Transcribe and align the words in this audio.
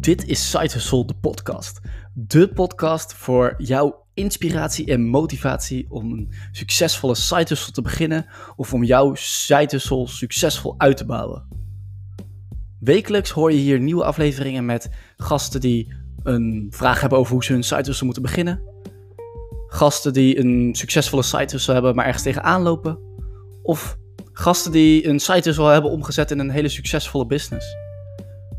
Dit 0.00 0.26
is 0.26 0.50
Side 0.50 0.72
Hustle, 0.72 1.04
de 1.04 1.14
podcast. 1.14 1.80
De 2.14 2.48
podcast 2.48 3.14
voor 3.14 3.54
jouw 3.56 4.04
inspiratie 4.14 4.86
en 4.86 5.06
motivatie 5.06 5.86
om 5.88 6.12
een 6.12 6.32
succesvolle 6.52 7.14
side 7.14 7.44
hustle 7.48 7.72
te 7.72 7.82
beginnen 7.82 8.26
of 8.56 8.74
om 8.74 8.84
jouw 8.84 9.14
side 9.14 9.68
hustle 9.70 10.06
succesvol 10.06 10.74
uit 10.76 10.96
te 10.96 11.04
bouwen. 11.04 11.48
Wekelijks 12.80 13.30
hoor 13.30 13.52
je 13.52 13.58
hier 13.58 13.80
nieuwe 13.80 14.04
afleveringen 14.04 14.64
met 14.64 14.90
gasten 15.16 15.60
die 15.60 15.94
een 16.22 16.66
vraag 16.70 17.00
hebben 17.00 17.18
over 17.18 17.32
hoe 17.32 17.44
ze 17.44 17.52
hun 17.52 17.64
side 17.64 17.84
hustle 17.84 18.04
moeten 18.04 18.22
beginnen. 18.22 18.62
Gasten 19.66 20.12
die 20.12 20.38
een 20.38 20.74
succesvolle 20.74 21.22
side 21.22 21.50
hustle 21.50 21.72
hebben, 21.72 21.94
maar 21.94 22.06
ergens 22.06 22.24
tegenaan 22.24 22.62
lopen. 22.62 22.98
Of 23.62 23.98
gasten 24.32 24.72
die 24.72 25.08
een 25.08 25.20
side 25.20 25.42
hustle 25.42 25.70
hebben 25.70 25.90
omgezet 25.90 26.30
in 26.30 26.38
een 26.38 26.50
hele 26.50 26.68
succesvolle 26.68 27.26
business. 27.26 27.87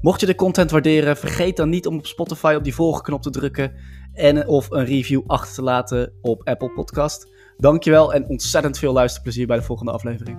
Mocht 0.02 0.20
je 0.20 0.26
de 0.26 0.35
content 0.35 0.71
waarderen, 0.71 1.17
vergeet 1.17 1.58
dan 1.58 1.70
niet 1.70 1.88
om 1.88 1.98
op 1.98 2.05
Spotify 2.05 2.53
op 2.57 2.63
die 2.63 2.76
volgknop 2.76 3.21
te 3.21 3.30
drukken 3.30 3.73
en 4.13 4.48
of 4.48 4.71
een 4.71 4.85
review 4.85 5.21
achter 5.27 5.53
te 5.53 5.62
laten 5.62 6.13
op 6.21 6.48
Apple 6.48 6.71
Podcast. 6.71 7.31
Dankjewel 7.57 8.13
en 8.13 8.27
ontzettend 8.27 8.77
veel 8.77 8.93
luisterplezier 8.93 9.48
bij 9.48 9.57
de 9.57 9.63
volgende 9.63 9.91
aflevering. 9.91 10.38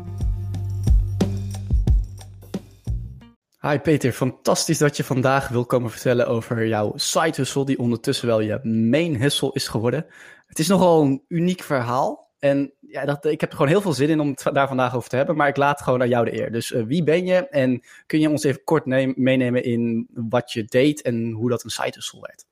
Hi 3.60 3.78
Peter, 3.78 4.12
fantastisch 4.12 4.78
dat 4.78 4.96
je 4.96 5.04
vandaag 5.04 5.48
wil 5.48 5.64
komen 5.64 5.90
vertellen 5.90 6.26
over 6.28 6.66
jouw 6.66 6.92
side 6.96 7.64
die 7.64 7.78
ondertussen 7.78 8.26
wel 8.26 8.40
je 8.40 8.60
main 8.62 9.16
hustle 9.16 9.52
is 9.52 9.68
geworden. 9.68 10.06
Het 10.46 10.58
is 10.58 10.68
nogal 10.68 11.02
een 11.02 11.24
uniek 11.28 11.62
verhaal. 11.62 12.19
En 12.40 12.72
ja, 12.80 13.04
dat, 13.04 13.24
ik 13.24 13.40
heb 13.40 13.50
er 13.50 13.56
gewoon 13.56 13.70
heel 13.70 13.80
veel 13.80 13.92
zin 13.92 14.08
in 14.08 14.20
om 14.20 14.28
het 14.28 14.50
daar 14.52 14.68
vandaag 14.68 14.94
over 14.94 15.08
te 15.08 15.16
hebben. 15.16 15.36
Maar 15.36 15.48
ik 15.48 15.56
laat 15.56 15.82
gewoon 15.82 16.00
aan 16.00 16.08
jou 16.08 16.24
de 16.24 16.40
eer. 16.40 16.52
Dus 16.52 16.70
uh, 16.70 16.84
wie 16.84 17.04
ben 17.04 17.26
je? 17.26 17.48
En 17.48 17.82
kun 18.06 18.20
je 18.20 18.30
ons 18.30 18.44
even 18.44 18.64
kort 18.64 18.86
meenemen 19.16 19.64
in 19.64 20.08
wat 20.12 20.52
je 20.52 20.64
deed 20.64 21.02
en 21.02 21.30
hoe 21.30 21.50
dat 21.50 21.64
een 21.64 21.70
side 21.70 21.92
hustle 21.94 22.20
werd? 22.20 22.44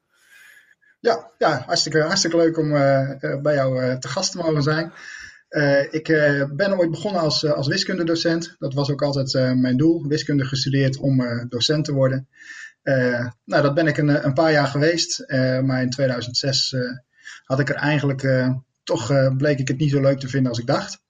Ja, 1.00 1.30
ja 1.38 1.62
hartstikke, 1.66 2.00
hartstikke 2.00 2.36
leuk 2.36 2.58
om 2.58 2.72
uh, 2.72 3.10
bij 3.42 3.54
jou 3.54 3.98
te 3.98 4.08
gast 4.08 4.32
te 4.32 4.38
mogen 4.38 4.62
zijn. 4.62 4.92
ik 5.90 6.06
ben 6.56 6.78
ooit 6.78 6.90
begonnen 6.90 7.20
als, 7.20 7.46
als 7.46 7.66
wiskundedocent. 7.66 8.56
Dat 8.58 8.74
was 8.74 8.90
ook 8.90 9.02
altijd 9.02 9.32
mijn 9.56 9.76
doel. 9.76 10.06
Wiskunde 10.06 10.44
gestudeerd 10.44 10.98
om 10.98 11.46
docent 11.48 11.84
te 11.84 11.92
worden. 11.92 12.28
nou, 13.44 13.62
dat 13.62 13.74
ben 13.74 13.86
ik 13.86 13.96
een, 13.96 14.24
een 14.24 14.34
paar 14.34 14.52
jaar 14.52 14.66
geweest. 14.66 15.24
maar 15.62 15.82
in 15.82 15.90
2006 15.90 16.74
had 17.44 17.60
ik 17.60 17.68
er 17.68 17.76
eigenlijk 17.76 18.22
toch 18.88 19.10
uh, 19.10 19.36
bleek 19.36 19.58
ik 19.58 19.68
het 19.68 19.78
niet 19.78 19.90
zo 19.90 20.00
leuk 20.00 20.18
te 20.18 20.28
vinden 20.28 20.50
als 20.50 20.60
ik 20.60 20.66
dacht. 20.66 21.02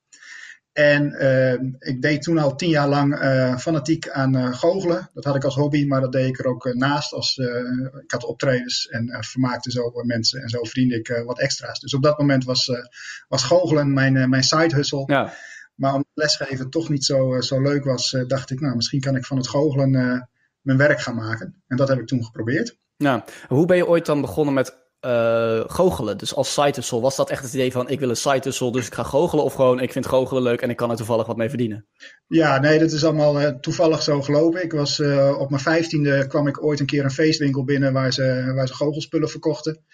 En 0.72 1.12
uh, 1.22 1.52
ik 1.78 2.02
deed 2.02 2.22
toen 2.22 2.38
al 2.38 2.56
tien 2.56 2.68
jaar 2.68 2.88
lang 2.88 3.22
uh, 3.22 3.56
fanatiek 3.56 4.08
aan 4.08 4.54
goochelen. 4.54 5.10
Dat 5.14 5.24
had 5.24 5.36
ik 5.36 5.44
als 5.44 5.54
hobby, 5.54 5.86
maar 5.86 6.00
dat 6.00 6.12
deed 6.12 6.28
ik 6.28 6.38
er 6.38 6.46
ook 6.46 6.74
naast. 6.74 7.12
Als, 7.12 7.36
ik 8.02 8.10
had 8.10 8.24
optredens 8.24 8.88
en 8.88 9.24
vermaakte 9.24 9.70
zo 9.70 9.92
mensen 10.02 10.42
en 10.42 10.48
zo 10.48 10.64
verdiende 10.64 10.94
ik 10.94 11.22
wat 11.24 11.40
extra's. 11.40 11.80
Dus 11.80 11.94
op 11.94 12.02
dat 12.02 12.18
moment 12.18 12.44
was, 12.44 12.70
was 13.28 13.42
goochelen 13.42 13.92
mijn, 13.92 14.28
mijn 14.28 14.42
side 14.42 14.74
hustle. 14.74 15.02
Ja. 15.06 15.32
Maar 15.74 15.92
omdat 15.92 16.10
lesgeven 16.14 16.70
toch 16.70 16.88
niet 16.88 17.04
zo, 17.04 17.40
zo 17.40 17.62
leuk 17.62 17.84
was, 17.84 18.16
dacht 18.26 18.50
ik, 18.50 18.60
nou, 18.60 18.76
misschien 18.76 19.00
kan 19.00 19.16
ik 19.16 19.24
van 19.24 19.36
het 19.36 19.48
goochelen 19.48 19.90
mijn 20.60 20.78
werk 20.78 21.00
gaan 21.00 21.16
maken. 21.16 21.62
En 21.66 21.76
dat 21.76 21.88
heb 21.88 21.98
ik 21.98 22.06
toen 22.06 22.24
geprobeerd. 22.24 22.76
Ja. 22.96 23.24
Hoe 23.48 23.66
ben 23.66 23.76
je 23.76 23.86
ooit 23.86 24.06
dan 24.06 24.20
begonnen 24.20 24.54
met 24.54 24.87
uh, 25.00 25.60
goochelen. 25.66 26.18
Dus 26.18 26.34
als 26.34 26.56
hustle, 26.56 27.00
was 27.00 27.16
dat 27.16 27.30
echt 27.30 27.42
het 27.42 27.54
idee 27.54 27.72
van 27.72 27.88
ik 27.88 27.98
wil 28.00 28.08
een 28.08 28.40
hustle, 28.42 28.72
dus 28.72 28.86
ik 28.86 28.94
ga 28.94 29.02
goochelen? 29.02 29.44
Of 29.44 29.54
gewoon 29.54 29.80
ik 29.80 29.92
vind 29.92 30.06
goochelen 30.06 30.42
leuk 30.42 30.60
en 30.60 30.70
ik 30.70 30.76
kan 30.76 30.90
er 30.90 30.96
toevallig 30.96 31.26
wat 31.26 31.36
mee 31.36 31.48
verdienen? 31.48 31.86
Ja, 32.26 32.60
nee, 32.60 32.78
dat 32.78 32.92
is 32.92 33.04
allemaal 33.04 33.40
uh, 33.40 33.48
toevallig 33.48 34.02
zo 34.02 34.22
gelopen. 34.22 34.62
Ik 34.62 34.72
was 34.72 34.98
uh, 34.98 35.38
op 35.38 35.50
mijn 35.50 35.62
vijftiende 35.62 36.26
kwam 36.26 36.46
ik 36.46 36.62
ooit 36.62 36.80
een 36.80 36.86
keer 36.86 37.04
een 37.04 37.10
feestwinkel 37.10 37.64
binnen 37.64 37.92
waar 37.92 38.12
ze, 38.12 38.52
waar 38.54 38.66
ze 38.66 38.74
goochelspullen 38.74 39.28
verkochten. 39.28 39.84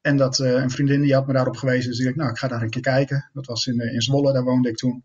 En 0.00 0.16
dat, 0.16 0.38
een 0.38 0.70
vriendin 0.70 1.00
die 1.00 1.14
had 1.14 1.26
me 1.26 1.32
daarop 1.32 1.56
gewezen, 1.56 1.90
dus 1.90 1.98
ik 1.98 2.04
dacht, 2.04 2.16
nou 2.16 2.30
ik 2.30 2.38
ga 2.38 2.48
daar 2.48 2.62
een 2.62 2.70
keer 2.70 2.82
kijken. 2.82 3.30
Dat 3.32 3.46
was 3.46 3.66
in, 3.66 3.80
in 3.80 4.02
Zwolle, 4.02 4.32
daar 4.32 4.44
woonde 4.44 4.68
ik 4.68 4.76
toen. 4.76 5.04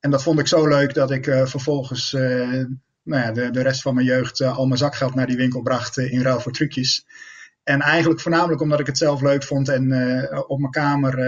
En 0.00 0.10
dat 0.10 0.22
vond 0.22 0.38
ik 0.38 0.46
zo 0.46 0.66
leuk 0.68 0.94
dat 0.94 1.10
ik 1.10 1.24
vervolgens 1.24 2.12
nou 2.12 3.22
ja, 3.22 3.32
de, 3.32 3.50
de 3.50 3.62
rest 3.62 3.82
van 3.82 3.94
mijn 3.94 4.06
jeugd 4.06 4.40
al 4.40 4.66
mijn 4.66 4.78
zakgeld 4.78 5.14
naar 5.14 5.26
die 5.26 5.36
winkel 5.36 5.62
bracht 5.62 5.98
in 5.98 6.22
ruil 6.22 6.40
voor 6.40 6.52
trucjes. 6.52 7.06
En 7.64 7.80
eigenlijk 7.80 8.20
voornamelijk 8.20 8.60
omdat 8.60 8.80
ik 8.80 8.86
het 8.86 8.98
zelf 8.98 9.20
leuk 9.20 9.42
vond 9.42 9.68
en 9.68 9.90
uh, 9.90 10.40
op 10.46 10.58
mijn 10.58 10.72
kamer 10.72 11.18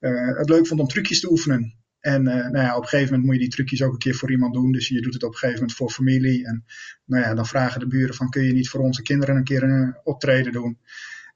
uh, 0.00 0.36
het 0.36 0.48
leuk 0.48 0.66
vond 0.66 0.80
om 0.80 0.88
trucjes 0.88 1.20
te 1.20 1.30
oefenen. 1.30 1.80
En 2.00 2.22
nou 2.22 2.58
ja, 2.58 2.76
op 2.76 2.82
een 2.82 2.88
gegeven 2.88 3.10
moment 3.10 3.24
moet 3.24 3.34
je 3.34 3.40
die 3.40 3.50
trucjes 3.50 3.82
ook 3.82 3.92
een 3.92 3.98
keer 3.98 4.14
voor 4.14 4.30
iemand 4.30 4.54
doen. 4.54 4.72
Dus 4.72 4.88
je 4.88 5.00
doet 5.00 5.14
het 5.14 5.22
op 5.22 5.32
een 5.32 5.36
gegeven 5.36 5.60
moment 5.60 5.76
voor 5.76 5.90
familie. 5.90 6.46
En 6.46 6.64
nou 7.04 7.22
ja, 7.22 7.34
dan 7.34 7.46
vragen 7.46 7.80
de 7.80 7.86
buren 7.86 8.14
van 8.14 8.30
kun 8.30 8.42
je 8.42 8.52
niet 8.52 8.68
voor 8.68 8.80
onze 8.80 9.02
kinderen 9.02 9.36
een 9.36 9.44
keer 9.44 9.62
een 9.62 9.96
optreden 10.04 10.52
doen. 10.52 10.78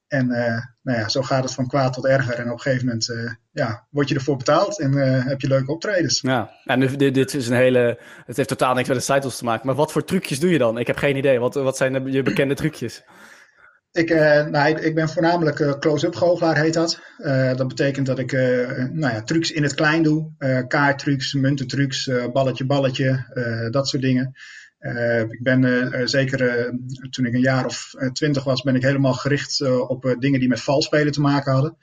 En 0.08 0.26
nou 0.82 0.98
ja, 0.98 1.08
zo 1.08 1.22
gaat 1.22 1.44
het 1.44 1.54
van 1.54 1.66
kwaad 1.66 1.92
tot 1.92 2.06
erger. 2.06 2.34
En 2.34 2.46
op 2.46 2.52
een 2.52 2.60
gegeven 2.60 2.86
moment 2.86 3.12
ja, 3.52 3.86
word 3.90 4.08
je 4.08 4.14
ervoor 4.14 4.36
betaald 4.36 4.80
en 4.80 4.92
heb 5.28 5.40
je 5.40 5.48
leuke 5.48 5.72
optredens. 5.72 6.20
Ja, 6.20 6.50
en 6.64 6.96
dit, 6.96 7.34
is 7.34 7.48
een 7.48 7.56
hele. 7.56 7.98
Het 8.24 8.36
heeft 8.36 8.48
totaal 8.48 8.74
niks 8.74 8.88
met 8.88 8.98
de 8.98 9.12
titles 9.12 9.36
te 9.36 9.44
maken. 9.44 9.66
Maar 9.66 9.76
wat 9.76 9.92
voor 9.92 10.04
trucjes 10.04 10.40
doe 10.40 10.50
je 10.50 10.58
dan? 10.58 10.78
Ik 10.78 10.86
heb 10.86 10.96
geen 10.96 11.16
idee. 11.16 11.38
Wat, 11.38 11.54
wat 11.54 11.76
zijn 11.76 12.12
je 12.12 12.22
bekende 12.22 12.54
trucjes? 12.54 13.04
Ik, 13.96 14.10
uh, 14.10 14.46
nou, 14.46 14.80
ik, 14.80 14.94
ben 14.94 15.08
voornamelijk 15.08 15.58
uh, 15.58 15.78
close-up 15.78 16.14
goochelaar, 16.14 16.56
heet 16.56 16.74
dat. 16.74 17.00
Uh, 17.18 17.54
dat 17.54 17.68
betekent 17.68 18.06
dat 18.06 18.18
ik 18.18 18.32
nou 18.92 19.14
ja, 19.14 19.22
trucs 19.22 19.50
in 19.50 19.62
het 19.62 19.74
klein 19.74 20.02
doe. 20.02 20.30
kaarttrucs, 20.68 21.34
muntentrucs, 21.34 22.10
balletje, 22.32 22.66
balletje, 22.66 23.24
dat 23.70 23.88
soort 23.88 24.02
dingen. 24.02 24.34
ik 25.30 25.42
ben 25.42 25.90
zeker 26.08 26.70
toen 27.10 27.26
ik 27.26 27.34
een 27.34 27.40
jaar 27.40 27.64
of 27.64 27.94
twintig 28.12 28.44
was, 28.44 28.62
ben 28.62 28.74
ik 28.74 28.82
helemaal 28.82 29.14
gericht 29.14 29.60
op 29.88 30.16
dingen 30.18 30.40
die 30.40 30.48
met 30.48 30.60
valspelen 30.60 31.12
te 31.12 31.20
maken 31.20 31.52
hadden. 31.52 31.76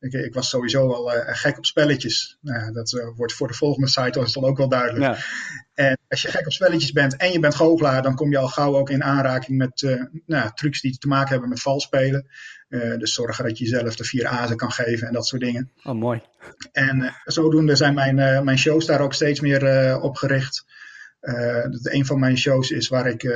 Ik, 0.00 0.12
ik 0.12 0.34
was 0.34 0.48
sowieso 0.48 0.92
al 0.92 1.10
gek 1.26 1.58
op 1.58 1.66
spelletjes. 1.66 2.38
Nou, 2.40 2.72
dat 2.72 3.12
wordt 3.16 3.32
voor 3.32 3.48
de 3.48 3.54
volgende 3.54 3.88
site 3.88 4.18
al 4.18 4.44
ook 4.44 4.56
wel 4.56 4.68
duidelijk. 4.68 5.14
Ja. 5.14 5.22
En 5.74 5.98
als 6.08 6.22
je 6.22 6.28
gek 6.28 6.46
op 6.46 6.52
spelletjes 6.52 6.92
bent 6.92 7.16
en 7.16 7.32
je 7.32 7.40
bent 7.40 7.54
goochelaar, 7.54 8.02
dan 8.02 8.14
kom 8.14 8.30
je 8.30 8.38
al 8.38 8.48
gauw 8.48 8.76
ook 8.76 8.90
in 8.90 9.04
aanraking 9.04 9.58
met 9.58 9.82
uh, 9.82 10.02
nou, 10.26 10.50
trucs 10.54 10.80
die 10.80 10.98
te 10.98 11.08
maken 11.08 11.30
hebben 11.30 11.48
met 11.48 11.60
valspelen. 11.60 12.26
Dus 12.68 13.14
zorgen 13.14 13.44
dat 13.44 13.58
je 13.58 13.64
jezelf 13.64 13.96
de 13.96 14.04
vier 14.04 14.26
azen 14.26 14.56
kan 14.56 14.70
geven 14.70 15.06
en 15.06 15.12
dat 15.12 15.26
soort 15.26 15.42
dingen. 15.42 15.70
Oh, 15.82 15.94
mooi. 15.94 16.22
En 16.72 17.14
zodoende 17.24 17.76
zijn 17.76 17.94
mijn, 17.94 18.44
mijn 18.44 18.58
shows 18.58 18.86
daar 18.86 19.00
ook 19.00 19.14
steeds 19.14 19.40
meer 19.40 20.00
op 20.00 20.16
gericht. 20.16 20.64
een 21.82 22.06
van 22.06 22.18
mijn 22.18 22.38
shows 22.38 22.70
is 22.70 22.88
waar 22.88 23.06
ik, 23.06 23.34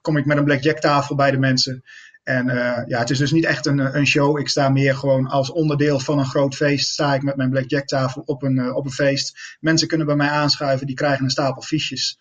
kom 0.00 0.16
ik 0.16 0.24
met 0.24 0.36
een 0.36 0.44
blackjack 0.44 0.78
tafel 0.78 1.14
bij 1.14 1.30
de 1.30 1.38
mensen. 1.38 1.84
En 2.24 2.48
uh, 2.48 2.82
ja, 2.86 2.98
het 2.98 3.10
is 3.10 3.18
dus 3.18 3.32
niet 3.32 3.44
echt 3.44 3.66
een, 3.66 3.96
een 3.96 4.06
show. 4.06 4.38
Ik 4.38 4.48
sta 4.48 4.68
meer 4.68 4.94
gewoon 4.94 5.26
als 5.26 5.50
onderdeel 5.50 6.00
van 6.00 6.18
een 6.18 6.26
groot 6.26 6.54
feest. 6.54 6.92
Sta 6.92 7.14
ik 7.14 7.22
met 7.22 7.36
mijn 7.36 7.50
blackjack 7.50 7.86
tafel 7.86 8.22
op 8.26 8.42
een, 8.42 8.56
uh, 8.56 8.76
op 8.76 8.84
een 8.84 8.92
feest. 8.92 9.56
Mensen 9.60 9.88
kunnen 9.88 10.06
bij 10.06 10.16
mij 10.16 10.28
aanschuiven, 10.28 10.86
die 10.86 10.96
krijgen 10.96 11.24
een 11.24 11.30
stapel 11.30 11.62
fiches. 11.62 12.18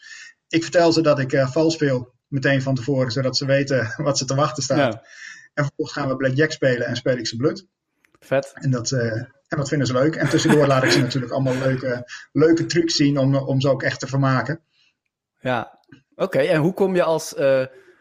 Ik 0.48 0.64
vertel 0.64 0.92
ze 0.92 1.02
dat 1.02 1.20
ik 1.20 1.34
uh, 1.34 1.52
vals 1.52 1.74
speel, 1.74 2.14
meteen 2.28 2.62
van 2.62 2.76
tevoren, 2.76 3.12
zodat 3.12 3.38
ze 3.38 3.46
weten 3.46 3.94
wat 4.04 4.18
ze 4.18 4.26
te 4.26 4.36
wachten 4.36 4.64
staat. 4.64 4.94
Ja. 4.94 5.04
En 5.54 5.64
vervolgens 5.64 5.98
gaan 5.98 6.08
we 6.08 6.16
blackjack 6.16 6.52
spelen 6.52 6.88
en 6.88 6.96
speel 6.96 7.18
ik 7.18 7.28
ze 7.28 7.36
blut. 7.36 7.68
Vet. 8.20 8.52
En 8.54 8.72
dat, 8.72 8.92
en 8.92 9.58
dat 9.58 9.70
vinden 9.70 9.88
ze 9.88 9.94
leuk. 9.94 10.16
En 10.16 10.30
tussendoor 10.30 10.68
laat 10.68 10.84
ik 10.84 10.92
ze 10.92 11.02
natuurlijk 11.08 11.32
allemaal 11.32 11.58
leuke, 11.58 12.12
leuke 12.32 12.66
trucs 12.66 12.96
zien 12.96 13.18
om, 13.18 13.36
om 13.36 13.62
ze 13.62 13.70
ook 13.70 13.84
echt 13.84 14.00
te 14.00 14.08
vermaken. 14.08 14.62
Ja, 15.40 15.80
oké. 16.16 16.40
En 16.40 16.62
hoe 16.62 16.74
kom 16.74 16.96
je 16.96 17.04
als 17.04 17.34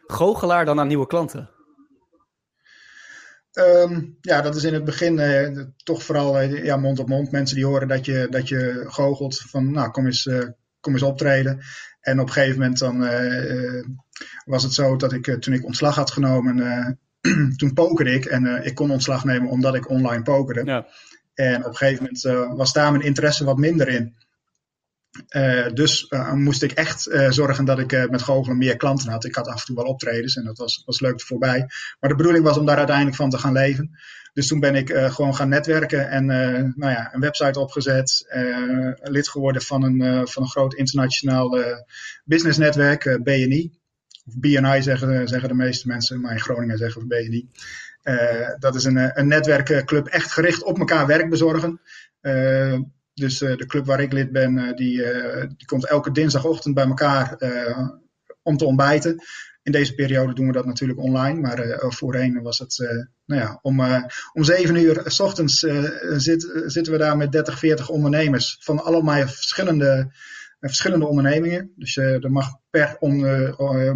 goochelaar 0.06 0.64
dan 0.64 0.80
aan 0.80 0.86
nieuwe 0.86 1.06
klanten? 1.06 1.50
Um, 3.54 4.16
ja, 4.20 4.40
dat 4.40 4.56
is 4.56 4.64
in 4.64 4.74
het 4.74 4.84
begin 4.84 5.18
uh, 5.18 5.64
toch 5.84 6.02
vooral 6.02 6.42
uh, 6.42 6.64
ja, 6.64 6.76
mond 6.76 6.98
op 6.98 7.08
mond. 7.08 7.30
Mensen 7.30 7.56
die 7.56 7.66
horen 7.66 7.88
dat 7.88 8.04
je, 8.04 8.26
dat 8.30 8.48
je 8.48 8.84
goochelt 8.88 9.38
van 9.40 9.70
nou 9.70 9.90
kom 9.90 10.06
eens, 10.06 10.26
uh, 10.26 10.48
kom 10.80 10.92
eens 10.92 11.02
optreden. 11.02 11.60
En 12.00 12.20
op 12.20 12.26
een 12.26 12.32
gegeven 12.32 12.58
moment 12.58 12.78
dan 12.78 12.98
was 14.44 14.62
het 14.62 14.72
zo 14.72 14.96
dat 14.96 15.12
ik 15.12 15.36
toen 15.40 15.54
ik 15.54 15.64
ontslag 15.64 15.94
had 15.94 16.10
genomen, 16.10 16.98
toen 17.56 17.74
pokerde 17.74 18.14
ik. 18.14 18.24
En 18.24 18.64
ik 18.64 18.74
kon 18.74 18.90
ontslag 18.90 19.24
nemen 19.24 19.48
omdat 19.48 19.74
ik 19.74 19.88
online 19.88 20.22
pokerde. 20.22 20.64
Ja. 20.64 20.86
En 21.34 21.58
op 21.58 21.70
een 21.70 21.76
gegeven 21.76 22.02
moment 22.02 22.56
was 22.56 22.72
daar 22.72 22.92
mijn 22.92 23.04
interesse 23.04 23.44
wat 23.44 23.56
minder 23.56 23.88
in. 23.88 24.14
Uh, 25.36 25.66
dus 25.72 26.06
uh, 26.10 26.32
moest 26.32 26.62
ik 26.62 26.72
echt 26.72 27.08
uh, 27.08 27.30
zorgen 27.30 27.64
dat 27.64 27.78
ik 27.78 28.10
met 28.10 28.22
goochelen 28.22 28.58
meer 28.58 28.76
klanten 28.76 29.10
had. 29.10 29.24
Ik 29.24 29.34
had 29.34 29.48
af 29.48 29.60
en 29.60 29.66
toe 29.66 29.76
wel 29.76 29.84
optredens 29.84 30.36
en 30.36 30.44
dat 30.44 30.58
was, 30.58 30.82
was 30.86 31.00
leuk 31.00 31.20
voorbij. 31.20 31.58
Maar 32.00 32.10
de 32.10 32.16
bedoeling 32.16 32.44
was 32.44 32.58
om 32.58 32.66
daar 32.66 32.76
uiteindelijk 32.76 33.16
van 33.16 33.30
te 33.30 33.38
gaan 33.38 33.52
leven. 33.52 33.98
Dus 34.32 34.46
toen 34.46 34.60
ben 34.60 34.74
ik 34.74 34.90
gewoon 34.92 35.34
gaan 35.34 35.48
netwerken 35.48 36.10
en 36.10 36.26
nou 36.76 36.92
ja, 36.92 37.14
een 37.14 37.20
website 37.20 37.60
opgezet. 37.60 38.26
lid 39.02 39.28
geworden 39.28 39.62
van 39.62 39.82
een, 39.82 40.28
van 40.28 40.42
een 40.42 40.48
groot 40.48 40.74
internationaal 40.74 41.58
businessnetwerk, 42.24 43.18
BNI. 43.22 43.70
Of 44.24 44.38
BNI 44.38 44.82
zeggen, 44.82 45.28
zeggen 45.28 45.48
de 45.48 45.54
meeste 45.54 45.88
mensen, 45.88 46.20
maar 46.20 46.32
in 46.32 46.40
Groningen 46.40 46.78
zeggen 46.78 47.00
we 47.00 47.06
BNI. 47.06 47.48
dat 48.58 48.74
is 48.74 48.84
een, 48.84 49.18
een 49.18 49.28
netwerkclub 49.28 50.06
echt 50.06 50.32
gericht 50.32 50.62
op 50.62 50.78
elkaar 50.78 51.06
werk 51.06 51.30
bezorgen. 51.30 51.80
Dus 53.14 53.42
uh, 53.42 53.56
de 53.56 53.66
club 53.66 53.86
waar 53.86 54.00
ik 54.00 54.12
lid 54.12 54.32
ben, 54.32 54.56
uh, 54.56 54.72
die, 54.72 54.96
uh, 54.96 55.44
die 55.56 55.66
komt 55.66 55.86
elke 55.86 56.10
dinsdagochtend 56.10 56.74
bij 56.74 56.86
elkaar 56.86 57.36
om 58.42 58.56
te 58.56 58.64
ontbijten. 58.64 59.22
in 59.62 59.72
deze 59.72 59.94
periode 59.94 60.34
doen 60.34 60.46
we 60.46 60.52
dat 60.52 60.66
natuurlijk 60.66 60.98
online, 60.98 61.40
maar 61.40 61.76
voorheen 61.78 62.42
was 62.42 62.58
het, 62.58 62.78
nou 63.24 63.40
ja, 63.40 63.58
om, 63.62 63.80
om 64.32 64.44
zeven 64.44 64.76
uur 64.76 65.02
s 65.04 65.20
ochtends 65.20 65.58
zit, 66.16 66.62
zitten 66.66 66.92
we 66.92 66.98
daar 66.98 67.16
met 67.16 67.32
30, 67.32 67.58
40 67.58 67.88
ondernemers 67.88 68.56
van 68.60 68.84
allemaal 68.84 69.28
verschillende, 69.28 70.12
verschillende 70.60 71.06
ondernemingen. 71.06 71.72
Dus 71.76 71.96
er 71.96 72.30
mag 72.30 72.48
per 72.70 72.96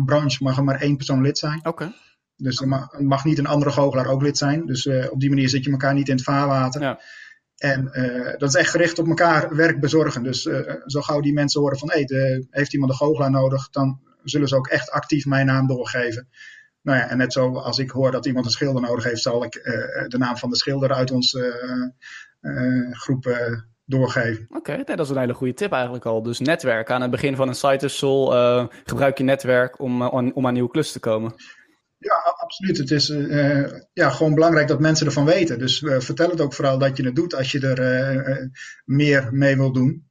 branche 0.04 0.44
mag 0.44 0.56
er 0.56 0.64
maar 0.64 0.80
één 0.80 0.96
persoon 0.96 1.22
lid 1.22 1.38
zijn. 1.38 1.66
Oké. 1.66 1.92
Dus 2.36 2.60
er 2.60 2.68
mag, 2.68 2.98
mag, 2.98 3.24
niet 3.24 3.38
een 3.38 3.46
andere 3.46 3.70
goochelaar 3.70 4.06
ook 4.06 4.22
lid 4.22 4.38
zijn. 4.38 4.66
Dus 4.66 4.86
op 4.86 5.20
die 5.20 5.28
manier 5.28 5.48
zit 5.48 5.64
je 5.64 5.70
elkaar 5.70 5.94
niet 5.94 6.08
in 6.08 6.14
het 6.14 6.24
vaarwater. 6.24 6.80
Ja. 6.80 7.00
En 7.56 7.90
uh, 7.92 8.32
dat 8.38 8.48
is 8.48 8.54
echt 8.54 8.70
gericht 8.70 8.98
op 8.98 9.06
elkaar 9.06 9.56
werk 9.56 9.80
bezorgen. 9.80 10.22
Dus 10.22 10.44
uh, 10.44 10.74
zo 10.86 11.00
gauw 11.00 11.20
die 11.20 11.32
mensen 11.32 11.60
horen 11.60 11.78
van, 11.78 11.90
hé, 11.90 12.04
heeft 12.50 12.72
iemand 12.72 12.90
een 12.90 12.96
goochelaar 12.96 13.30
nodig, 13.30 13.70
dan 13.70 14.00
zullen 14.24 14.48
ze 14.48 14.56
ook 14.56 14.66
echt 14.66 14.90
actief 14.90 15.26
mijn 15.26 15.46
naam 15.46 15.66
doorgeven. 15.66 16.28
Nou 16.82 16.98
ja, 16.98 17.08
en 17.08 17.18
net 17.18 17.32
zo 17.32 17.56
als 17.56 17.78
ik 17.78 17.90
hoor 17.90 18.10
dat 18.10 18.26
iemand 18.26 18.44
een 18.44 18.50
schilder 18.50 18.82
nodig 18.82 19.04
heeft, 19.04 19.22
zal 19.22 19.44
ik 19.44 19.54
uh, 19.54 20.08
de 20.08 20.18
naam 20.18 20.36
van 20.36 20.50
de 20.50 20.56
schilder 20.56 20.92
uit 20.92 21.10
onze 21.10 21.54
groep 22.90 23.38
doorgeven. 23.84 24.46
Oké, 24.48 24.82
dat 24.84 25.00
is 25.00 25.08
een 25.08 25.18
hele 25.18 25.34
goede 25.34 25.54
tip 25.54 25.72
eigenlijk 25.72 26.04
al. 26.04 26.22
Dus 26.22 26.38
netwerk 26.38 26.90
aan 26.90 27.02
het 27.02 27.10
begin 27.10 27.36
van 27.36 27.48
een 27.48 27.54
site 27.54 27.88
Sol, 27.88 28.30
gebruik 28.84 29.18
je 29.18 29.24
netwerk 29.24 29.80
om, 29.80 30.02
om 30.08 30.46
aan 30.46 30.52
nieuwe 30.52 30.70
klussen 30.70 31.00
te 31.00 31.08
komen. 31.08 31.34
Ja, 32.06 32.34
absoluut. 32.36 32.78
Het 32.78 32.90
is 32.90 33.08
uh, 33.08 33.66
ja, 33.92 34.10
gewoon 34.10 34.34
belangrijk 34.34 34.68
dat 34.68 34.80
mensen 34.80 35.06
ervan 35.06 35.24
weten. 35.24 35.58
Dus 35.58 35.80
uh, 35.80 36.00
vertel 36.00 36.30
het 36.30 36.40
ook 36.40 36.54
vooral 36.54 36.78
dat 36.78 36.96
je 36.96 37.04
het 37.04 37.14
doet 37.14 37.34
als 37.34 37.52
je 37.52 37.60
er 37.60 38.08
uh, 38.28 38.46
meer 38.84 39.28
mee 39.32 39.56
wil 39.56 39.72
doen. 39.72 40.08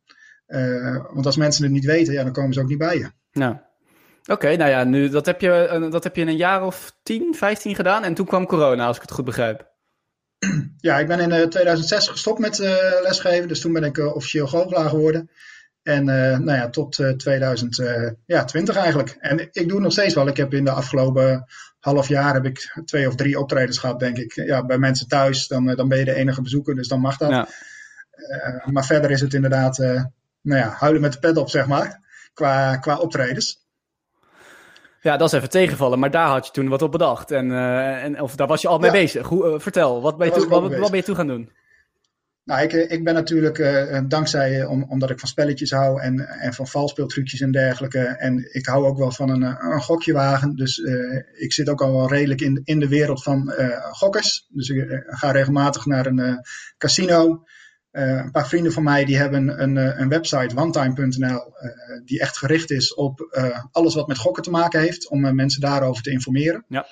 want 1.14 1.26
als 1.26 1.38
mensen 1.38 1.64
het 1.64 1.72
niet 1.72 1.86
weten, 1.86 2.14
ja, 2.14 2.24
dan 2.24 2.34
komen 2.34 2.54
ze 2.54 2.60
ook 2.60 2.68
niet 2.68 2.78
bij 2.78 2.98
je. 2.98 3.12
Nou, 3.32 3.58
oké. 4.26 4.56
nou 4.56 4.70
ja, 4.70 4.84
nu, 4.84 5.10
dat, 5.10 5.26
heb 5.26 5.42
je, 5.42 5.88
dat 5.92 6.04
heb 6.04 6.16
je 6.16 6.22
in 6.22 6.28
een 6.28 6.38
jaar 6.38 6.66
of 6.66 6.98
10, 7.04 7.36
15 7.36 7.76
gedaan. 7.76 8.04
En 8.04 8.14
toen 8.14 8.26
kwam 8.26 8.46
corona, 8.46 8.86
als 8.86 8.96
ik 8.96 9.02
het 9.02 9.12
goed 9.12 9.26
begrijp. 9.26 9.74
Ja, 10.78 11.00
ik 11.00 11.08
ben 11.08 11.32
in 11.32 11.50
2006 11.50 12.08
gestopt 12.08 12.40
met 12.40 12.58
lesgeven. 13.02 13.48
Dus 13.48 13.62
toen 13.62 13.74
ben 13.74 13.84
ik 13.84 13.98
officieel 13.98 14.48
goochelaar 14.48 14.90
geworden. 14.90 15.30
En 15.86 16.08
uh, 16.08 16.38
nou 16.38 16.58
ja, 16.58 16.70
tot 16.70 16.98
uh, 16.98 17.10
2020 17.10 18.76
eigenlijk. 18.76 19.16
En 19.20 19.40
ik 19.40 19.54
doe 19.54 19.72
het 19.72 19.80
nog 19.80 19.92
steeds 19.92 20.14
wel. 20.14 20.28
Ik 20.28 20.38
heb 20.38 20.54
in 20.54 20.64
de 20.64 20.72
afgelopen 20.72 21.46
half 21.86 22.08
jaar 22.08 22.34
heb 22.34 22.46
ik 22.46 22.80
twee 22.86 23.08
of 23.08 23.16
drie 23.16 23.40
optredens 23.40 23.78
gehad, 23.78 24.00
denk 24.00 24.18
ik. 24.18 24.34
Ja, 24.34 24.66
bij 24.66 24.78
mensen 24.78 25.08
thuis, 25.08 25.48
dan, 25.48 25.70
eh, 25.70 25.76
dan 25.76 25.88
ben 25.88 25.98
je 25.98 26.06
de 26.06 26.14
enige 26.14 26.42
bezoeker, 26.42 26.76
dus 26.76 26.88
dan 26.88 27.00
mag 27.00 27.18
dat. 27.18 27.30
Ja. 27.30 27.48
Uh, 28.16 28.66
maar 28.66 28.86
verder 28.86 29.12
is 29.12 29.22
het 29.22 29.34
inderdaad, 29.34 29.80
uh, 29.80 30.04
nou 30.42 30.60
ja, 30.62 30.70
huilen 30.70 31.02
met 31.02 31.14
de 31.14 31.20
pet 31.20 31.38
op, 31.38 31.50
zeg 31.50 31.68
maar, 31.68 32.00
qua, 32.34 32.78
qua 32.78 32.98
optredens. 32.98 33.64
Ja, 35.02 35.18
dat 35.18 35.28
is 35.28 35.34
even 35.38 35.50
tegenvallen, 35.50 36.00
maar 36.00 36.12
daar 36.12 36.28
had 36.28 36.46
je 36.46 36.52
toen 36.52 36.68
wat 36.68 36.82
op 36.82 36.92
bedacht. 36.92 37.32
En, 37.32 37.52
en 38.02 38.22
of 38.22 38.36
daar 38.36 38.48
was 38.48 38.62
je 38.62 38.68
al 38.68 38.80
mee 38.80 38.92
bezig. 38.92 39.28
Vertel, 39.58 40.02
wat 40.02 40.18
ben, 40.18 40.28
je 40.28 40.48
wat, 40.48 40.78
wat 40.78 40.90
ben 40.90 41.00
je 41.00 41.04
toe 41.04 41.16
gaan 41.16 41.28
doen? 41.28 41.52
Nou, 42.46 42.62
ik, 42.62 42.74
ik 42.74 43.04
ben 43.04 43.14
natuurlijk, 43.14 43.58
uh, 43.58 44.00
dankzij, 44.08 44.66
om, 44.66 44.84
omdat 44.84 45.10
ik 45.10 45.20
van 45.20 45.30
spelletjes 45.30 45.72
hou 45.72 46.02
en, 46.02 46.20
en 46.20 46.54
van 46.54 46.68
valspeeltrucjes 46.68 47.42
en 47.42 47.52
dergelijke. 47.52 48.00
En 48.00 48.54
ik 48.54 48.66
hou 48.66 48.86
ook 48.86 48.98
wel 48.98 49.12
van 49.12 49.30
een, 49.30 49.42
een. 49.42 50.56
Dus 50.56 50.78
ik 51.34 51.54
zit 51.54 51.70
ook 51.70 51.82
al 51.82 51.92
wel 51.92 52.10
redelijk 52.10 52.42
in, 52.42 52.62
in 52.64 52.80
de 52.80 52.88
wereld 52.88 53.24
van 53.24 53.54
gokkers. 53.92 54.48
Dus 54.50 54.70
ik 54.70 55.04
ga 55.06 55.32
regelmatig 55.32 55.86
naar 55.86 56.06
een 56.06 56.40
casino. 56.78 57.44
een 57.92 58.32
paar 58.32 58.48
vrienden 58.48 58.72
van 58.72 58.84
mij 58.84 59.06
die 59.06 59.18
hebben 59.18 59.62
een, 59.62 59.76
een 59.76 60.10
website, 60.10 60.56
onetime.nl, 60.56 61.54
die 62.06 62.20
echt 62.20 62.38
gericht 62.38 62.72
is 62.72 62.94
op 62.94 63.38
alles 63.72 63.96
wat 63.96 64.08
met 64.08 64.18
gokken 64.18 64.44
te 64.44 64.50
maken 64.50 64.80
heeft. 64.80 65.10
Om 65.10 65.36
mensen 65.36 65.62
daarover 65.62 66.04
te 66.04 66.12
informeren. 66.12 66.66
Ja. 66.68 66.86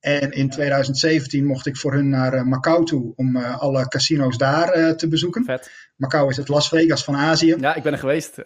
En 0.00 0.30
in 0.30 0.50
2017 0.50 1.44
mocht 1.44 1.66
ik 1.66 1.76
voor 1.76 1.92
hun 1.92 2.08
naar 2.08 2.34
uh, 2.34 2.42
Macau 2.42 2.84
toe 2.84 3.12
om 3.16 3.36
uh, 3.36 3.58
alle 3.60 3.88
casino's 3.88 4.38
daar 4.38 4.78
uh, 4.78 4.90
te 4.90 5.08
bezoeken. 5.08 5.44
Vet. 5.44 5.70
Macau 5.96 6.30
is 6.30 6.36
het 6.36 6.48
Las 6.48 6.68
Vegas 6.68 7.04
van 7.04 7.16
Azië. 7.16 7.56
Ja, 7.60 7.74
ik 7.74 7.82
ben 7.82 7.92
er 7.92 7.98
geweest 7.98 8.44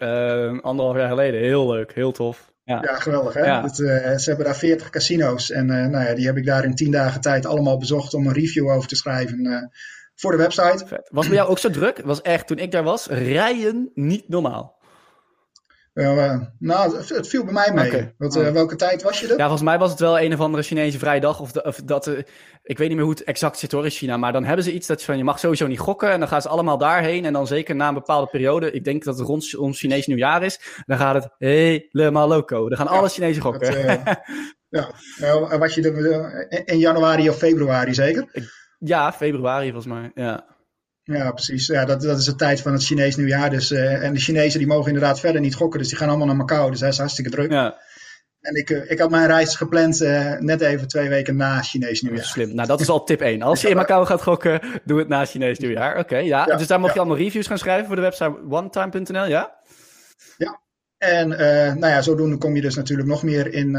anderhalf 0.61 0.95
jaar 0.95 1.09
geleden. 1.09 1.39
Heel 1.39 1.71
leuk, 1.71 1.93
heel 1.93 2.11
tof. 2.11 2.51
Ja, 2.63 2.79
ja 2.81 2.95
geweldig 2.95 3.33
hè. 3.33 3.45
Ja. 3.45 3.61
Het, 3.63 3.75
ze 4.21 4.23
hebben 4.29 4.45
daar 4.45 4.55
40 4.55 4.89
casino's 4.89 5.51
en 5.51 5.65
nou 5.65 6.05
ja, 6.05 6.13
die 6.13 6.25
heb 6.25 6.37
ik 6.37 6.45
daar 6.45 6.63
in 6.63 6.75
10 6.75 6.91
dagen 6.91 7.21
tijd 7.21 7.45
allemaal 7.45 7.77
bezocht 7.77 8.13
om 8.13 8.27
een 8.27 8.33
review 8.33 8.69
over 8.69 8.87
te 8.87 8.95
schrijven 8.95 9.71
voor 10.15 10.31
de 10.31 10.37
website. 10.37 10.87
Vet. 10.87 11.09
Was 11.11 11.27
bij 11.27 11.35
jou 11.35 11.49
ook 11.49 11.59
zo 11.59 11.69
druk? 11.69 11.97
Het 11.97 12.05
was 12.05 12.21
echt, 12.21 12.47
toen 12.47 12.57
ik 12.57 12.71
daar 12.71 12.83
was, 12.83 13.07
rijden 13.07 13.91
niet 13.93 14.29
normaal. 14.29 14.81
Uh, 15.93 16.39
nou, 16.59 16.97
het, 16.97 17.27
viel 17.27 17.43
bij 17.43 17.53
mij 17.53 17.71
mee. 17.73 17.87
Okay. 17.87 18.13
Wat, 18.17 18.35
uh, 18.35 18.51
welke 18.51 18.75
tijd 18.75 19.03
was 19.03 19.19
je 19.19 19.27
er? 19.27 19.37
Ja, 19.37 19.41
volgens 19.41 19.61
mij 19.61 19.77
was 19.77 19.91
het 19.91 19.99
wel 19.99 20.19
een 20.19 20.33
of 20.33 20.39
andere 20.39 20.63
Chinese 20.63 20.97
vrijdag. 20.97 21.39
Of, 21.39 21.51
de, 21.51 21.63
of 21.63 21.75
dat, 21.75 22.07
uh, 22.07 22.17
ik 22.63 22.77
weet 22.77 22.87
niet 22.87 22.97
meer 22.97 23.05
hoe 23.05 23.13
het 23.13 23.23
exact 23.23 23.57
zit 23.57 23.71
hoor 23.71 23.83
in 23.83 23.91
China. 23.91 24.17
Maar 24.17 24.31
dan 24.31 24.43
hebben 24.43 24.63
ze 24.63 24.73
iets 24.73 24.87
dat 24.87 24.99
je 24.99 25.05
van 25.05 25.17
je 25.17 25.23
mag 25.23 25.39
sowieso 25.39 25.67
niet 25.67 25.79
gokken. 25.79 26.11
En 26.11 26.19
dan 26.19 26.27
gaan 26.27 26.41
ze 26.41 26.47
allemaal 26.49 26.77
daarheen. 26.77 27.25
En 27.25 27.33
dan 27.33 27.47
zeker 27.47 27.75
na 27.75 27.87
een 27.87 27.93
bepaalde 27.93 28.27
periode. 28.27 28.71
Ik 28.71 28.83
denk 28.83 29.03
dat 29.03 29.17
het 29.17 29.27
rond 29.27 29.57
ons 29.57 29.79
Chinees 29.79 30.07
nieuwjaar 30.07 30.43
is. 30.43 30.59
Dan 30.85 30.97
gaat 30.97 31.23
het 31.23 31.29
helemaal 31.37 32.27
loco. 32.27 32.69
Dan 32.69 32.77
gaan 32.77 32.87
ja, 32.91 32.99
alle 32.99 33.09
Chinezen 33.09 33.41
gokken. 33.41 33.59
Dat, 33.61 33.73
ja, 34.69 34.91
nou, 35.19 35.57
was 35.57 35.75
je 35.75 35.81
er 35.91 36.65
in 36.65 36.77
januari 36.77 37.29
of 37.29 37.37
februari 37.37 37.93
zeker? 37.93 38.51
ja, 38.79 39.13
februari 39.13 39.71
volgens 39.71 39.93
mij. 39.93 40.11
Ja. 40.15 40.52
Ja, 41.03 41.31
precies. 41.31 41.67
Ja, 41.67 41.85
dat, 41.85 42.01
dat 42.01 42.17
is 42.17 42.25
de 42.25 42.35
tijd 42.35 42.61
van 42.61 42.73
het 42.73 42.83
Chinees 42.83 43.15
nieuwjaar. 43.15 43.49
Dus, 43.49 43.71
uh, 43.71 44.03
en 44.03 44.13
de 44.13 44.19
Chinezen 44.19 44.59
die 44.59 44.67
mogen 44.67 44.87
inderdaad 44.87 45.19
verder 45.19 45.41
niet 45.41 45.55
gokken. 45.55 45.79
Dus 45.79 45.89
die 45.89 45.97
gaan 45.97 46.09
allemaal 46.09 46.27
naar 46.27 46.35
Macau. 46.35 46.71
Dus 46.71 46.79
dat 46.79 46.91
is 46.91 46.97
hartstikke 46.97 47.29
druk. 47.29 47.51
Ja. 47.51 47.77
En 48.39 48.55
ik, 48.55 48.69
uh, 48.69 48.91
ik 48.91 48.99
had 48.99 49.09
mijn 49.09 49.27
reis 49.27 49.55
gepland 49.55 50.01
uh, 50.01 50.39
net 50.39 50.61
even 50.61 50.87
twee 50.87 51.09
weken 51.09 51.35
na 51.35 51.61
Chinees 51.61 52.01
nieuwjaar. 52.01 52.25
Slim. 52.25 52.55
Nou, 52.55 52.67
dat 52.67 52.81
is 52.81 52.89
al 52.89 53.03
tip 53.03 53.21
1. 53.21 53.41
Als 53.41 53.61
je 53.61 53.69
in 53.69 53.75
Macau 53.81 54.05
gaat 54.05 54.21
gokken, 54.21 54.61
doe 54.83 54.99
het 54.99 55.07
na 55.07 55.25
Chinees 55.25 55.59
nieuwjaar. 55.59 55.91
Oké, 55.91 55.99
okay, 55.99 56.25
ja. 56.25 56.45
ja. 56.47 56.55
Dus 56.55 56.67
daar 56.67 56.79
mag 56.79 56.93
je 56.93 56.99
allemaal 56.99 57.17
reviews 57.17 57.47
gaan 57.47 57.57
schrijven 57.57 57.85
voor 57.85 57.95
de 57.95 58.01
website 58.01 58.37
onetime.nl, 58.49 59.25
ja? 59.25 59.55
Ja. 60.37 60.61
En 61.03 61.27
nou 61.27 61.87
ja, 61.87 62.01
zodoende 62.01 62.37
kom 62.37 62.55
je 62.55 62.61
dus 62.61 62.75
natuurlijk 62.75 63.09
nog 63.09 63.23
meer 63.23 63.53
in 63.53 63.75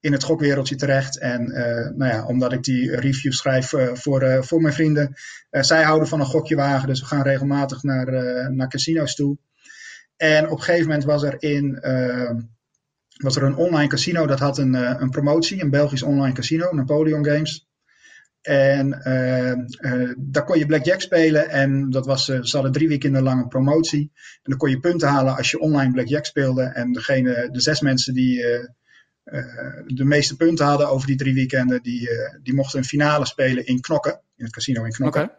in 0.00 0.12
het 0.12 0.22
gokwereldje 0.22 0.76
terecht. 0.76 1.18
En 1.18 1.50
uh, 1.50 1.96
nou 1.96 2.12
ja, 2.12 2.26
omdat 2.26 2.52
ik 2.52 2.62
die 2.62 2.96
reviews 2.96 3.36
schrijf 3.36 3.72
voor, 3.92 4.44
voor 4.44 4.60
mijn 4.60 4.74
vrienden. 4.74 5.14
zij 5.50 5.82
houden 5.82 6.08
van 6.08 6.20
een 6.20 6.26
gokjewagen, 6.26 6.88
dus 6.88 7.00
we 7.00 7.06
gaan 7.06 7.22
regelmatig 7.22 7.82
naar, 7.82 8.06
naar 8.52 8.68
casino's 8.68 9.14
toe. 9.14 9.36
En 10.16 10.44
op 10.44 10.58
een 10.58 10.64
gegeven 10.64 10.86
moment 10.86 11.04
was 11.04 11.22
er, 11.22 11.42
in, 11.42 11.80
was 13.16 13.36
er 13.36 13.42
een 13.42 13.56
online 13.56 13.88
casino, 13.88 14.26
dat 14.26 14.38
had 14.38 14.58
een, 14.58 14.74
een 14.74 15.10
promotie, 15.10 15.62
een 15.62 15.70
Belgisch 15.70 16.02
online 16.02 16.34
casino, 16.34 16.72
Napoleon 16.72 17.24
Games. 17.24 17.71
En 18.42 18.88
daar 20.18 20.44
kon 20.44 20.58
je 20.58 20.66
blackjack 20.66 21.00
spelen 21.00 21.48
en 21.48 21.90
dat 21.90 22.06
was, 22.06 22.24
ze 22.24 22.48
hadden 22.50 22.72
drie 22.72 22.88
weken 22.88 23.22
lang 23.22 23.42
een 23.42 23.48
promotie. 23.48 24.10
En 24.14 24.40
dan 24.42 24.56
kon 24.58 24.70
je 24.70 24.80
punten 24.80 25.08
halen 25.08 25.36
als 25.36 25.50
je 25.50 25.60
online 25.60 25.92
blackjack 25.92 26.24
speelde. 26.24 26.62
En 26.62 26.92
degene, 26.92 27.48
de 27.50 27.60
zes 27.60 27.80
mensen 27.80 28.14
die 28.14 28.68
uh, 29.24 29.38
de 29.86 30.04
meeste 30.04 30.36
punten 30.36 30.66
hadden 30.66 30.88
over 30.88 31.06
die 31.06 31.16
drie 31.16 31.34
weekenden, 31.34 31.82
die, 31.82 32.00
uh, 32.00 32.34
die 32.42 32.54
mochten 32.54 32.78
een 32.78 32.84
finale 32.84 33.26
spelen 33.26 33.66
in 33.66 33.80
Knokken, 33.80 34.20
in 34.36 34.44
het 34.44 34.52
casino 34.52 34.84
in 34.84 34.92
Knokken. 34.92 35.22
Okay. 35.22 35.36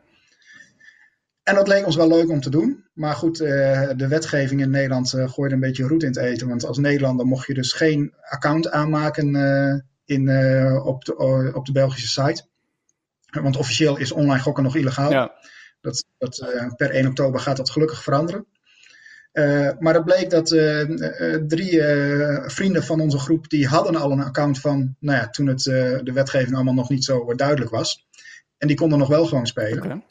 En 1.44 1.56
dat 1.56 1.68
leek 1.68 1.86
ons 1.86 1.96
wel 1.96 2.08
leuk 2.08 2.30
om 2.30 2.42
te 2.42 2.50
doen. 2.50 2.84
Maar 2.94 3.16
goed, 3.16 3.42
uh, 3.42 3.90
de 3.96 4.08
wetgeving 4.08 4.62
in 4.62 4.70
Nederland 4.70 5.10
gooide 5.10 5.54
een 5.54 5.60
beetje 5.60 5.88
roet 5.88 6.04
in 6.04 6.10
het 6.10 6.18
eten. 6.18 6.48
Want 6.48 6.66
als 6.66 6.78
Nederlander 6.78 7.26
mocht 7.26 7.48
je 7.48 7.54
dus 7.54 7.74
geen 7.74 8.14
account 8.30 8.70
aanmaken 8.70 9.28
in, 10.06 10.30
op, 10.84 11.06
de, 11.06 11.52
op 11.54 11.66
de 11.66 11.72
Belgische 11.72 12.22
site. 12.22 12.52
Want 13.42 13.58
officieel 13.58 13.98
is 13.98 14.12
online 14.12 14.42
gokken 14.42 14.64
nog 14.64 14.76
illegaal. 14.76 15.12
Ja. 15.12 15.34
Dat, 15.82 16.06
dat, 16.18 16.46
per 16.76 16.90
1 16.90 17.08
oktober 17.08 17.40
gaat 17.40 17.58
dat 17.58 17.70
gelukkig 17.70 18.04
veranderen. 18.04 18.46
Uh, 19.34 19.70
maar 19.80 19.94
het 19.94 20.06
bleek 20.06 20.30
dat 20.30 20.52
uh, 20.52 20.84
drie 21.48 21.82
vrienden 22.46 22.84
van 22.84 23.00
onze 23.00 23.20
groep, 23.20 23.50
die 23.50 23.68
hadden 23.68 23.96
al 23.96 24.12
een 24.12 24.24
account 24.24 24.60
van, 24.60 24.96
nou 25.00 25.18
ja, 25.18 25.30
toen 25.30 25.48
het, 25.48 25.64
de 25.64 26.12
wetgeving 26.14 26.56
allemaal 26.56 26.74
nog 26.74 26.90
niet 26.90 27.04
zo 27.04 27.34
duidelijk 27.34 27.72
was. 27.72 28.08
En 28.58 28.68
die 28.68 28.78
konden 28.78 29.00
nog 29.00 29.08
wel 29.08 29.26
gewoon 29.26 29.48
spelen. 29.48 29.84
Okay. 29.84 30.04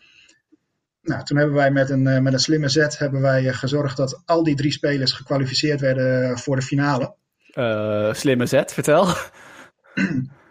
Nou, 1.02 1.24
toen 1.24 1.36
hebben 1.36 1.56
wij 1.56 1.70
met 1.70 1.90
een, 1.90 2.22
met 2.22 2.32
een 2.32 2.38
slimme 2.38 2.68
zet 2.68 2.98
hebben 2.98 3.20
wij 3.20 3.52
gezorgd 3.52 3.96
dat 3.96 4.22
al 4.24 4.42
die 4.42 4.56
drie 4.56 4.72
spelers 4.72 5.12
gekwalificeerd 5.12 5.80
werden 5.80 6.38
voor 6.38 6.56
de 6.56 6.62
finale. 6.62 7.14
slimme 8.14 8.46
zet, 8.46 8.72
vertel. 8.72 9.06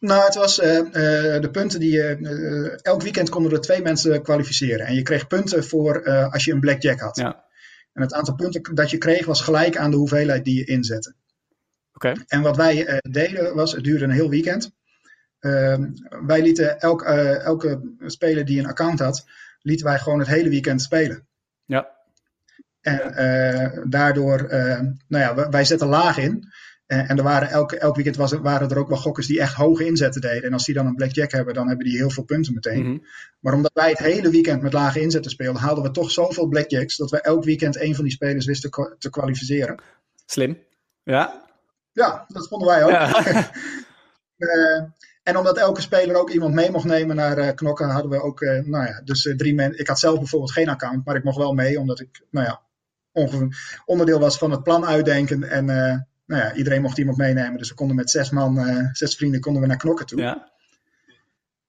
Nou, 0.00 0.24
het 0.24 0.34
was 0.34 0.56
de 0.56 1.48
punten 1.52 1.80
die 1.80 1.92
je. 1.92 2.78
elk 2.82 3.02
weekend 3.02 3.28
konden 3.28 3.52
er 3.52 3.60
twee 3.60 3.82
mensen 3.82 4.22
kwalificeren. 4.22 4.86
En 4.86 4.94
je 4.94 5.02
kreeg 5.02 5.26
punten 5.26 5.64
voor 5.64 6.10
als 6.30 6.44
je 6.44 6.52
een 6.52 6.60
blackjack 6.60 7.00
had. 7.00 7.16
Ja. 7.16 7.44
En 7.92 8.02
het 8.02 8.12
aantal 8.12 8.34
punten 8.34 8.74
dat 8.74 8.90
je 8.90 8.98
kreeg 8.98 9.26
was 9.26 9.40
gelijk 9.40 9.76
aan 9.76 9.90
de 9.90 9.96
hoeveelheid 9.96 10.44
die 10.44 10.56
je 10.56 10.64
inzette. 10.64 11.14
Okay. 11.92 12.16
En 12.26 12.42
wat 12.42 12.56
wij 12.56 13.00
deden 13.10 13.54
was, 13.54 13.72
het 13.72 13.84
duurde 13.84 14.04
een 14.04 14.10
heel 14.10 14.30
weekend. 14.30 14.70
Uh, 15.40 15.76
wij 16.26 16.42
lieten 16.42 16.80
elk, 16.80 17.02
elke 17.02 17.94
speler 18.06 18.44
die 18.44 18.58
een 18.58 18.66
account 18.66 18.98
had, 18.98 19.24
lieten 19.62 19.86
wij 19.86 19.98
gewoon 19.98 20.18
het 20.18 20.28
hele 20.28 20.48
weekend 20.48 20.82
spelen. 20.82 21.26
Ja. 21.64 21.90
En 22.80 23.84
daardoor, 23.90 24.46
nou 25.08 25.24
ja, 25.24 25.50
wij 25.50 25.64
zetten 25.64 25.88
laag 25.88 26.18
in. 26.18 26.48
En 26.90 27.16
er 27.16 27.22
waren 27.22 27.48
elke, 27.48 27.78
elk 27.78 27.94
weekend 27.94 28.16
was, 28.16 28.32
waren 28.32 28.70
er 28.70 28.78
ook 28.78 28.88
wel 28.88 28.98
gokkers 28.98 29.26
die 29.26 29.40
echt 29.40 29.54
hoge 29.54 29.86
inzetten 29.86 30.20
deden. 30.20 30.42
En 30.42 30.52
als 30.52 30.64
die 30.64 30.74
dan 30.74 30.86
een 30.86 30.94
blackjack 30.94 31.32
hebben, 31.32 31.54
dan 31.54 31.68
hebben 31.68 31.86
die 31.86 31.96
heel 31.96 32.10
veel 32.10 32.24
punten 32.24 32.54
meteen. 32.54 32.86
Mhm. 32.86 32.98
Maar 33.40 33.54
omdat 33.54 33.70
wij 33.74 33.88
het 33.88 33.98
hele 33.98 34.30
weekend 34.30 34.62
met 34.62 34.72
lage 34.72 35.00
inzetten 35.00 35.30
speelden, 35.30 35.62
haalden 35.62 35.84
we 35.84 35.90
toch 35.90 36.10
zoveel 36.10 36.48
blackjacks 36.48 36.96
dat 36.96 37.10
we 37.10 37.20
elk 37.20 37.44
weekend 37.44 37.80
een 37.80 37.94
van 37.94 38.04
die 38.04 38.12
spelers 38.12 38.46
wisten 38.46 38.70
te 38.98 39.10
kwalificeren. 39.10 39.82
Slim. 40.26 40.58
Ja. 41.02 41.48
Ja, 41.92 42.24
dat 42.28 42.48
vonden 42.48 42.68
wij 42.68 42.84
ook. 42.84 42.90
ja. 42.90 43.50
Eh, 44.40 44.82
en 45.22 45.36
omdat 45.36 45.56
elke 45.56 45.80
speler 45.80 46.16
ook 46.16 46.30
iemand 46.30 46.54
mee 46.54 46.70
mocht 46.70 46.84
nemen 46.84 47.16
naar 47.16 47.38
eh, 47.38 47.54
knokken, 47.54 47.88
hadden 47.88 48.10
we 48.10 48.22
ook, 48.22 48.40
eh, 48.40 48.64
nou 48.64 48.86
ja, 48.86 49.00
dus 49.04 49.26
eh, 49.26 49.36
drie 49.36 49.54
mensen. 49.54 49.80
Ik 49.80 49.88
had 49.88 49.98
zelf 49.98 50.18
bijvoorbeeld 50.18 50.52
geen 50.52 50.68
account, 50.68 51.04
maar 51.04 51.16
ik 51.16 51.24
mocht 51.24 51.36
wel 51.36 51.52
mee, 51.52 51.78
omdat 51.78 52.00
ik, 52.00 52.24
nou 52.30 52.46
ja, 52.46 52.62
onderdeel 53.84 54.18
was 54.18 54.38
van 54.38 54.50
het 54.50 54.62
plan 54.62 54.86
uitdenken. 54.86 55.42
En 55.42 55.70
eh, 55.70 55.98
nou 56.30 56.42
ja, 56.42 56.54
iedereen 56.54 56.82
mocht 56.82 56.98
iemand 56.98 57.16
meenemen. 57.16 57.58
Dus 57.58 57.68
we 57.68 57.74
konden 57.74 57.96
met 57.96 58.10
zes 58.10 58.30
man, 58.30 58.58
eh, 58.58 58.88
zes 58.92 59.16
vrienden, 59.16 59.40
konden 59.40 59.62
we 59.62 59.68
naar 59.68 59.76
knokken 59.76 60.06
toe. 60.06 60.20
ja. 60.20 60.48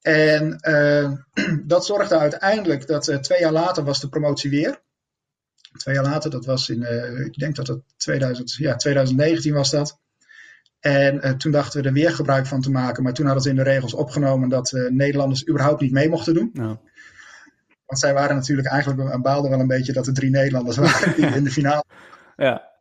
En 0.02 0.60
eh, 0.60 1.12
dat 1.74 1.86
zorgde 1.86 2.18
uiteindelijk 2.18 2.88
dat 2.88 3.08
eh, 3.08 3.18
twee 3.18 3.40
jaar 3.40 3.52
later 3.52 3.84
was 3.84 4.00
de 4.00 4.10
promotie 4.10 4.50
weer. 4.50 4.82
Twee 5.78 5.96
jaar 5.96 6.04
later, 6.04 6.32
dat 6.32 6.46
was 6.46 6.70
in, 6.70 6.82
ik 7.26 7.38
denk 7.38 7.56
dat 7.56 7.68
het 7.68 7.82
2000, 7.98 8.54
ja, 8.54 8.76
2019 8.76 9.54
was 9.54 9.70
dat. 9.70 10.00
En 10.80 11.38
toen 11.38 11.52
dachten 11.52 11.82
we 11.82 11.88
er 11.88 11.94
weer 11.94 12.12
gebruik 12.12 12.46
van 12.46 12.62
te 12.62 12.72
maken. 12.72 13.04
Maar 13.04 13.14
toen 13.14 13.26
hadden 13.26 13.44
ze 13.44 13.50
in 13.50 13.56
de 13.56 13.64
regels 13.64 13.94
opgenomen 13.94 14.50
dat 14.50 14.72
Nederlanders 14.90 15.48
überhaupt 15.48 15.82
niet 15.82 15.92
mee 15.92 16.10
mochten 16.10 16.34
doen. 16.34 16.50
Nou. 16.54 16.78
Want 17.86 18.00
zij 18.00 18.14
waren 18.14 18.36
natuurlijk 18.36 18.68
eigenlijk, 18.68 19.12
en 19.12 19.22
baalden 19.22 19.50
wel 19.50 19.60
een 19.60 19.68
beetje 19.68 19.94
dat 19.94 20.08
er 20.08 20.14
drie 20.14 20.30
Nederlanders 20.30 20.78
waren 20.78 21.16
die 21.16 21.26
in 21.38 21.44
de 21.44 21.52
finale. 21.52 21.84
Ja. 22.36 22.72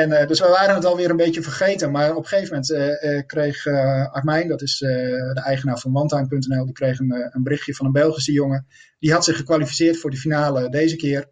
En 0.00 0.12
eh, 0.12 0.26
dus 0.26 0.40
we 0.40 0.48
waren 0.48 0.74
het 0.74 0.84
alweer 0.84 1.10
een 1.10 1.16
beetje 1.16 1.42
vergeten. 1.42 1.90
Maar 1.90 2.10
op 2.10 2.22
een 2.22 2.28
gegeven 2.28 2.48
moment 2.48 2.70
eh, 2.70 3.16
eh, 3.16 3.26
kreeg 3.26 3.66
eh 3.66 4.12
Armijn, 4.12 4.48
dat 4.48 4.62
is 4.62 4.78
de 4.78 5.40
eigenaar 5.44 5.78
van 5.78 5.96
OneTime.nl, 5.96 6.64
die 6.64 6.74
kreeg 6.74 6.98
een, 6.98 7.30
een 7.30 7.42
berichtje 7.42 7.74
van 7.74 7.86
een 7.86 7.92
Belgische 7.92 8.32
jongen. 8.32 8.66
Die 8.98 9.12
had 9.12 9.24
zich 9.24 9.36
gekwalificeerd 9.36 9.98
voor 9.98 10.10
de 10.10 10.16
finale 10.16 10.68
deze 10.68 10.96
keer. 10.96 11.28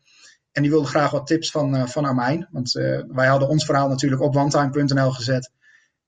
En 0.53 0.63
die 0.63 0.71
wilde 0.71 0.87
graag 0.87 1.11
wat 1.11 1.27
tips 1.27 1.51
van, 1.51 1.89
van 1.89 2.05
Armijn. 2.05 2.49
Want 2.51 2.73
wij 3.09 3.27
hadden 3.27 3.49
ons 3.49 3.65
verhaal 3.65 3.89
natuurlijk 3.89 4.23
op 4.23 4.37
OneTime.nl 4.37 5.11
gezet. 5.11 5.51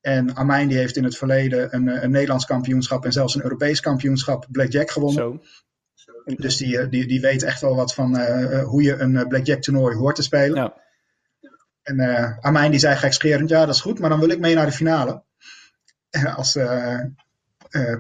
En 0.00 0.34
Armijn 0.34 0.68
die 0.68 0.78
heeft 0.78 0.96
in 0.96 1.04
het 1.04 1.16
verleden 1.16 1.74
een, 1.74 2.02
een 2.04 2.10
Nederlands 2.10 2.44
kampioenschap 2.44 3.04
en 3.04 3.12
zelfs 3.12 3.34
een 3.34 3.42
Europees 3.42 3.80
kampioenschap 3.80 4.46
Blackjack 4.50 4.90
gewonnen. 4.90 5.40
Zo. 5.94 6.34
Dus 6.36 6.56
die, 6.56 6.88
die, 6.88 7.06
die 7.06 7.20
weet 7.20 7.42
echt 7.42 7.60
wel 7.60 7.74
wat 7.76 7.94
van 7.94 8.20
hoe 8.60 8.82
je 8.82 8.96
een 8.96 9.28
Blackjack 9.28 9.62
toernooi 9.62 9.96
hoort 9.96 10.16
te 10.16 10.22
spelen. 10.22 10.56
Ja. 10.56 10.74
En 11.82 12.00
eh 12.00 12.38
Armijn 12.40 12.70
die 12.70 12.80
zei 12.80 12.96
gekscherend, 12.96 13.48
ja 13.48 13.66
dat 13.66 13.74
is 13.74 13.80
goed, 13.80 13.98
maar 13.98 14.10
dan 14.10 14.20
wil 14.20 14.30
ik 14.30 14.38
mee 14.38 14.54
naar 14.54 14.66
de 14.66 14.72
finale. 14.72 15.22
Eh, 16.10 16.36
Als 16.36 16.56
eh, 16.56 17.00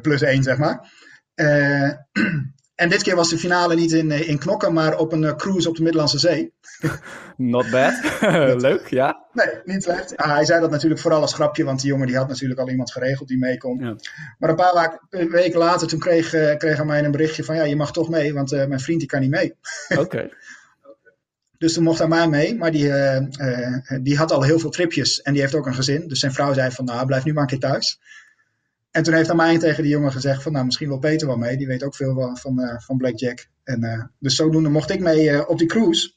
plus 0.02 0.22
één, 0.22 0.42
zeg 0.42 0.58
maar. 0.58 0.92
En 2.74 2.88
dit 2.88 3.02
keer 3.02 3.16
was 3.16 3.30
de 3.30 3.38
finale 3.38 3.74
niet 3.74 3.92
in, 3.92 4.10
in 4.10 4.38
Knokken, 4.38 4.72
maar 4.72 4.98
op 4.98 5.12
een 5.12 5.36
cruise 5.36 5.68
op 5.68 5.76
de 5.76 5.82
Middellandse 5.82 6.18
Zee. 6.18 6.52
Not 7.36 7.70
bad. 7.70 8.20
Leuk, 8.66 8.86
ja. 8.86 9.26
Nee, 9.32 9.46
niet 9.64 9.82
slecht. 9.82 10.16
Ah, 10.16 10.34
hij 10.34 10.44
zei 10.44 10.60
dat 10.60 10.70
natuurlijk 10.70 11.00
vooral 11.00 11.20
als 11.20 11.34
grapje, 11.34 11.64
want 11.64 11.80
die 11.80 11.90
jongen 11.90 12.06
die 12.06 12.16
had 12.16 12.28
natuurlijk 12.28 12.60
al 12.60 12.68
iemand 12.68 12.92
geregeld 12.92 13.28
die 13.28 13.38
mee 13.38 13.58
kon. 13.58 13.78
Ja. 13.78 13.96
Maar 14.38 14.50
een 14.50 14.56
paar 14.56 15.00
weken 15.08 15.58
later, 15.58 15.88
toen 15.88 15.98
kreeg, 15.98 16.28
kreeg 16.56 16.78
Armijn 16.78 17.04
een 17.04 17.10
berichtje 17.10 17.44
van, 17.44 17.56
ja 17.56 17.62
je 17.62 17.76
mag 17.76 17.92
toch 17.92 18.08
mee, 18.08 18.34
want 18.34 18.50
mijn 18.50 18.80
vriend 18.80 18.98
die 18.98 19.08
kan 19.08 19.20
niet 19.20 19.30
mee. 19.30 19.54
Oké. 19.98 20.28
Dus 21.60 21.72
toen 21.72 21.84
mocht 21.84 22.00
Armijn 22.00 22.30
mee, 22.30 22.56
maar 22.56 22.70
die, 22.70 22.92
eh, 22.92 23.16
eh, 23.16 23.82
die 24.02 24.16
had 24.16 24.32
al 24.32 24.42
heel 24.42 24.58
veel 24.58 24.70
tripjes 24.70 25.22
en 25.22 25.32
die 25.32 25.42
heeft 25.42 25.54
ook 25.54 25.66
een 25.66 25.74
gezin. 25.74 26.08
Dus 26.08 26.20
zijn 26.20 26.32
vrouw 26.32 26.52
zei 26.52 26.70
van, 26.70 26.84
nou 26.84 27.06
blijf 27.06 27.24
nu 27.24 27.32
maar 27.32 27.42
een 27.42 27.48
keer 27.48 27.58
thuis. 27.58 28.00
En 28.90 29.02
toen 29.02 29.14
heeft 29.14 29.30
Armijn 29.30 29.58
tegen 29.58 29.82
die 29.82 29.92
jongen 29.92 30.12
gezegd 30.12 30.42
van, 30.42 30.52
nou 30.52 30.64
misschien 30.64 30.88
wil 30.88 30.98
Peter 30.98 31.26
wel 31.26 31.36
mee. 31.36 31.56
Die 31.56 31.66
weet 31.66 31.82
ook 31.82 31.94
veel 31.94 32.36
van, 32.36 32.60
eh, 32.60 32.78
van 32.78 32.96
Blackjack. 32.96 33.46
En, 33.64 34.10
dus 34.18 34.34
zodoende 34.34 34.68
mocht 34.68 34.90
ik 34.90 35.00
mee 35.00 35.48
op 35.48 35.58
die 35.58 35.66
cruise. 35.66 36.12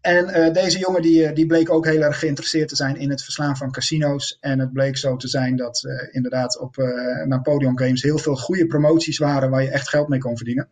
En 0.00 0.52
deze 0.52 0.78
jongen 0.78 1.02
die, 1.02 1.32
die 1.32 1.46
bleek 1.46 1.70
ook 1.70 1.86
heel 1.86 2.02
erg 2.02 2.18
geïnteresseerd 2.18 2.68
te 2.68 2.76
zijn 2.76 2.96
in 2.96 3.10
het 3.10 3.22
verslaan 3.22 3.56
van 3.56 3.70
casino's. 3.70 4.36
En 4.40 4.58
het 4.58 4.72
bleek 4.72 4.96
zo 4.96 5.16
te 5.16 5.28
zijn 5.28 5.56
dat 5.56 5.82
inderdaad 6.10 6.58
op 6.58 6.76
Napoleon 7.24 7.78
Games 7.78 8.02
heel 8.02 8.18
veel 8.18 8.36
goede 8.36 8.66
promoties 8.66 9.18
waren 9.18 9.50
waar 9.50 9.62
je 9.62 9.70
echt 9.70 9.88
geld 9.88 10.08
mee 10.08 10.20
kon 10.20 10.36
verdienen. 10.36 10.68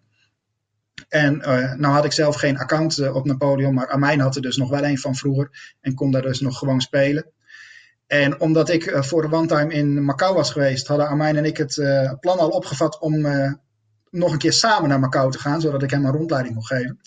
En 1.11 1.43
eh, 1.43 1.73
nou 1.75 1.95
had 1.95 2.05
ik 2.05 2.13
zelf 2.13 2.37
geen 2.37 2.59
account 2.59 2.99
eh, 2.99 3.15
op 3.15 3.25
Napoleon, 3.25 3.75
maar 3.75 3.89
Armijn 3.89 4.21
had 4.21 4.37
er 4.37 4.43
dus 4.43 4.57
nog 4.57 4.71
wel 4.71 4.85
een 4.85 4.99
van 4.99 5.15
vroeger 5.15 5.77
en 5.81 5.95
kon 5.95 6.11
daar 6.11 6.23
dus 6.23 6.41
nog 6.41 6.59
gewoon 6.59 6.81
spelen. 6.81 7.27
En 8.07 8.41
omdat 8.41 8.69
ik 8.69 8.87
eh, 8.87 9.03
voor 9.03 9.23
de 9.23 9.37
one 9.37 9.47
time 9.47 9.73
in 9.73 10.05
Macau 10.05 10.35
was 10.35 10.51
geweest, 10.51 10.87
hadden 10.87 11.09
Armijn 11.09 11.37
en 11.37 11.45
ik 11.45 11.57
het 11.57 11.75
plan 12.21 12.39
al 12.39 12.49
opgevat 12.49 12.99
om 12.99 13.21
nog 14.11 14.33
een 14.33 14.39
keer 14.39 14.53
samen 14.53 14.89
naar 14.89 15.01
Macau 15.01 15.31
te 15.31 15.39
gaan, 15.39 15.61
zodat 15.61 15.83
ik 15.83 15.91
hem 15.91 16.05
een 16.05 16.13
rondleiding 16.13 16.55
kon 16.55 16.67
geven. 16.67 17.01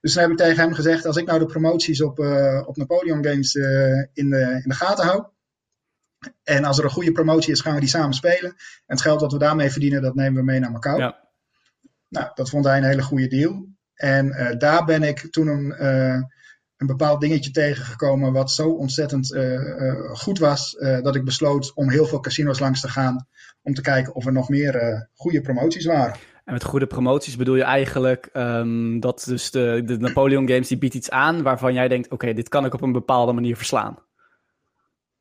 Dus 0.00 0.12
toen 0.12 0.22
heb 0.22 0.30
ik 0.30 0.36
tegen 0.36 0.62
hem 0.62 0.72
gezegd, 0.72 1.06
als 1.06 1.16
ik 1.16 1.26
nou 1.26 1.38
de 1.38 1.46
promoties 1.46 2.02
op, 2.02 2.18
op 2.66 2.76
Napoleon 2.76 3.24
Games 3.24 3.54
in, 4.12 4.30
de, 4.30 4.60
in 4.62 4.68
de 4.68 4.74
gaten 4.74 5.06
hou, 5.06 5.24
en 6.42 6.64
als 6.64 6.78
er 6.78 6.84
een 6.84 6.90
goede 6.90 7.12
promotie 7.12 7.52
is, 7.52 7.60
gaan 7.60 7.74
we 7.74 7.80
die 7.80 7.88
samen 7.88 8.14
spelen. 8.14 8.50
En 8.50 8.56
het 8.86 9.00
geld 9.00 9.20
dat 9.20 9.32
we 9.32 9.38
daarmee 9.38 9.70
verdienen, 9.70 10.02
dat 10.02 10.14
nemen 10.14 10.38
we 10.38 10.44
mee 10.44 10.60
naar 10.60 10.72
Macau. 10.72 10.98
Ja. 10.98 11.25
Nou, 12.08 12.30
dat 12.34 12.50
vond 12.50 12.64
hij 12.64 12.76
een 12.76 12.84
hele 12.84 13.02
goede 13.02 13.28
deal. 13.28 13.66
En 13.94 14.32
eh, 14.32 14.58
daar 14.58 14.84
ben 14.84 15.02
ik 15.02 15.26
toen 15.30 15.46
een, 15.46 15.72
eh, 15.72 16.20
een 16.76 16.86
bepaald 16.86 17.20
dingetje 17.20 17.50
tegengekomen 17.50 18.32
wat 18.32 18.50
zo 18.50 18.68
ontzettend 18.68 19.32
eh, 19.32 19.60
goed 20.12 20.38
was, 20.38 20.76
dat 21.02 21.16
ik 21.16 21.24
besloot 21.24 21.74
om 21.74 21.90
heel 21.90 22.06
veel 22.06 22.20
casinos 22.20 22.58
langs 22.58 22.80
te 22.80 22.88
gaan 22.88 23.26
om 23.62 23.74
te 23.74 23.80
kijken 23.80 24.14
of 24.14 24.26
er 24.26 24.32
nog 24.32 24.48
meer 24.48 25.08
goede 25.14 25.40
promoties 25.40 25.84
waren. 25.84 26.16
En 26.44 26.52
met 26.52 26.64
goede 26.64 26.86
promoties 26.86 27.36
bedoel 27.36 27.54
je 27.54 27.62
eigenlijk 27.62 28.28
ehm, 28.32 29.00
dat 29.00 29.22
dus 29.26 29.50
de, 29.50 29.82
de 29.84 29.98
Napoleon 29.98 30.48
Games 30.48 30.68
die 30.68 30.78
biedt 30.78 30.94
iets 30.94 31.10
aan 31.10 31.42
waarvan 31.42 31.74
jij 31.74 31.88
denkt, 31.88 32.10
oké, 32.10 32.32
dit 32.32 32.48
kan 32.48 32.64
ik 32.64 32.74
op 32.74 32.82
een 32.82 32.92
bepaalde 32.92 33.32
manier 33.32 33.56
verslaan. 33.56 33.98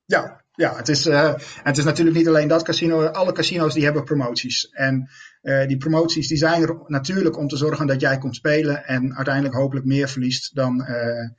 Ja, 0.06 0.45
ja 0.56 0.76
het, 0.76 0.90
is, 0.90 1.06
eh, 1.06 1.34
het 1.64 1.78
is 1.78 1.84
natuurlijk 1.84 2.18
niet 2.18 2.28
alleen 2.28 2.48
dat 2.48 2.64
casino. 2.64 3.06
Alle 3.06 3.32
casino's 3.32 3.74
die 3.74 3.84
hebben 3.84 4.04
promoties. 4.04 4.70
En 4.70 5.10
eh, 5.42 5.68
die 5.68 5.78
promoties 5.78 6.28
die 6.28 6.38
zijn 6.38 6.62
er 6.62 6.78
natuurlijk 6.88 7.38
om 7.38 7.48
te 7.48 7.58
zorgen 7.58 7.88
dat 7.88 8.02
jij 8.02 8.18
komt 8.18 8.36
spelen 8.36 8.86
en 8.86 9.16
uiteindelijk 9.16 9.56
hopelijk 9.56 9.86
meer 9.86 10.10
verliest 10.10 10.56
dan, 10.56 10.84
eh, 10.84 11.30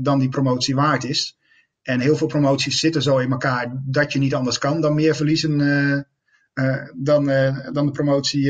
dan 0.00 0.18
die 0.18 0.28
promotie 0.28 0.74
waard 0.74 1.04
is. 1.04 1.38
En 1.82 2.00
heel 2.00 2.16
veel 2.16 2.26
promoties 2.26 2.78
zitten 2.78 3.02
zo 3.02 3.18
in 3.18 3.30
elkaar 3.30 3.82
dat 3.86 4.12
je 4.12 4.18
niet 4.18 4.34
anders 4.34 4.58
kan 4.58 4.80
dan 4.80 4.94
meer 4.94 5.14
verliezen 5.14 5.58
dan, 6.96 7.24
dan 7.72 7.86
de 7.86 7.90
promotie 7.92 8.44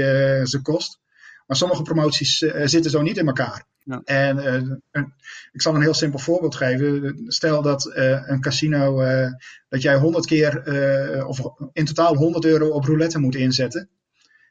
ze 0.45 0.59
kost. 0.63 1.01
Maar 1.47 1.57
sommige 1.57 1.83
promoties 1.83 2.39
zitten 2.65 2.91
zo 2.91 3.03
niet 3.03 3.17
in 3.17 3.27
elkaar. 3.27 3.70
Ja. 3.85 4.01
En 4.05 4.39
eh, 4.39 4.55
een- 4.91 5.13
ik 5.53 5.63
zal 5.63 5.75
een 5.75 5.81
heel 5.83 5.95
simpel 5.95 6.19
voorbeeld 6.19 6.55
geven. 6.55 7.15
Stel 7.27 7.63
dat 7.63 7.87
eh, 7.87 8.23
een 8.29 8.41
casino 8.41 9.01
eh, 9.01 9.33
dat 9.69 9.83
jij 9.83 9.97
100 9.97 10.27
keer 10.27 11.27
of 11.27 11.41
in 11.73 11.85
totaal 11.85 12.15
100 12.17 12.45
euro 12.45 12.69
op 12.69 12.85
roulette 12.85 13.19
moet 13.19 13.35
inzetten. 13.35 13.89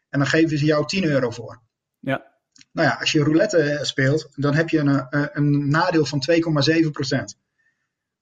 En 0.09 0.19
dan 0.19 0.27
geven 0.27 0.57
ze 0.57 0.65
jou 0.65 0.85
10 0.85 1.03
euro 1.05 1.29
voor. 1.29 1.61
Ja. 1.99 2.27
Nou 2.71 2.87
ja, 2.87 2.93
als 2.99 3.11
je 3.11 3.23
roulette 3.23 3.79
speelt, 3.81 4.29
dan 4.35 4.53
heb 4.55 4.69
je 4.69 4.79
een, 4.79 5.07
een 5.33 5.69
nadeel 5.69 6.05
van 6.05 6.23
2,7%. 6.31 7.37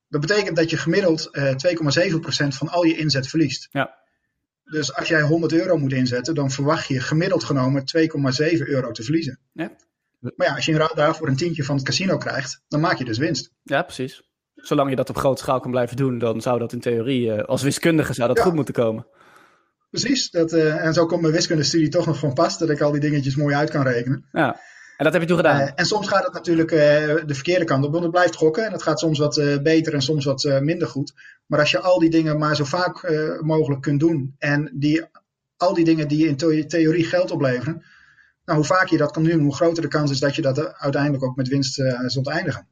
Dat 0.09 0.21
betekent 0.21 0.55
dat 0.55 0.69
je 0.69 0.77
gemiddeld 0.77 1.29
eh 1.31 1.53
2,7% 1.55 2.47
van 2.47 2.67
al 2.69 2.83
je 2.83 2.97
inzet 2.97 3.27
verliest. 3.27 3.67
Ja. 3.71 3.97
Dus 4.63 4.93
als 4.95 5.07
jij 5.07 5.21
100 5.21 5.53
euro 5.53 5.77
moet 5.77 5.93
inzetten, 5.93 6.35
dan 6.35 6.51
verwacht 6.51 6.87
je 6.87 6.99
gemiddeld 6.99 7.43
genomen 7.43 7.83
2,7 7.85 8.67
euro 8.67 8.91
te 8.91 9.03
verliezen. 9.03 9.39
Ja. 9.53 9.71
Maar 10.35 10.47
ja, 10.47 10.55
als 10.55 10.65
je 10.65 10.71
in 10.71 10.77
ruil 10.77 10.95
daarvoor 10.95 11.27
een 11.27 11.35
tientje 11.35 11.63
van 11.63 11.75
het 11.75 11.85
casino 11.85 12.17
krijgt, 12.17 12.61
dan 12.67 12.79
maak 12.79 12.97
je 12.97 13.05
dus 13.05 13.17
winst. 13.17 13.51
Ja, 13.63 13.81
precies. 13.83 14.21
Zolang 14.55 14.89
je 14.89 14.95
dat 14.95 15.09
op 15.09 15.17
grote 15.17 15.41
schaal 15.41 15.59
kan 15.59 15.71
blijven 15.71 15.97
doen, 15.97 16.17
dan 16.17 16.41
zou 16.41 16.59
dat 16.59 16.73
in 16.73 16.79
theorie, 16.79 17.31
eh, 17.31 17.43
als 17.43 17.61
wiskundige, 17.61 18.13
zou 18.13 18.27
dat 18.27 18.37
Ja. 18.37 18.43
goed 18.43 18.53
moeten 18.53 18.73
komen. 18.73 19.07
Precies, 19.89 20.29
dat, 20.29 20.51
eh, 20.53 20.85
en 20.85 20.93
zo 20.93 21.05
komt 21.05 21.21
mijn 21.21 21.33
wiskundestudie 21.33 21.89
toch 21.89 22.05
nog 22.05 22.17
van 22.19 22.33
pas, 22.33 22.57
dat 22.57 22.69
ik 22.69 22.81
al 22.81 22.91
die 22.91 22.99
dingetjes 23.01 23.35
mooi 23.35 23.55
uit 23.55 23.69
kan 23.69 23.83
rekenen. 23.83 24.25
Ja. 24.31 24.59
En 24.97 25.03
dat 25.03 25.13
heb 25.13 25.21
je 25.21 25.27
toen 25.27 25.37
gedaan. 25.37 25.59
Eh, 25.59 25.71
en 25.75 25.85
soms 25.85 26.07
gaat 26.07 26.23
het 26.23 26.33
natuurlijk 26.33 26.69
de 26.69 27.33
verkeerde 27.33 27.65
kant 27.65 27.85
op, 27.85 27.91
want 27.91 28.03
het 28.03 28.11
blijft 28.11 28.35
gokken 28.35 28.65
en 28.65 28.71
het 28.71 28.83
gaat 28.83 28.99
soms 28.99 29.19
wat 29.19 29.59
beter 29.63 29.93
en 29.93 30.01
soms 30.01 30.25
wat 30.25 30.43
minder 30.61 30.87
goed. 30.87 31.13
Maar 31.45 31.59
als 31.59 31.71
je 31.71 31.79
al 31.79 31.99
die 31.99 32.09
dingen 32.09 32.37
maar 32.37 32.55
zo 32.55 32.63
vaak 32.63 33.09
mogelijk 33.41 33.81
kunt 33.81 33.99
doen 33.99 34.35
en 34.37 34.71
die, 34.73 35.05
al 35.57 35.73
die 35.73 35.85
dingen 35.85 36.07
die 36.07 36.27
in 36.27 36.35
the- 36.37 36.65
theorie 36.67 37.03
geld 37.05 37.31
opleveren, 37.31 37.83
nou, 38.47 38.59
hoe 38.59 38.67
vaker 38.67 38.91
je 38.91 38.97
dat 38.97 39.11
kan 39.11 39.23
doen, 39.23 39.39
hoe 39.39 39.55
groter 39.55 39.81
de 39.81 39.89
kans 39.89 40.11
is 40.11 40.19
dat 40.19 40.35
je 40.35 40.41
dat 40.41 40.57
eh, 40.57 40.65
uiteindelijk 40.77 41.23
ook 41.23 41.35
met 41.35 41.47
winst 41.47 41.79
eh, 41.79 41.99
zult 42.05 42.27
eindigen. 42.27 42.67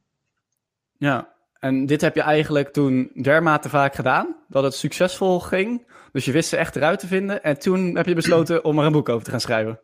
Ja. 0.97 1.33
En 1.59 1.85
dit 1.85 2.01
heb 2.01 2.15
je 2.15 2.21
eigenlijk 2.21 2.73
toen 2.73 3.11
dermate 3.21 3.69
vaak 3.69 3.95
gedaan, 3.95 4.35
dat 4.47 4.63
het 4.63 4.73
succesvol 4.73 5.39
ging. 5.39 5.87
Dus 6.11 6.25
je 6.25 6.31
wist 6.31 6.49
ze 6.49 6.57
echt 6.57 6.75
eruit 6.75 6.99
te 6.99 7.07
vinden. 7.07 7.43
En 7.43 7.59
toen 7.59 7.95
heb 7.95 8.05
je 8.05 8.15
besloten 8.15 8.63
om 8.63 8.79
er 8.79 8.85
een 8.85 8.91
boek 8.91 9.09
over 9.09 9.23
te 9.23 9.31
gaan 9.31 9.39
schrijven. 9.41 9.79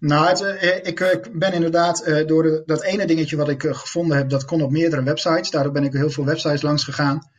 Nou, 0.00 0.28
het, 0.28 0.40
eh, 0.40 0.76
ik, 0.76 1.00
ik 1.00 1.38
ben 1.38 1.52
inderdaad 1.52 2.24
door 2.26 2.42
de- 2.42 2.62
dat 2.66 2.82
ene 2.82 3.06
dingetje 3.06 3.36
wat 3.36 3.48
ik 3.48 3.62
gevonden 3.62 4.16
heb, 4.16 4.28
dat 4.28 4.44
kon 4.44 4.62
op 4.62 4.70
meerdere 4.70 5.02
websites. 5.02 5.50
Daardoor 5.50 5.72
ben 5.72 5.84
ik 5.84 5.92
heel 5.92 6.10
veel 6.10 6.24
websites 6.24 6.62
langs 6.62 6.84
gegaan. 6.84 7.30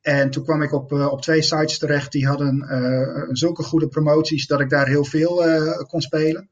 En 0.00 0.30
toen 0.30 0.44
kwam 0.44 0.62
ik 0.62 0.72
op, 0.72 0.92
op 0.92 1.22
twee 1.22 1.42
sites 1.42 1.78
terecht 1.78 2.12
die 2.12 2.26
hadden 2.26 2.66
zulke 3.32 3.62
goede 3.62 3.88
promoties 3.88 4.46
dat 4.46 4.60
ik 4.60 4.70
daar 4.70 4.86
heel 4.86 5.04
veel 5.04 5.44
kon 5.86 6.00
spelen. 6.00 6.48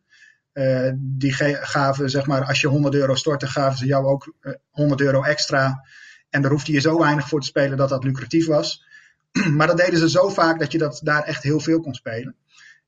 Die 0.97 1.33
gaven, 1.33 2.11
zeg 2.11 2.27
maar, 2.27 2.45
als 2.45 2.61
je 2.61 2.69
100 2.69 2.95
euro 2.95 3.15
stortte, 3.15 3.47
gaven 3.47 3.79
ze 3.79 3.87
jou 3.87 4.07
ook 4.07 4.35
100 4.71 5.01
euro 5.01 5.23
extra. 5.23 5.85
En 6.31 6.43
daar 6.43 6.51
hoefde 6.51 6.73
je 6.73 6.81
zo 6.81 6.99
weinig 6.99 7.29
voor 7.29 7.41
te 7.41 7.47
spelen 7.47 7.77
dat 7.77 7.89
dat 7.89 8.05
lucratief 8.05 8.47
was. 8.47 8.85
maar 9.57 9.67
dat 9.67 9.77
deden 9.77 9.99
ze 9.99 10.11
zo 10.11 10.29
vaak 10.29 10.59
dat 10.59 10.73
je 10.73 10.79
dat 10.79 11.01
daar 11.03 11.23
echt 11.23 11.43
heel 11.43 11.61
veel 11.61 11.81
kon 11.81 11.95
spelen. 11.95 12.37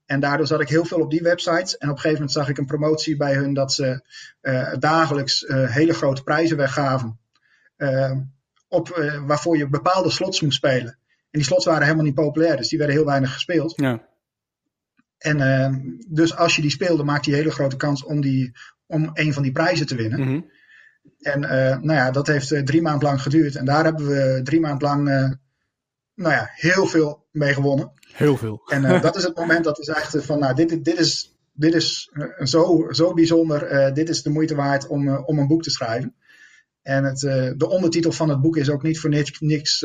En 0.07 0.21
daardoor 0.21 0.47
zat 0.47 0.61
ik 0.61 0.69
heel 0.69 0.85
veel 0.85 1.01
op 1.01 1.11
die 1.11 1.23
websites. 1.23 1.77
En 1.77 1.89
op 1.89 1.95
een 1.95 2.01
gegeven 2.01 2.13
moment 2.13 2.33
zag 2.33 2.49
ik 2.49 2.59
een 2.59 2.67
promotie 2.67 3.17
bij 3.17 3.35
hun 3.35 3.55
dat 3.55 3.73
ze 3.73 4.01
uh, 4.43 4.75
dagelijks 4.79 5.45
hele 5.49 5.95
grote 5.95 6.23
prijzen 6.23 6.57
weggaven. 6.57 7.19
Op, 8.69 8.89
waarvoor 9.27 9.57
je 9.57 9.69
bepaalde 9.69 10.11
slots 10.11 10.41
moest 10.41 10.57
spelen. 10.57 10.99
En 11.31 11.43
die 11.43 11.45
slots 11.45 11.65
waren 11.65 11.83
helemaal 11.83 12.05
niet 12.05 12.15
populair, 12.15 12.57
dus 12.57 12.69
die 12.69 12.79
werden 12.79 12.97
heel 12.97 13.07
weinig 13.07 13.33
gespeeld. 13.33 13.73
Ja. 13.77 14.09
En 15.19 15.39
dus 16.09 16.37
als 16.37 16.57
je 16.57 16.63
die 16.63 16.71
speelde, 16.71 17.05
maakte 17.05 17.31
je 17.31 17.37
hele 17.37 17.51
grote 17.51 17.77
kans 17.77 18.05
om, 18.05 18.21
die, 18.21 18.53
om 18.87 19.11
een 19.13 19.33
van 19.33 19.43
die 19.43 19.53
prijzen 19.53 19.87
te 19.87 19.97
winnen. 19.97 20.21
Mm 20.21 20.27
-hmm. 20.27 20.51
En 21.21 21.41
nou 21.81 21.93
ja, 21.93 22.11
dat 22.11 22.27
heeft 22.27 22.67
drie 22.67 22.83
maanden 22.83 23.09
lang 23.09 23.23
geduurd. 23.23 23.57
En 23.57 23.65
daar 23.65 23.85
hebben 23.85 24.07
we 24.07 24.41
drie 24.43 24.61
maanden 24.61 24.89
lang 24.89 25.05
nou 26.15 26.33
ja, 26.33 26.51
heel 26.55 26.87
veel 26.87 27.27
mee 27.31 27.55
gewonnen. 27.55 27.93
Heel 28.13 28.37
veel. 28.37 28.63
En 28.67 29.01
dat 29.01 29.17
is 29.17 29.23
het 29.23 29.37
moment 29.37 29.65
dat 29.65 29.79
we 29.79 29.85
zeggen 29.85 30.25
van, 30.25 30.39
nou, 30.39 30.55
dit, 30.55 30.85
dit 30.85 30.99
is, 30.99 31.37
dit 31.53 31.75
is 31.75 32.13
zo, 32.39 32.87
zo 32.91 33.15
bijzonder. 33.15 33.95
Dit 33.95 34.09
is 34.09 34.23
de 34.23 34.31
moeite 34.31 34.55
waard 34.55 34.87
om, 34.87 35.17
om 35.17 35.39
een 35.39 35.47
boek 35.47 35.63
te 35.63 35.71
schrijven. 35.71 36.15
En 36.83 37.05
het, 37.05 37.21
de 37.57 37.69
ondertitel 37.69 38.13
van 38.13 38.29
het 38.29 38.41
boek 38.41 38.57
is 38.57 38.71
ook 38.71 38.83
niet 38.83 38.99
voor 39.01 39.11
niks, 39.11 39.41
niks 39.41 39.81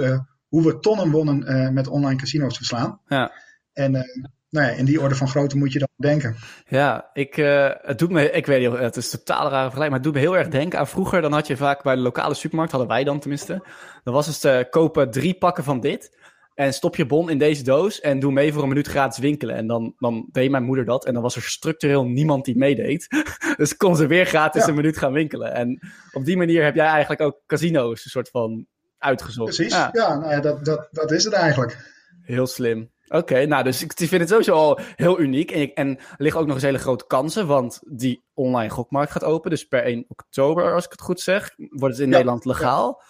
hoe 0.48 0.64
we 0.64 0.80
tonnen 0.80 1.12
wonnen 1.12 1.74
met 1.74 1.88
online 1.88 2.20
casino's 2.20 2.58
verslaan. 2.58 3.00
Ja. 3.08 3.32
En 3.74 4.06
nou 4.52 4.68
ja, 4.68 4.72
in 4.72 4.86
die 4.86 5.02
orde 5.02 5.16
van 5.16 5.28
grootte 5.28 5.58
moet 5.58 5.74
je 5.74 5.80
dan 5.80 5.88
denken. 5.96 6.36
Ja, 6.68 7.10
ik, 7.14 7.36
het 7.82 8.00
doet 8.00 8.10
me, 8.10 8.32
ik 8.32 8.46
weet 8.46 8.70
niet, 8.70 8.80
het 8.80 8.96
is 8.96 9.10
totaal 9.10 9.50
rare 9.50 9.70
vergelijking, 9.70 9.90
maar 9.90 10.00
het 10.00 10.04
doet 10.04 10.14
me 10.14 10.20
heel 10.20 10.38
erg 10.38 10.48
denken 10.48 10.80
aan 10.80 10.88
vroeger. 10.88 11.22
Dan 11.22 11.34
had 11.34 11.48
je 11.48 11.58
vaak 11.58 11.84
bij 11.84 11.96
de 11.96 12.02
lokale 12.02 12.34
supermarkt, 12.34 12.72
hadden 12.72 12.90
wij 12.90 13.04
dan 13.04 13.20
tenminste. 13.20 13.64
Dan 14.04 14.14
was 14.14 14.42
het 14.42 14.70
kopen 14.70 15.12
drie 15.12 15.34
pakken 15.34 15.64
van 15.64 15.80
dit. 15.80 16.20
En 16.54 16.74
stop 16.74 16.96
je 16.96 17.06
bon 17.06 17.30
in 17.30 17.38
deze 17.38 17.64
doos 17.64 18.00
en 18.00 18.20
doe 18.20 18.32
mee 18.32 18.54
voor 18.54 18.62
een 18.64 18.68
minuut 18.68 18.88
gratis 18.88 19.18
winkelen. 19.18 19.56
En 19.56 19.68
dan, 19.68 19.94
dan 19.98 20.30
deed 20.32 20.52
mijn 20.52 20.64
moeder 20.64 20.86
dat. 20.86 21.06
En 21.06 21.14
dan 21.14 21.22
was 21.22 21.36
er 21.36 21.42
structureel 21.42 22.06
niemand 22.06 22.46
die 22.46 22.58
meedeed. 22.58 23.08
dus 23.58 23.78
kon 23.78 23.96
ze 23.96 24.08
weer 24.08 24.26
gratis 24.26 24.66
een 24.66 24.76
minuut 24.76 24.98
gaan 24.98 25.14
winkelen. 25.14 25.54
En 25.54 25.80
op 26.12 26.26
die 26.26 26.38
manier 26.38 26.64
heb 26.64 26.76
jij 26.76 26.86
eigenlijk 26.86 27.22
ook 27.22 27.42
casino's 27.48 28.04
een 28.04 28.12
soort 28.12 28.30
van 28.30 28.66
uitgezocht. 28.98 29.56
Precies, 29.56 29.74
ja, 29.74 29.90
ja, 29.92 30.16
nou 30.16 30.32
ja 30.32 30.40
dat, 30.40 30.66
dat, 30.66 30.88
dat 30.92 31.12
is 31.12 31.24
het 31.24 31.34
eigenlijk. 31.34 31.78
Heel 32.22 32.48
slim. 32.48 32.92
Oké, 33.14 33.46
nou 33.46 33.64
dus 33.64 33.84
ik 33.84 33.94
vind 33.94 34.12
het 34.12 34.30
sowieso 34.30 34.54
al 34.54 34.80
heel 34.96 35.20
uniek. 35.20 35.52
En, 35.52 35.74
en 35.74 35.98
er 35.98 36.16
liggen 36.18 36.42
ook 36.42 36.48
nog 36.48 36.56
eens 36.56 36.66
hele 36.66 36.78
grote 36.78 37.08
kansen, 37.08 37.48
want 37.48 37.82
die 37.86 38.24
online 38.34 38.70
gokmarkt 38.70 39.12
gaat 39.12 39.24
open. 39.24 39.50
Dus 39.50 39.68
per 39.68 39.84
1 39.84 40.06
oktober, 40.08 40.74
als 40.74 40.86
ik 40.86 40.92
het 40.92 41.02
goed 41.02 41.20
zeg, 41.20 41.54
wordt 41.58 41.96
het 41.96 42.04
in 42.04 42.10
Nederland 42.10 42.46
legaal. 42.46 43.02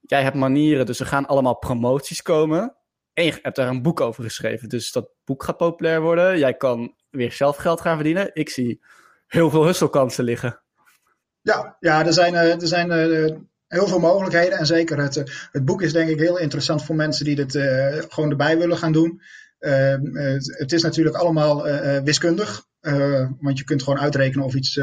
Jij 0.00 0.22
hebt 0.22 0.36
manieren, 0.36 0.86
dus 0.86 1.00
er 1.00 1.06
gaan 1.06 1.26
allemaal 1.26 1.56
promoties 1.58 2.22
komen. 2.22 2.76
En 3.12 3.24
je 3.24 3.38
hebt 3.42 3.56
daar 3.56 3.68
een 3.68 3.82
boek 3.82 4.00
over 4.00 4.22
geschreven. 4.24 4.68
Dus 4.68 4.92
dat 4.92 5.08
boek 5.24 5.42
gaat 5.42 5.56
populair 5.56 6.00
worden. 6.00 6.38
Jij 6.38 6.54
kan 6.54 6.94
weer 7.10 7.32
zelf 7.32 7.56
geld 7.56 7.80
gaan 7.80 7.94
verdienen. 7.94 8.30
Ik 8.32 8.48
zie 8.48 8.82
heel 9.26 9.50
veel 9.50 9.64
husselkansen 9.64 10.24
liggen. 10.24 10.62
Ja, 11.40 11.76
ja 11.80 12.06
er 12.06 12.12
zijn, 12.12 12.34
er 12.34 12.66
zijn 12.66 12.90
heel 13.72 13.88
veel 13.88 13.98
mogelijkheden. 13.98 14.58
En 14.58 14.66
zeker 14.66 14.98
het, 14.98 15.48
het 15.52 15.64
boek 15.64 15.82
is 15.82 15.92
denk 15.92 16.08
ik 16.08 16.18
heel 16.18 16.38
interessant 16.38 16.84
voor 16.84 16.94
mensen 16.94 17.24
die 17.24 17.34
dit 17.34 17.54
uh, 17.54 17.86
gewoon 18.08 18.30
erbij 18.30 18.58
willen 18.58 18.76
gaan 18.76 18.92
doen. 18.92 19.20
Uh, 19.60 19.94
het 20.44 20.72
is 20.72 20.82
natuurlijk 20.82 21.16
allemaal 21.16 21.68
uh, 21.68 21.98
wiskundig. 21.98 22.66
want 23.40 23.58
je 23.58 23.64
kunt 23.64 23.82
gewoon 23.82 23.98
uitrekenen 23.98 24.44
of 24.44 24.54
iets 24.54 24.80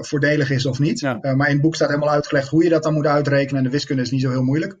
voordelig 0.00 0.50
is 0.50 0.66
of 0.66 0.78
niet. 0.78 1.00
Ja. 1.00 1.18
maar 1.22 1.46
in 1.46 1.52
het 1.52 1.62
boek 1.62 1.74
staat 1.74 1.88
helemaal 1.88 2.10
uitgelegd 2.10 2.48
hoe 2.48 2.64
je 2.64 2.70
dat 2.70 2.82
dan 2.82 2.94
moet 2.94 3.06
uitrekenen. 3.06 3.56
En 3.56 3.64
de 3.64 3.70
wiskunde 3.70 4.02
is 4.02 4.10
niet 4.10 4.22
zo 4.22 4.30
heel 4.30 4.42
moeilijk. 4.42 4.78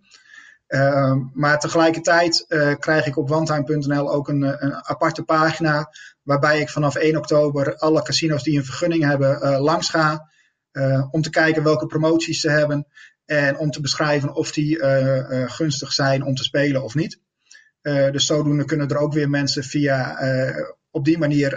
Uh, 0.68 1.14
maar 1.32 1.58
tegelijkertijd 1.58 2.44
uh, 2.48 2.74
krijg 2.78 3.06
ik 3.06 3.16
op 3.16 3.30
onetime.nl 3.30 4.12
ook 4.12 4.28
een, 4.28 4.42
een, 4.42 4.74
aparte 4.74 5.22
pagina 5.22 5.90
waarbij 6.22 6.60
ik 6.60 6.68
vanaf 6.68 6.94
1 6.94 7.16
oktober 7.16 7.76
alle 7.76 8.02
casino's 8.02 8.42
die 8.42 8.58
een 8.58 8.64
vergunning 8.64 9.04
hebben 9.04 9.38
uh, 9.42 9.60
langs 9.60 9.90
ga. 9.90 10.27
Om 11.10 11.22
te 11.22 11.30
kijken 11.30 11.62
welke 11.62 11.86
promoties 11.86 12.40
ze 12.40 12.50
hebben 12.50 12.86
en 13.24 13.58
om 13.58 13.70
te 13.70 13.80
beschrijven 13.80 14.34
of 14.34 14.52
die 14.52 14.78
gunstig 15.48 15.92
zijn 15.92 16.22
om 16.22 16.34
te 16.34 16.44
spelen 16.44 16.82
of 16.84 16.94
niet. 16.94 17.20
dus 17.82 18.26
zodoende 18.26 18.64
kunnen 18.64 18.88
er 18.88 18.98
ook 18.98 19.12
weer 19.12 19.30
mensen 19.30 19.64
via 19.64 20.18
op 20.90 21.04
die 21.04 21.18
manier 21.18 21.56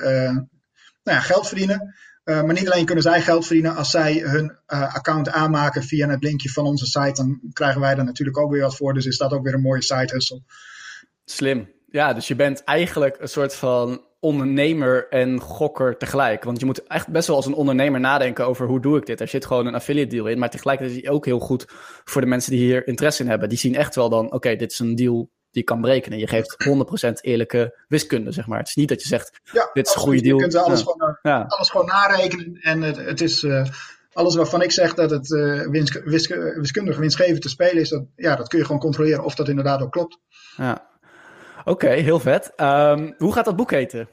nou 1.03 1.17
ja, 1.17 1.19
geld 1.19 1.47
verdienen. 1.47 1.95
Maar 2.23 2.53
niet 2.53 2.69
alleen 2.69 2.85
kunnen 2.85 3.03
zij 3.03 3.21
geld 3.21 3.45
verdienen, 3.45 3.75
als 3.75 3.89
zij 3.89 4.19
hun 4.19 4.57
account 4.65 5.29
aanmaken 5.29 5.83
via 5.83 6.09
het 6.09 6.23
linkje 6.23 6.49
van 6.49 6.65
onze 6.65 6.85
site, 6.85 7.13
dan 7.13 7.39
krijgen 7.53 7.81
wij 7.81 7.95
er 7.95 8.03
natuurlijk 8.03 8.37
ook 8.37 8.51
weer 8.51 8.61
wat 8.61 8.75
voor. 8.75 8.93
Dus 8.93 9.05
is 9.05 9.17
dat 9.17 9.33
ook 9.33 9.43
weer 9.43 9.53
een 9.53 9.61
mooie 9.61 9.83
side 9.83 10.13
hustle. 10.13 10.41
Slim. 11.25 11.69
Ja, 11.91 12.13
dus 12.13 12.27
je 12.27 12.35
bent 12.35 12.63
eigenlijk 12.63 13.17
een 13.19 13.27
soort 13.27 13.55
van 13.55 14.01
ondernemer 14.19 15.07
en 15.09 15.39
gokker 15.39 15.97
tegelijk. 15.97 16.43
Want 16.43 16.59
je 16.59 16.65
moet 16.65 16.83
echt 16.87 17.07
best 17.07 17.27
wel 17.27 17.35
als 17.35 17.45
een 17.45 17.53
ondernemer 17.53 17.99
nadenken 17.99 18.45
over 18.45 18.67
hoe 18.67 18.81
doe 18.81 18.97
ik 18.97 19.05
dit. 19.05 19.21
Er 19.21 19.27
zit 19.27 19.45
gewoon 19.45 19.65
een 19.65 19.75
affiliate 19.75 20.15
deal 20.15 20.27
in, 20.27 20.39
maar 20.39 20.49
tegelijkertijd 20.49 20.97
is 20.97 21.03
het 21.03 21.13
ook 21.13 21.25
heel 21.25 21.39
goed 21.39 21.65
voor 22.03 22.21
de 22.21 22.27
mensen 22.27 22.51
die 22.51 22.61
hier 22.61 22.87
interesse 22.87 23.23
in 23.23 23.29
hebben. 23.29 23.49
Die 23.49 23.57
zien 23.57 23.75
echt 23.75 23.95
wel 23.95 24.09
dan, 24.09 24.25
oké, 24.25 24.35
okay, 24.35 24.55
dit 24.55 24.71
is 24.71 24.79
een 24.79 24.95
deal 24.95 25.29
die 25.51 25.63
kan 25.63 25.81
berekenen. 25.81 26.19
Je 26.19 26.27
geeft 26.27 26.55
100% 27.07 27.11
eerlijke 27.21 27.83
wiskunde, 27.87 28.31
zeg 28.31 28.47
maar. 28.47 28.59
Het 28.59 28.67
is 28.67 28.75
niet 28.75 28.89
dat 28.89 29.01
je 29.01 29.07
zegt, 29.07 29.39
ja, 29.43 29.69
dit 29.73 29.87
is 29.87 29.95
een 29.95 30.01
goede 30.01 30.21
deal. 30.21 30.37
Je 30.37 30.41
kunt 30.41 30.55
alles, 30.55 30.79
ja. 30.79 30.85
gewoon, 30.85 31.17
ja. 31.21 31.45
alles 31.47 31.69
gewoon 31.69 31.85
narekenen. 31.85 32.57
En 32.61 32.81
het, 32.81 32.97
het 32.97 33.21
is 33.21 33.43
uh, 33.43 33.65
alles 34.13 34.35
waarvan 34.35 34.61
ik 34.61 34.71
zeg 34.71 34.93
dat 34.93 35.09
het 35.09 35.29
uh, 35.29 35.67
wiskundig 36.55 36.97
winstgevend 36.97 37.41
te 37.41 37.49
spelen 37.49 37.81
is, 37.81 37.89
dat, 37.89 38.03
ja, 38.15 38.35
dat 38.35 38.47
kun 38.47 38.59
je 38.59 38.65
gewoon 38.65 38.81
controleren 38.81 39.23
of 39.23 39.35
dat 39.35 39.49
inderdaad 39.49 39.81
ook 39.81 39.91
klopt. 39.91 40.17
Ja. 40.57 40.89
Oké, 41.61 41.69
okay, 41.69 41.99
heel 41.99 42.19
vet. 42.19 42.51
Um, 42.57 43.15
hoe 43.17 43.33
gaat 43.33 43.45
dat 43.45 43.55
boek 43.55 43.71
heten? 43.71 44.09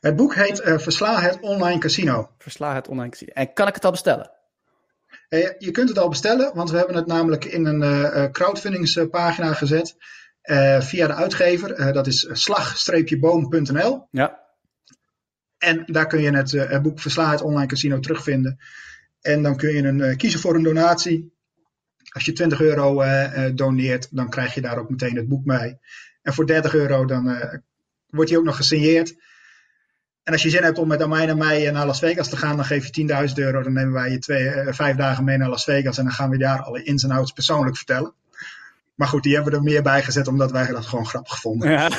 Het 0.00 0.16
boek 0.16 0.34
heet 0.34 0.60
uh, 0.60 0.78
Versla 0.78 1.20
het 1.20 1.40
online 1.40 1.78
casino. 1.78 2.30
Versla 2.38 2.74
het 2.74 2.88
online 2.88 3.10
casino. 3.10 3.32
En 3.32 3.52
kan 3.52 3.68
ik 3.68 3.74
het 3.74 3.84
al 3.84 3.90
bestellen? 3.90 4.30
Uh, 5.28 5.48
je 5.58 5.70
kunt 5.70 5.88
het 5.88 5.98
al 5.98 6.08
bestellen, 6.08 6.54
want 6.54 6.70
we 6.70 6.76
hebben 6.76 6.96
het 6.96 7.06
namelijk 7.06 7.44
in 7.44 7.66
een 7.66 7.82
uh, 7.82 8.30
crowdfundingspagina 8.30 9.52
gezet. 9.52 9.96
Via 10.78 11.06
de 11.06 11.14
uitgever, 11.14 11.92
dat 11.92 12.06
is 12.06 12.28
slag-boom.nl. 12.32 14.06
Ja. 14.10 14.40
En 15.58 15.82
daar 15.86 16.06
kun 16.06 16.20
je 16.20 16.36
het, 16.36 16.50
het 16.50 16.82
boek 16.82 17.00
Versla 17.00 17.30
het 17.30 17.42
online 17.42 17.66
casino 17.66 17.98
terugvinden. 17.98 18.58
En 19.20 19.42
dan 19.42 19.56
kun 19.56 19.74
je 19.74 19.82
een, 19.82 20.16
kiezen 20.16 20.40
voor 20.40 20.54
een 20.54 20.62
donatie. 20.62 21.32
Als 22.08 22.24
je 22.24 22.32
20 22.32 22.60
euro 22.60 23.02
doneert, 23.54 24.08
dan 24.10 24.30
krijg 24.30 24.54
je 24.54 24.60
daar 24.60 24.78
ook 24.78 24.90
meteen 24.90 25.16
het 25.16 25.28
boek 25.28 25.44
mee. 25.44 25.78
En 26.28 26.34
voor 26.34 26.46
30 26.46 26.74
euro 26.74 27.04
dan 27.04 27.38
wordt 28.10 28.30
hij 28.30 28.38
ook 28.38 28.44
nog 28.44 28.56
gesigneerd. 28.56 29.14
En 30.22 30.32
als 30.32 30.42
je 30.42 30.50
zin 30.50 30.62
hebt 30.62 30.78
om 30.78 30.88
met 30.88 31.02
Amijn 31.02 31.28
en 31.28 31.38
mij 31.38 31.70
naar 31.70 31.86
Las 31.86 31.98
Vegas 31.98 32.28
te 32.28 32.36
gaan, 32.36 32.56
dan 32.56 32.64
geef 32.64 32.86
je 32.86 33.28
10.000 33.28 33.34
euro. 33.34 33.62
Dan 33.62 33.72
nemen 33.72 33.92
wij 33.92 34.10
je 34.10 34.18
twee, 34.18 34.44
uh, 34.44 34.72
vijf 34.72 34.96
dagen 34.96 35.24
mee 35.24 35.36
naar 35.36 35.48
Las 35.48 35.64
Vegas 35.64 35.98
en 35.98 36.04
dan 36.04 36.12
gaan 36.12 36.30
we 36.30 36.38
daar 36.38 36.62
alle 36.62 36.82
ins 36.82 37.04
en 37.04 37.10
outs 37.10 37.32
persoonlijk 37.32 37.76
vertellen. 37.76 38.14
Maar 38.94 39.08
goed, 39.08 39.22
die 39.22 39.34
hebben 39.34 39.52
we 39.52 39.58
er 39.58 39.64
meer 39.64 39.82
bij 39.82 40.02
gezet 40.02 40.28
omdat 40.28 40.50
wij 40.50 40.66
dat 40.66 40.86
gewoon 40.86 41.06
grappig 41.06 41.40
vonden. 41.40 41.70
Ja, 41.70 41.90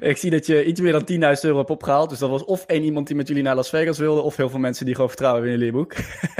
ik 0.10 0.16
zie 0.16 0.30
dat 0.30 0.46
je 0.46 0.64
iets 0.64 0.80
meer 0.80 0.92
dan 0.92 1.34
10.000 1.36 1.40
euro 1.40 1.58
hebt 1.58 1.70
opgehaald. 1.70 2.10
Dus 2.10 2.18
dat 2.18 2.30
was 2.30 2.44
of 2.44 2.64
één 2.66 2.82
iemand 2.82 3.06
die 3.06 3.16
met 3.16 3.28
jullie 3.28 3.42
naar 3.42 3.54
Las 3.54 3.68
Vegas 3.68 3.98
wilde, 3.98 4.20
of 4.20 4.36
heel 4.36 4.50
veel 4.50 4.58
mensen 4.58 4.84
die 4.84 4.94
gewoon 4.94 5.10
vertrouwen 5.10 5.44
in 5.44 5.50
jullie 5.50 5.72
boek. 5.72 5.94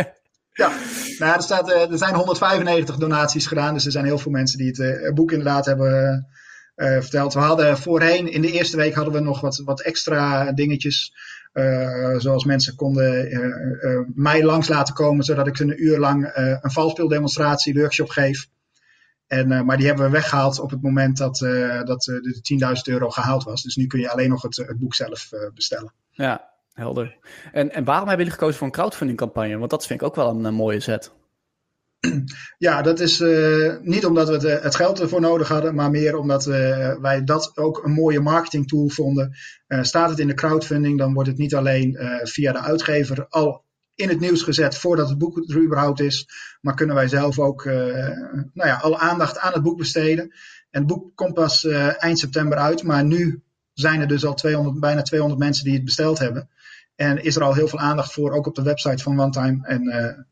ja, 0.63 0.73
nou, 1.19 1.35
er, 1.35 1.43
staat, 1.43 1.71
er 1.71 1.99
zijn 1.99 2.15
195 2.15 2.97
donaties 2.97 3.47
gedaan. 3.47 3.75
Dus 3.75 3.85
er 3.85 3.93
zijn 3.93 4.05
heel 4.05 4.19
veel 4.19 4.33
mensen 4.33 4.59
die 4.59 4.69
het 4.69 5.15
boek 5.15 5.31
inderdaad 5.31 5.67
hebben 5.67 6.27
uh, 6.77 7.01
verteld. 7.01 7.35
We 7.35 7.41
hadden 7.41 7.79
voorheen, 7.79 8.33
in 8.33 8.41
de 8.41 8.53
eerste 8.53 8.77
week 8.77 8.95
hadden 8.95 9.15
we 9.15 9.21
nog 9.21 9.41
wat, 9.41 9.63
wat 9.65 9.81
extra 9.81 10.53
dingetjes. 10.53 11.13
Uh, 11.53 12.15
zoals 12.19 12.45
mensen 12.45 12.77
konden 12.77 13.33
uh, 13.33 13.99
mij 14.15 14.45
langs 14.45 14.69
laten 14.69 14.95
komen, 14.95 15.25
zodat 15.25 15.47
ik 15.47 15.59
een 15.59 15.83
uur 15.85 15.99
lang 15.99 16.31
een 16.61 16.71
valspeeldemonstratie, 16.71 17.75
workshop 17.75 18.09
geef. 18.09 18.49
En, 19.27 19.65
maar 19.65 19.77
die 19.77 19.87
hebben 19.87 20.05
we 20.05 20.11
weggehaald 20.11 20.59
op 20.61 20.71
het 20.71 20.83
moment 20.83 21.17
dat, 21.17 21.39
dat 21.85 22.03
de 22.03 22.85
10.000 22.89 22.93
euro 22.93 23.11
gehaald 23.11 23.45
was. 23.45 23.63
Dus 23.63 23.77
nu 23.77 23.87
kun 23.87 24.01
je 24.01 24.11
alleen 24.11 24.29
nog 24.29 24.43
het, 24.43 24.75
boek 24.79 24.95
zelf 24.95 25.31
bestellen. 25.55 25.93
Ja, 26.11 26.51
helder. 26.73 27.17
En, 27.53 27.73
en 27.73 27.85
waarom 27.85 28.09
hebben 28.09 28.25
jullie 28.25 28.41
gekozen 28.41 28.59
voor 28.59 28.67
een 28.67 28.73
crowdfunding 28.73 29.19
campagne? 29.19 29.59
Want 29.59 29.71
dat 29.71 29.87
vind 29.87 30.01
ik 30.01 30.07
ook 30.07 30.17
wel 30.17 30.31
een, 30.31 30.45
een 30.45 30.55
mooie 30.55 30.81
zet. 30.81 31.13
Ja, 32.59 32.83
dat 32.83 33.01
is 33.01 33.21
uh, 33.21 33.75
niet 33.81 34.07
omdat 34.07 34.29
we 34.29 34.49
het, 34.49 34.63
het, 34.63 34.75
geld 34.75 35.01
ervoor 35.01 35.21
nodig 35.21 35.49
hadden, 35.49 35.75
maar 35.75 35.91
meer 35.91 36.17
omdat 36.17 36.47
uh, 36.47 36.95
wij 37.01 37.25
dat 37.25 37.57
ook 37.57 37.85
een 37.85 37.93
mooie 37.93 38.21
marketing 38.21 38.69
tool 38.69 38.89
vonden. 38.89 39.37
Staat 39.67 40.11
het 40.11 40.19
in 40.19 40.27
de 40.27 40.35
crowdfunding, 40.35 40.99
dan 40.99 41.15
wordt 41.15 41.29
het 41.29 41.39
niet 41.39 41.55
alleen 41.55 41.99
via 42.23 42.53
de 42.53 42.59
uitgever 42.59 43.27
al 43.29 43.65
in 43.95 44.09
het 44.09 44.21
nieuws 44.21 44.43
gezet 44.43 44.77
voordat 44.77 45.09
het 45.09 45.19
boek 45.19 45.37
er 45.37 45.63
überhaupt 45.63 46.01
is. 46.01 46.29
Maar 46.61 46.75
kunnen 46.75 46.97
wij 46.97 47.09
zelf 47.09 47.39
ook 47.39 47.65
nou 47.65 48.69
ja, 48.69 48.77
alle 48.77 48.99
aandacht 48.99 49.39
aan 49.39 49.53
het 49.53 49.63
boek 49.63 49.79
besteden. 49.79 50.25
En 50.71 50.81
het 50.81 50.87
boek 50.87 51.11
komt 51.15 51.35
pas 51.35 51.65
eind 51.99 52.19
september 52.19 52.59
uit, 52.59 52.83
maar 52.83 53.05
nu 53.05 53.43
zijn 53.73 54.01
er 54.01 54.09
dus 54.09 54.25
al 54.25 54.35
200, 54.35 54.81
bijna 54.81 55.03
200 55.03 55.41
mensen 55.41 55.65
die 55.65 55.75
het 55.75 55.85
besteld 55.85 56.19
hebben. 56.19 56.49
En 56.95 57.23
is 57.23 57.37
er 57.37 57.43
al 57.43 57.55
heel 57.55 57.69
veel 57.69 57.79
aandacht 57.79 58.13
voor, 58.13 58.33
ook 58.33 58.47
op 58.47 58.55
de 58.55 58.63
website 58.63 59.03
van 59.03 59.21
OneTime. 59.21 59.67
En, 59.67 60.27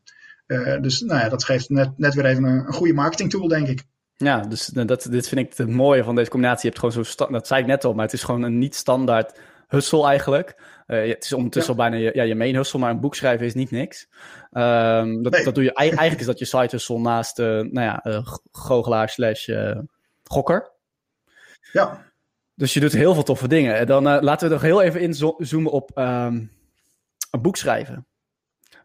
dus 0.81 0.99
nou 0.99 1.19
ja, 1.19 1.29
dat 1.29 1.43
geeft 1.43 1.69
net, 1.69 1.97
net 1.97 2.13
weer 2.13 2.25
even 2.25 2.43
een, 2.43 2.67
een 2.67 2.73
goede 2.73 2.93
marketing 2.93 3.29
tool, 3.29 3.47
denk 3.47 3.67
ik. 3.67 3.83
Ja, 4.15 4.39
dus 4.39 4.65
dat, 4.65 5.07
dit 5.09 5.27
vind 5.27 5.41
ik 5.41 5.57
het 5.57 5.69
mooie 5.69 6.03
van 6.03 6.15
deze 6.15 6.29
combinatie. 6.29 6.61
Je 6.61 6.77
hebt 6.77 6.79
gewoon 6.79 7.05
zo, 7.05 7.31
dat 7.31 7.47
zei 7.47 7.61
ik 7.61 7.67
net 7.67 7.83
al, 7.83 7.93
maar 7.93 8.05
het 8.05 8.13
is 8.13 8.23
gewoon 8.23 8.41
een 8.41 8.57
niet 8.57 8.75
standaard 8.75 9.39
hustle 9.67 10.05
eigenlijk. 10.05 10.55
Uh, 10.87 11.07
het 11.07 11.23
is 11.23 11.33
ondertussen 11.33 11.71
al 11.71 11.79
bijna 11.79 11.95
je, 11.95 12.11
ja, 12.13 12.23
je 12.23 12.35
main 12.35 12.55
hustle, 12.55 12.79
maar 12.79 12.91
een 12.91 12.99
boek 12.99 13.15
schrijven 13.15 13.45
is 13.45 13.53
niet 13.53 13.71
niks. 13.71 14.07
Um, 14.51 15.23
dat, 15.23 15.41
dat 15.43 15.55
doe 15.55 15.63
je, 15.63 15.73
eigenlijk 15.73 16.19
is 16.19 16.25
dat 16.25 16.39
je 16.39 16.45
side 16.45 16.67
hustle 16.69 16.99
naast, 16.99 17.39
uh, 17.39 17.45
nou 17.47 17.71
ja, 17.71 18.05
uh, 18.07 18.27
goochelaar 18.51 19.09
slash 19.09 19.49
gokker. 20.23 20.71
Ja. 21.73 22.05
Dus 22.55 22.73
je 22.73 22.79
doet 22.79 22.91
heel 22.91 23.13
veel 23.13 23.23
toffe 23.23 23.47
dingen. 23.47 23.77
En 23.77 23.85
dan 23.85 24.03
laten 24.03 24.47
we 24.47 24.53
nog 24.53 24.63
heel 24.63 24.81
even 24.81 25.01
inzoomen 25.01 25.71
op 25.71 25.91
um, 25.97 26.51
een 27.31 27.41
boek 27.41 27.57
schrijven. 27.57 28.05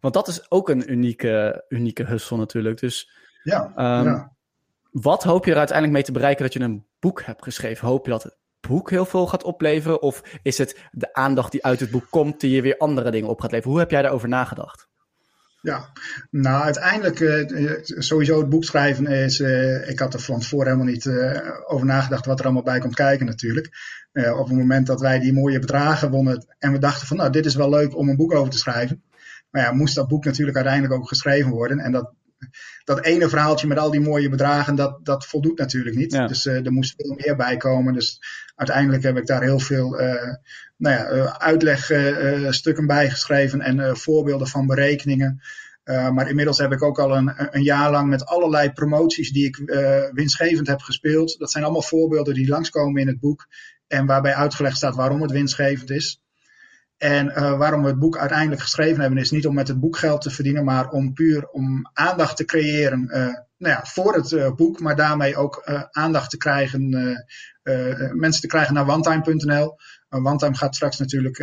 Want 0.06 0.26
dat 0.26 0.28
is 0.28 0.50
ook 0.50 0.68
een 0.68 0.92
unieke, 0.92 1.64
unieke 1.68 2.04
hustle 2.04 2.36
natuurlijk. 2.36 2.80
Dus 2.80 3.10
ja, 3.42 3.64
um, 3.64 4.04
ja. 4.06 4.32
Wat 4.90 5.22
hoop 5.22 5.44
je 5.44 5.50
er 5.50 5.56
uiteindelijk 5.56 5.96
mee 5.96 6.06
te 6.06 6.12
bereiken 6.12 6.44
dat 6.44 6.52
je 6.52 6.60
een 6.60 6.84
boek 7.00 7.22
hebt 7.22 7.42
geschreven? 7.42 7.88
Hoop 7.88 8.04
je 8.04 8.10
dat 8.10 8.22
het 8.22 8.36
boek 8.60 8.90
heel 8.90 9.04
veel 9.04 9.26
gaat 9.26 9.42
opleveren? 9.42 10.02
Of 10.02 10.22
is 10.42 10.58
het 10.58 10.80
de 10.92 11.14
aandacht 11.14 11.52
die 11.52 11.64
uit 11.64 11.80
het 11.80 11.90
boek 11.90 12.06
komt, 12.10 12.40
die 12.40 12.50
je 12.50 12.62
weer 12.62 12.76
andere 12.76 13.10
dingen 13.10 13.28
op 13.28 13.40
gaat 13.40 13.50
leveren? 13.50 13.72
Hoe 13.72 13.80
heb 13.80 13.90
jij 13.90 14.02
daarover 14.02 14.28
nagedacht? 14.28 14.88
Ja, 15.60 15.88
nou 16.30 16.62
uiteindelijk 16.62 17.20
uh, 17.20 17.72
sowieso 17.82 18.38
het 18.38 18.48
boek 18.48 18.64
schrijven 18.64 19.06
is, 19.06 19.40
uh, 19.40 19.88
ik 19.88 19.98
had 19.98 20.14
er 20.14 20.20
van 20.20 20.40
tevoren 20.40 20.66
helemaal 20.66 20.92
niet 20.92 21.04
uh, 21.04 21.40
over 21.66 21.86
nagedacht 21.86 22.26
wat 22.26 22.38
er 22.38 22.44
allemaal 22.44 22.62
bij 22.62 22.78
komt 22.78 22.94
kijken 22.94 23.26
natuurlijk. 23.26 23.68
op 24.12 24.48
het 24.48 24.56
moment 24.56 24.86
dat 24.86 25.00
wij 25.00 25.18
die 25.18 25.32
mooie 25.32 25.58
bedragen 25.58 26.10
wonnen 26.10 26.46
en 26.58 26.72
we 26.72 26.78
dachten 26.78 27.06
van 27.06 27.16
nou 27.16 27.30
dit 27.30 27.46
is 27.46 27.54
wel 27.54 27.68
leuk 27.68 27.96
om 27.96 28.08
een 28.08 28.16
boek 28.16 28.34
over 28.34 28.50
te 28.50 28.58
schrijven. 28.58 29.02
Maar 29.56 29.64
ja, 29.64 29.72
moest 29.72 29.94
dat 29.94 30.08
boek 30.08 30.24
natuurlijk 30.24 30.56
uiteindelijk 30.56 30.94
ook 30.94 31.08
geschreven 31.08 31.50
worden 31.50 31.78
en 31.78 31.92
dat, 31.92 32.12
dat 32.84 33.04
ene 33.04 33.28
verhaaltje 33.28 33.66
met 33.66 33.78
al 33.78 33.90
die 33.90 34.00
mooie 34.00 34.28
bedragen, 34.28 34.74
dat, 34.74 35.04
dat 35.04 35.26
voldoet 35.26 35.58
natuurlijk 35.58 35.96
niet. 35.96 36.10
Dus 36.10 36.46
uh, 36.46 36.66
er 36.66 36.72
moest 36.72 36.94
veel 36.96 37.14
meer 37.14 37.36
bij 37.36 37.56
komen. 37.56 37.94
Dus 37.94 38.20
uiteindelijk 38.54 39.02
heb 39.02 39.16
ik 39.16 39.26
daar 39.26 39.42
heel 39.42 39.58
veel 39.58 40.00
uh, 40.00 40.34
nou 40.76 40.94
ja, 40.94 41.10
uh, 41.10 41.32
uitlegstukken 41.32 42.86
bij 42.86 43.10
geschreven 43.10 43.60
en 43.60 43.96
voorbeelden 43.96 44.46
van 44.46 44.66
berekeningen. 44.66 45.40
maar 45.84 46.28
inmiddels 46.28 46.58
heb 46.58 46.72
ik 46.72 46.82
ook 46.82 46.98
al 46.98 47.16
een, 47.16 47.32
een 47.36 47.62
jaar 47.62 47.90
lang 47.90 48.08
met 48.08 48.26
allerlei 48.26 48.72
promoties 48.72 49.32
die 49.32 49.46
ik 49.46 49.56
winstgevend 50.12 50.66
heb 50.66 50.80
gespeeld. 50.80 51.38
Dat 51.38 51.50
zijn 51.50 51.64
allemaal 51.64 51.82
voorbeelden 51.82 52.34
die 52.34 52.48
langskomen 52.48 53.00
in 53.00 53.08
het 53.08 53.20
boek. 53.20 53.46
En 53.86 54.06
waarbij 54.06 54.34
uitgelegd 54.34 54.76
staat 54.76 54.96
waarom 54.96 55.22
het 55.22 55.30
winstgevend 55.30 55.90
is. 55.90 56.20
En 56.96 57.26
uh, 57.26 57.58
waarom 57.58 57.82
we 57.82 57.88
het 57.88 57.98
boek 57.98 58.18
uiteindelijk 58.18 58.60
geschreven 58.60 59.00
hebben, 59.00 59.18
is 59.18 59.30
niet 59.30 59.46
om 59.46 59.54
met 59.54 59.68
het 59.68 59.80
boek 59.80 59.96
geld 59.96 60.20
te 60.20 60.30
verdienen, 60.30 60.64
maar 60.64 60.88
om 60.88 61.12
puur 61.12 61.48
om 61.48 61.90
aandacht 61.92 62.36
te 62.36 62.44
creëren 62.44 63.08
uh, 63.10 63.16
nou 63.58 63.74
ja, 63.74 63.84
voor 63.84 64.14
het 64.14 64.30
uh, 64.30 64.54
boek, 64.54 64.80
maar 64.80 64.96
daarmee 64.96 65.36
ook 65.36 65.62
aandacht 65.90 66.30
te 66.30 66.36
krijgen, 66.36 66.88
mensen 68.12 68.40
te 68.40 68.46
krijgen 68.46 68.74
naar 68.74 68.88
onetime.nl. 68.88 69.76
OneTime 70.08 70.54
gaat 70.54 70.74
straks 70.74 70.98
natuurlijk 70.98 71.36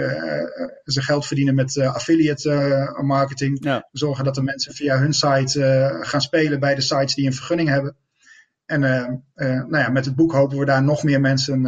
zijn 0.83 1.05
geld 1.05 1.27
verdienen 1.27 1.55
met 1.55 1.77
affiliate 1.77 2.97
marketing. 3.01 3.63
Ja. 3.63 3.87
Zorgen 3.91 4.23
dat 4.23 4.35
de 4.35 4.43
mensen 4.43 4.73
via 4.73 4.97
hun 4.97 5.13
site 5.13 5.99
gaan 6.01 6.21
spelen 6.21 6.59
bij 6.59 6.75
de 6.75 6.81
sites 6.81 7.15
die 7.15 7.25
een 7.25 7.33
vergunning 7.33 7.69
hebben. 7.69 7.95
En 8.65 8.79
nou 9.29 9.77
ja, 9.77 9.89
met 9.89 10.05
het 10.05 10.15
boek 10.15 10.31
hopen 10.31 10.57
we 10.57 10.65
daar 10.65 10.83
nog 10.83 11.03
meer 11.03 11.21
mensen 11.21 11.61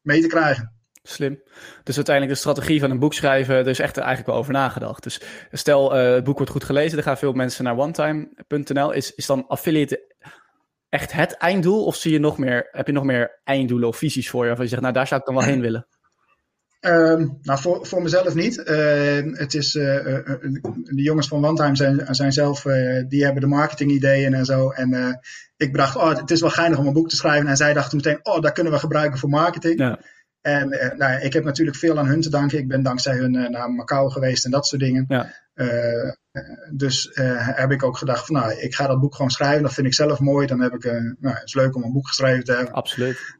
mee 0.00 0.20
te 0.20 0.28
krijgen. 0.28 0.73
Slim. 1.06 1.42
Dus 1.82 1.96
uiteindelijk 1.96 2.34
de 2.34 2.40
strategie 2.40 2.80
van 2.80 2.90
een 2.90 2.98
boek 2.98 3.14
schrijven, 3.14 3.54
er 3.54 3.66
is 3.66 3.78
echt 3.78 3.96
eigenlijk 3.96 4.26
wel 4.28 4.36
over 4.36 4.52
nagedacht. 4.52 5.02
Dus 5.02 5.20
stel, 5.52 5.96
uh, 5.96 6.14
het 6.14 6.24
boek 6.24 6.36
wordt 6.36 6.52
goed 6.52 6.64
gelezen, 6.64 6.94
dan 6.94 7.02
gaan 7.02 7.18
veel 7.18 7.32
mensen 7.32 7.64
naar 7.64 7.78
onetime.nl. 7.78 8.92
Is, 8.92 9.14
is 9.14 9.26
dan 9.26 9.46
affiliate 9.46 10.14
echt 10.88 11.12
het 11.12 11.32
einddoel? 11.32 11.84
Of 11.84 11.96
zie 11.96 12.12
je 12.12 12.18
nog 12.18 12.38
meer, 12.38 12.68
heb 12.70 12.86
je 12.86 12.92
nog 12.92 13.04
meer 13.04 13.40
einddoelen 13.44 13.88
of 13.88 13.96
visies 13.96 14.30
voor 14.30 14.40
je? 14.40 14.46
Waarvan 14.46 14.64
je 14.64 14.70
zegt, 14.70 14.82
nou 14.82 14.94
daar 14.94 15.06
zou 15.06 15.20
ik 15.20 15.26
dan 15.26 15.34
wel 15.34 15.44
heen 15.44 15.60
willen. 15.60 15.86
Um, 16.80 17.38
nou, 17.42 17.60
voor, 17.60 17.86
voor 17.86 18.02
mezelf 18.02 18.34
niet. 18.34 18.58
Uh, 18.58 19.36
het 19.38 19.54
is, 19.54 19.74
uh, 19.74 19.84
de 19.84 21.02
jongens 21.02 21.28
van 21.28 21.46
OneTime 21.46 21.76
zijn, 21.76 22.14
zijn 22.14 22.32
zelf, 22.32 22.62
die 23.08 23.24
hebben 23.24 23.40
de 23.40 23.46
marketingideeën 23.46 24.34
en 24.34 24.44
zo. 24.44 24.70
En 24.70 25.20
ik 25.56 25.72
bracht, 25.72 25.96
oh, 25.96 26.16
het 26.16 26.30
is 26.30 26.40
wel 26.40 26.50
geinig 26.50 26.78
om 26.78 26.86
een 26.86 26.92
boek 26.92 27.08
te 27.08 27.16
schrijven. 27.16 27.48
En 27.48 27.56
zij 27.56 27.72
dachten 27.72 27.96
meteen, 27.96 28.18
oh, 28.22 28.40
dat 28.40 28.52
kunnen 28.52 28.72
we 28.72 28.78
gebruiken 28.78 29.18
voor 29.18 29.28
marketing. 29.28 29.78
Ja. 29.78 29.98
En 30.44 30.72
uh, 30.72 30.92
nou, 30.96 31.20
ik 31.20 31.32
heb 31.32 31.44
natuurlijk 31.44 31.76
veel 31.76 31.98
aan 31.98 32.06
hun 32.06 32.20
te 32.20 32.30
danken. 32.30 32.58
Ik 32.58 32.68
ben 32.68 32.82
dankzij 32.82 33.16
hun 33.16 33.34
uh, 33.34 33.48
naar 33.48 33.70
Macau 33.70 34.10
geweest 34.10 34.44
en 34.44 34.50
dat 34.50 34.66
soort 34.66 34.80
dingen. 34.80 35.04
Ja. 35.08 35.32
Uh, 35.54 36.12
dus 36.72 37.10
heb 37.54 37.70
ik 37.70 37.82
ook 37.82 37.96
gedacht 37.96 38.26
van 38.26 38.34
nou, 38.34 38.52
ik 38.52 38.74
ga 38.74 38.86
dat 38.86 39.00
boek 39.00 39.14
gewoon 39.14 39.30
schrijven. 39.30 39.62
Dat 39.62 39.72
vind 39.72 39.86
ik 39.86 39.94
zelf 39.94 40.20
mooi. 40.20 40.46
Dan 40.46 40.60
heb 40.60 40.74
ik, 40.74 40.84
nou, 41.18 41.34
het 41.34 41.42
is 41.44 41.54
leuk 41.54 41.76
om 41.76 41.82
een 41.82 41.92
boek 41.92 42.06
geschreven 42.06 42.44
te 42.44 42.52
hebben. 42.52 42.74
Absoluut. 42.74 43.36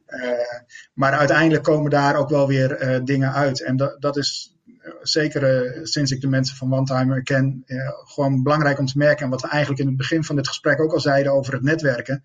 maar 0.93 1.11
uiteindelijk 1.11 1.63
komen 1.63 1.91
daar 1.91 2.15
ook 2.15 2.29
wel 2.29 2.47
weer 2.47 3.01
dingen 3.03 3.33
uit. 3.33 3.63
En 3.63 3.77
dat, 3.77 4.01
dat 4.01 4.17
is 4.17 4.55
zeker 5.01 5.71
sinds 5.83 6.11
ik 6.11 6.21
de 6.21 6.27
mensen 6.27 6.55
van 6.55 6.73
OneTimer 6.73 7.23
ken, 7.23 7.63
gewoon 8.05 8.43
belangrijk 8.43 8.79
om 8.79 8.85
te 8.85 8.97
merken. 8.97 9.23
En 9.23 9.29
wat 9.29 9.41
we 9.41 9.47
eigenlijk 9.47 9.81
in 9.81 9.87
het 9.87 9.97
begin 9.97 10.23
van 10.23 10.35
dit 10.35 10.47
gesprek 10.47 10.81
ook 10.81 10.93
al 10.93 10.99
zeiden 10.99 11.33
over 11.33 11.53
het 11.53 11.63
netwerken. 11.63 12.23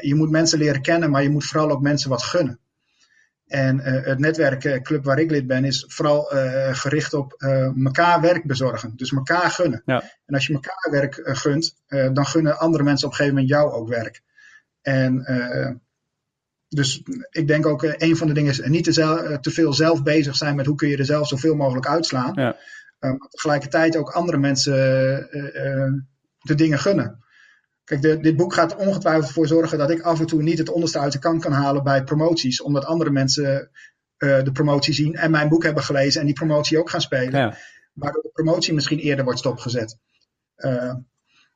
je 0.00 0.14
moet 0.14 0.30
mensen 0.30 0.58
leren 0.58 0.82
kennen, 0.82 1.10
maar 1.10 1.22
je 1.22 1.30
moet 1.30 1.44
vooral 1.44 1.70
ook 1.70 1.82
mensen 1.82 2.10
wat 2.10 2.22
gunnen. 2.22 2.60
En 3.46 3.76
uh, 3.78 4.04
het 4.04 4.18
netwerkclub 4.18 5.04
waar 5.04 5.18
ik 5.18 5.30
lid 5.30 5.46
ben, 5.46 5.64
is 5.64 5.84
vooral 5.88 6.34
uh, 6.34 6.74
gericht 6.74 7.14
op 7.14 7.34
uh, 7.38 7.84
elkaar 7.84 8.20
werk 8.20 8.44
bezorgen. 8.44 8.92
Dus 8.96 9.12
elkaar 9.12 9.50
gunnen. 9.50 9.82
Ja. 9.84 10.02
En 10.26 10.34
als 10.34 10.46
je 10.46 10.52
elkaar 10.52 10.88
werk 10.90 11.20
gunt, 11.22 11.76
dan 11.88 12.26
gunnen 12.26 12.58
andere 12.58 12.84
mensen 12.84 13.06
op 13.06 13.12
een 13.12 13.18
gegeven 13.18 13.38
moment 13.38 13.54
jou 13.54 13.72
ook 13.72 13.88
werk. 13.88 14.22
En 14.82 15.24
dus 16.68 17.02
ik 17.30 17.46
denk 17.46 17.66
ook, 17.66 17.82
een 17.82 18.16
van 18.16 18.26
de 18.26 18.32
dingen 18.32 18.50
is 18.50 18.60
niet 18.60 18.84
te, 18.84 19.38
te, 19.40 19.50
veel 19.50 19.72
zelf 19.72 20.02
bezig 20.02 20.36
zijn 20.36 20.56
met 20.56 20.66
hoe 20.66 20.76
kun 20.76 20.88
je 20.88 20.96
er 20.96 21.04
zelf 21.04 21.28
zoveel 21.28 21.54
mogelijk 21.54 21.86
uitslaan. 21.86 22.32
Ja. 22.34 22.56
maar 22.98 23.16
tegelijkertijd 23.30 23.96
ook 23.96 24.10
andere 24.10 24.38
mensen 24.38 24.74
de 26.40 26.54
dingen 26.54 26.78
gunnen. 26.78 27.24
Kijk, 27.86 28.02
de, 28.02 28.20
dit 28.20 28.36
boek 28.36 28.54
gaat 28.54 28.76
ongetwijfeld 28.76 29.32
voor 29.32 29.46
zorgen 29.46 29.78
dat 29.78 29.90
ik 29.90 30.00
af 30.00 30.20
en 30.20 30.26
toe 30.26 30.42
niet 30.42 30.58
het 30.58 30.68
onderste 30.70 30.98
uit 30.98 31.12
de 31.12 31.18
kant 31.18 31.42
kan 31.42 31.52
halen 31.52 31.82
bij 31.82 32.04
promoties. 32.04 32.62
Omdat 32.62 32.84
andere 32.84 33.10
mensen 33.10 33.70
uh, 34.18 34.42
de 34.42 34.52
promotie 34.52 34.94
zien 34.94 35.14
en 35.14 35.30
mijn 35.30 35.48
boek 35.48 35.62
hebben 35.62 35.82
gelezen 35.82 36.20
en 36.20 36.26
die 36.26 36.34
promotie 36.34 36.78
ook 36.78 36.90
gaan 36.90 37.00
spelen. 37.00 37.40
Ja. 37.40 37.56
Waardoor 37.92 38.22
de 38.22 38.30
promotie 38.32 38.74
misschien 38.74 38.98
eerder 38.98 39.24
wordt 39.24 39.38
stopgezet. 39.38 39.98
Uh, 40.56 40.94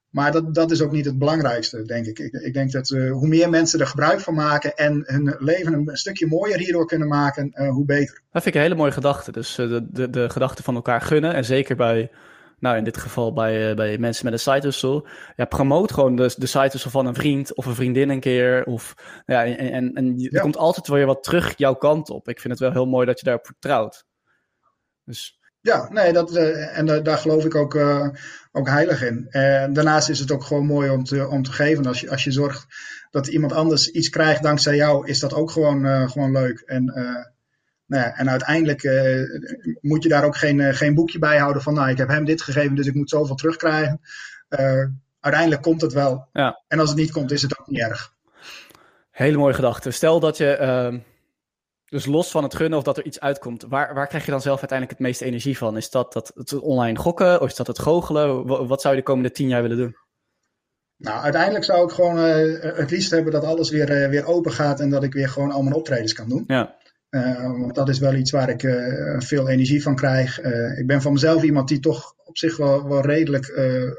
maar 0.09 0.33
dat, 0.33 0.55
dat 0.55 0.71
is 0.71 0.83
ook 0.83 0.93
niet 0.93 1.05
het 1.05 1.19
belangrijkste, 1.19 1.83
denk 1.83 2.07
ik. 2.07 2.19
Ik, 2.19 2.33
ik 2.33 2.53
denk 2.53 2.73
dat 2.73 2.91
uh, 2.91 3.13
hoe 3.13 3.29
meer 3.29 3.51
mensen 3.51 3.81
er 3.81 3.87
gebruik 3.87 4.21
van 4.21 4.35
maken 4.35 4.77
en 4.77 5.03
hun 5.07 5.37
leven 5.39 5.73
een, 5.73 5.97
stukje 5.97 6.27
mooier 6.27 6.59
hierdoor 6.59 6.87
kunnen 6.87 7.09
maken, 7.09 7.69
hoe 7.69 7.85
beter. 7.85 8.23
Dat 8.33 8.43
vind 8.43 8.47
ik 8.47 8.55
een 8.55 8.61
hele 8.61 8.75
mooie 8.75 8.93
gedachte. 8.93 9.33
Dus 9.33 9.55
de, 9.55 9.87
de, 9.91 10.11
de 10.11 10.31
gedachte 10.31 10.63
van 10.63 10.75
elkaar 10.75 11.01
gunnen. 11.01 11.35
En 11.35 11.45
zeker 11.45 11.77
bij 11.77 12.11
nou 12.61 12.77
in 12.77 12.85
dit 12.85 12.97
geval 12.97 13.33
bij, 13.33 13.71
uh, 13.71 13.77
bij 13.77 13.99
mensen 13.99 14.25
met 14.25 14.33
een 14.33 14.53
side 14.53 14.67
hustle, 14.67 15.09
ja, 15.37 15.45
promoot 15.45 15.93
gewoon 15.93 16.17
de, 16.17 16.35
de 16.37 16.47
side 16.47 16.69
hustle 16.73 16.91
van 16.91 17.07
een 17.07 17.15
vriend 17.15 17.55
of 17.55 17.67
een 17.67 17.75
vriendin 17.75 18.09
een 18.09 18.21
keer. 18.21 18.65
Of, 18.65 18.95
ja, 19.27 19.45
en, 19.45 19.73
en, 19.73 19.95
en 19.95 20.19
je, 20.19 20.31
er 20.31 20.41
komt 20.41 20.57
altijd 20.57 20.89
weer 20.89 21.07
wat 21.07 21.23
terug 21.23 21.55
jouw 21.57 21.75
kant 21.75 22.11
op. 22.11 22.29
Ik 22.29 22.41
vind 22.41 22.53
het 22.53 22.63
wel 22.63 22.73
heel 22.73 22.87
mooi 22.87 23.07
dat 23.07 23.19
je 23.19 23.25
daarop 23.25 23.47
vertrouwt. 23.47 24.05
Dus... 25.05 25.39
Ja, 25.63 25.89
nee, 25.93 26.13
dat, 26.13 26.37
uh, 26.37 26.79
en 26.79 26.87
uh, 26.87 27.03
daar 27.03 27.19
geloof 27.19 27.45
ik 27.45 27.55
ook, 27.55 27.75
uh, 27.75 28.09
ook 28.53 28.69
heilig 28.69 29.03
in. 29.03 29.27
En 29.29 29.73
daarnaast 29.73 30.09
is 30.09 30.19
het 30.19 30.31
ook 30.31 30.45
gewoon 30.45 30.67
mooi 30.67 30.91
om 30.91 31.05
te, 31.05 31.29
om 31.29 31.43
te 31.43 31.53
geven. 31.53 31.87
Als 31.87 32.01
je, 32.01 32.11
als 32.11 32.25
je 32.25 32.31
zorgt 32.31 32.67
dat 33.11 33.27
iemand 33.27 33.53
anders 33.53 33.91
iets 33.91 34.09
krijgt 34.09 34.43
dankzij 34.43 34.77
jou, 34.77 35.07
is 35.07 35.21
dat 35.21 35.35
ook 35.35 35.51
gewoon, 35.51 36.11
gewoon 36.11 36.33
leuk. 36.33 36.61
En 36.61 36.93
nou 37.91 38.03
ja, 38.03 38.17
en 38.17 38.31
uiteindelijk 38.31 38.83
uh, 38.83 39.41
moet 39.81 40.03
je 40.03 40.09
daar 40.09 40.25
ook 40.25 40.37
geen, 40.37 40.59
uh, 40.59 40.75
geen 40.75 40.95
boekje 40.95 41.19
bij 41.19 41.39
houden 41.39 41.63
van, 41.63 41.75
nou, 41.75 41.91
ik 41.91 41.99
heb 41.99 42.09
hem 42.09 42.25
dit 42.25 42.43
gegeven, 42.43 42.75
dus 42.75 42.87
ik 42.87 42.95
moet 42.95 43.09
zoveel 43.09 43.35
terugkrijgen. 43.35 44.01
Uh, 44.49 44.85
uiteindelijk 45.21 45.63
komt 45.63 45.81
het 45.81 45.93
wel. 45.93 46.29
Ja. 46.33 46.63
En 46.69 46.81
als 46.81 46.89
het 46.89 46.99
niet 46.99 47.13
komt, 47.13 47.31
is 47.31 47.43
het 47.43 47.59
ook 47.59 47.67
niet 47.67 47.81
erg. 47.81 48.15
Hele 49.11 49.37
mooie 49.37 49.55
gedachte. 49.55 49.91
Stel 49.91 50.21
dat 50.21 50.37
je, 50.37 50.51
ehm, 50.57 50.99
dus 51.85 52.07
los 52.07 52.31
van 52.31 52.43
het 52.43 52.55
gunnen 52.55 52.79
of 52.79 52.85
dat 52.85 52.99
er 52.99 53.05
iets 53.05 53.21
uitkomt, 53.21 53.65
waar, 53.69 53.95
waar 53.95 54.07
krijg 54.07 54.25
je 54.25 54.31
dan 54.31 54.41
zelf 54.41 54.59
uiteindelijk 54.59 54.99
het 54.99 55.07
meeste 55.07 55.25
energie 55.25 55.59
van? 55.59 55.77
Is 55.77 55.91
dat, 55.91 56.13
dat 56.13 56.33
het 56.35 56.59
online 56.59 56.99
gokken 56.99 57.41
of 57.41 57.49
is 57.49 57.57
dat 57.57 57.67
het 57.67 57.79
goochelen? 57.79 58.47
Wat 58.47 58.81
zou 58.81 58.95
je 58.95 59.01
de 59.01 59.07
komende 59.07 59.31
tien 59.31 59.49
jaar 59.49 59.63
willen 59.63 59.77
doen? 59.77 59.97
Nou, 60.97 61.23
uiteindelijk 61.23 61.65
zou 61.65 61.85
ik 61.85 61.91
gewoon 61.91 62.17
het 62.17 62.91
liefst 62.91 63.11
hebben 63.11 63.33
dat 63.33 63.45
alles 63.45 63.71
weer, 63.71 64.11
weer 64.11 64.25
open 64.25 64.53
gaat 64.53 64.81
en 64.81 64.91
dat 64.91 65.03
ik 65.03 65.13
weer 65.13 65.29
gewoon 65.29 65.53
al 65.53 65.63
mijn 65.63 65.75
optredens 65.75 66.13
kan 66.13 66.29
doen. 66.29 66.45
Ja. 66.47 66.79
Want 67.59 67.75
dat 67.75 67.89
is 67.89 67.99
wel 67.99 68.15
iets 68.15 68.31
waar 68.31 68.49
ik 68.49 68.61
veel 69.19 69.49
energie 69.49 69.83
van 69.83 69.95
krijg. 69.95 70.41
ik 70.79 70.87
ben 70.87 71.03
van 71.03 71.13
mezelf 71.13 71.43
iemand 71.43 71.69
die 71.69 71.81
toch 71.81 72.15
op 72.25 72.39
zich 72.39 72.57
wel, 72.57 72.89
wel 72.89 73.01
redelijk 73.01 73.53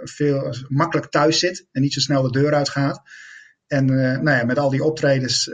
veel 0.03 0.55
makkelijk 0.67 1.11
thuis 1.11 1.39
zit 1.39 1.67
en 1.71 1.81
niet 1.81 1.93
zo 1.93 1.99
snel 1.99 2.21
de 2.21 2.39
deur 2.39 2.53
uitgaat. 2.53 3.01
En 3.67 3.85
nou 3.85 4.29
ja, 4.29 4.45
met 4.45 4.59
al 4.59 4.69
die 4.69 4.83
optredens 4.83 5.51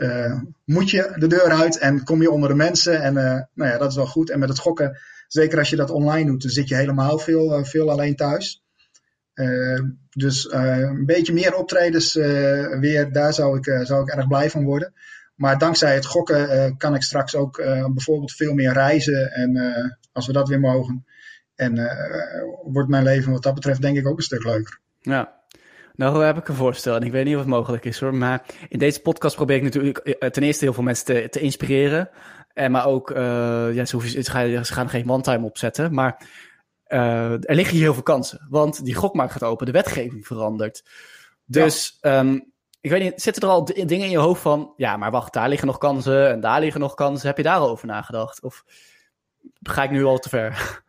moet 0.64 0.90
je 0.90 1.12
de 1.16 1.26
deur 1.26 1.50
uit 1.50 1.78
en 1.78 2.04
kom 2.04 2.22
je 2.22 2.30
onder 2.30 2.48
de 2.48 2.54
mensen. 2.54 3.02
En 3.02 3.14
nou 3.54 3.70
ja, 3.70 3.78
dat 3.78 3.90
is 3.90 3.96
wel 3.96 4.06
goed. 4.06 4.30
En 4.30 4.38
met 4.38 4.48
het 4.48 4.58
gokken, 4.58 4.98
zeker 5.28 5.58
als 5.58 5.70
je 5.70 5.76
dat 5.76 5.90
online 5.90 6.30
doet, 6.30 6.42
dan 6.42 6.50
zit 6.50 6.68
je 6.68 6.74
helemaal 6.74 7.18
veel, 7.18 7.64
veel 7.64 7.90
alleen 7.90 8.16
thuis. 8.16 8.62
Dus 10.10 10.52
een 10.52 11.06
beetje 11.06 11.32
meer 11.32 11.54
optredens 11.54 12.14
weer, 12.80 13.12
daar 13.12 13.34
zou 13.34 13.56
ik, 13.56 13.86
zou 13.86 14.02
ik 14.02 14.14
erg 14.14 14.28
blij 14.28 14.50
van 14.50 14.64
worden. 14.64 14.92
Maar 15.38 15.58
dankzij 15.58 15.94
het 15.94 16.06
gokken 16.06 16.76
kan 16.76 16.94
ik 16.94 17.02
straks 17.02 17.34
ook 17.34 17.56
bijvoorbeeld 17.92 18.32
veel 18.32 18.54
meer 18.54 18.72
reizen. 18.72 19.32
En 19.32 19.58
als 20.12 20.26
we 20.26 20.32
dat 20.32 20.48
weer 20.48 20.60
mogen. 20.60 21.06
En 21.54 21.74
wordt 22.64 22.88
mijn 22.88 23.02
leven 23.02 23.32
wat 23.32 23.42
dat 23.42 23.54
betreft 23.54 23.82
denk 23.82 23.96
ik 23.96 24.06
ook 24.06 24.16
een 24.16 24.22
stuk 24.22 24.44
leuker. 24.44 24.80
Ja, 25.00 25.40
nou 25.94 26.24
heb 26.24 26.36
ik 26.36 26.48
een 26.48 26.54
voorstel 26.54 26.96
en 26.96 27.02
ik 27.02 27.12
weet 27.12 27.24
niet 27.24 27.34
of 27.34 27.40
het 27.40 27.48
mogelijk 27.48 27.84
is 27.84 28.00
hoor. 28.00 28.14
Maar 28.14 28.42
in 28.68 28.78
deze 28.78 29.00
podcast 29.00 29.36
probeer 29.36 29.56
ik 29.56 29.62
natuurlijk 29.62 30.16
ten 30.32 30.42
eerste 30.42 30.64
heel 30.64 30.72
veel 30.72 30.82
mensen 30.82 31.04
te, 31.04 31.28
te 31.30 31.40
inspireren. 31.40 32.10
En 32.52 32.70
maar 32.70 32.86
ook, 32.86 33.10
ja, 33.10 33.84
ze, 33.84 33.96
hoeven, 33.96 34.24
ze, 34.24 34.30
gaan, 34.30 34.64
ze 34.64 34.72
gaan 34.72 34.88
geen 34.88 35.10
one-time 35.10 35.46
opzetten. 35.46 35.94
Maar 35.94 36.26
uh, 36.88 37.32
er 37.32 37.54
liggen 37.54 37.74
hier 37.74 37.82
heel 37.82 37.94
veel 37.94 38.02
kansen. 38.02 38.46
Want 38.50 38.84
die 38.84 38.94
gokmarkt 38.94 39.32
gaat 39.32 39.42
open, 39.42 39.66
de 39.66 39.72
wetgeving 39.72 40.26
verandert. 40.26 40.84
Dus 41.44 41.98
ja. 42.00 42.18
um, 42.18 42.52
ik 42.80 42.90
weet 42.90 43.02
niet, 43.02 43.22
zitten 43.22 43.42
er 43.42 43.48
al 43.48 43.64
dingen 43.64 43.90
in 43.90 44.10
je 44.10 44.18
hoofd 44.18 44.42
van... 44.42 44.72
Ja, 44.76 44.96
maar 44.96 45.10
wacht, 45.10 45.32
daar 45.32 45.48
liggen 45.48 45.66
nog 45.66 45.78
kansen 45.78 46.30
en 46.30 46.40
daar 46.40 46.60
liggen 46.60 46.80
nog 46.80 46.94
kansen. 46.94 47.26
Heb 47.26 47.36
je 47.36 47.42
daar 47.42 47.58
al 47.58 47.70
over 47.70 47.86
nagedacht? 47.86 48.42
Of 48.42 48.64
ga 49.62 49.82
ik 49.82 49.90
nu 49.90 50.04
al 50.04 50.18
te 50.18 50.28
ver? 50.28 50.82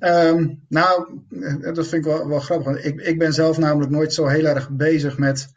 Um, 0.00 0.62
nou, 0.68 1.20
dat 1.74 1.86
vind 1.86 2.06
ik 2.06 2.12
wel, 2.26 2.40
grappig. 2.40 2.84
Ik, 2.84 3.00
ik 3.00 3.18
ben 3.18 3.32
zelf 3.32 3.58
namelijk 3.58 3.90
nooit 3.90 4.14
zo 4.14 4.26
heel 4.26 4.44
erg 4.44 4.70
bezig 4.70 5.18
met 5.18 5.54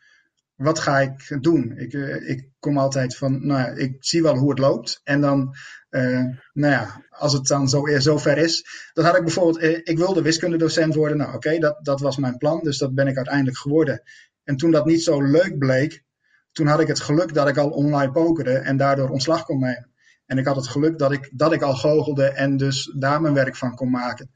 wat 0.55 0.79
ga 0.79 0.99
ik 0.99 1.37
doen? 1.41 1.77
Ik, 1.77 1.93
uh, 1.93 2.29
ik 2.29 2.49
kom 2.59 2.77
altijd 2.77 3.17
van, 3.17 3.45
nou 3.47 3.59
ja, 3.59 3.67
ik 3.67 3.95
zie 3.99 4.21
wel 4.21 4.35
hoe 4.35 4.49
het 4.49 4.59
loopt. 4.59 5.01
En 5.03 5.21
dan, 5.21 5.55
uh, 5.89 6.23
nou 6.53 6.73
ja, 6.73 7.05
als 7.09 7.33
het 7.33 7.47
dan 7.47 7.69
zo, 7.69 7.85
zo 7.99 8.17
ver 8.17 8.37
is. 8.37 8.65
Dan 8.93 9.05
had 9.05 9.15
ik 9.15 9.23
bijvoorbeeld, 9.23 9.87
ik 9.87 9.97
wilde 9.97 10.21
wiskundedocent 10.21 10.95
worden. 10.95 11.17
Nou 11.17 11.33
oké, 11.33 11.57
dat, 11.57 11.79
dat 11.81 11.99
was 11.99 12.17
mijn 12.17 12.37
plan. 12.37 12.59
Dus 12.63 12.77
dat 12.77 12.93
ben 12.93 13.07
ik 13.07 13.15
uiteindelijk 13.15 13.57
geworden. 13.57 14.01
En 14.49 14.55
toen 14.55 14.71
dat 14.71 14.85
niet 14.85 15.03
zo 15.03 15.21
leuk 15.21 15.57
bleek, 15.57 16.03
toen 16.51 16.67
had 16.67 16.79
ik 16.79 16.87
het 16.87 16.99
geluk 16.99 17.33
dat 17.33 17.47
ik 17.47 17.57
al 17.57 17.69
online 17.69 18.11
pokerde 18.11 18.57
en 18.57 18.77
daardoor 18.77 19.09
ontslag 19.09 19.45
kon 19.45 19.59
nemen. 19.59 19.89
En 20.25 20.37
ik 20.37 20.45
had 20.45 20.55
het 20.55 20.67
geluk 20.67 20.97
dat 20.97 21.11
ik, 21.11 21.29
dat 21.33 21.53
ik 21.53 21.61
al 21.61 21.75
goochelde 21.75 22.25
en 22.25 22.57
dus 22.57 22.95
daar 22.97 23.21
mijn 23.21 23.33
werk 23.33 23.55
van 23.55 23.75
kon 23.75 23.89
maken. 23.89 24.31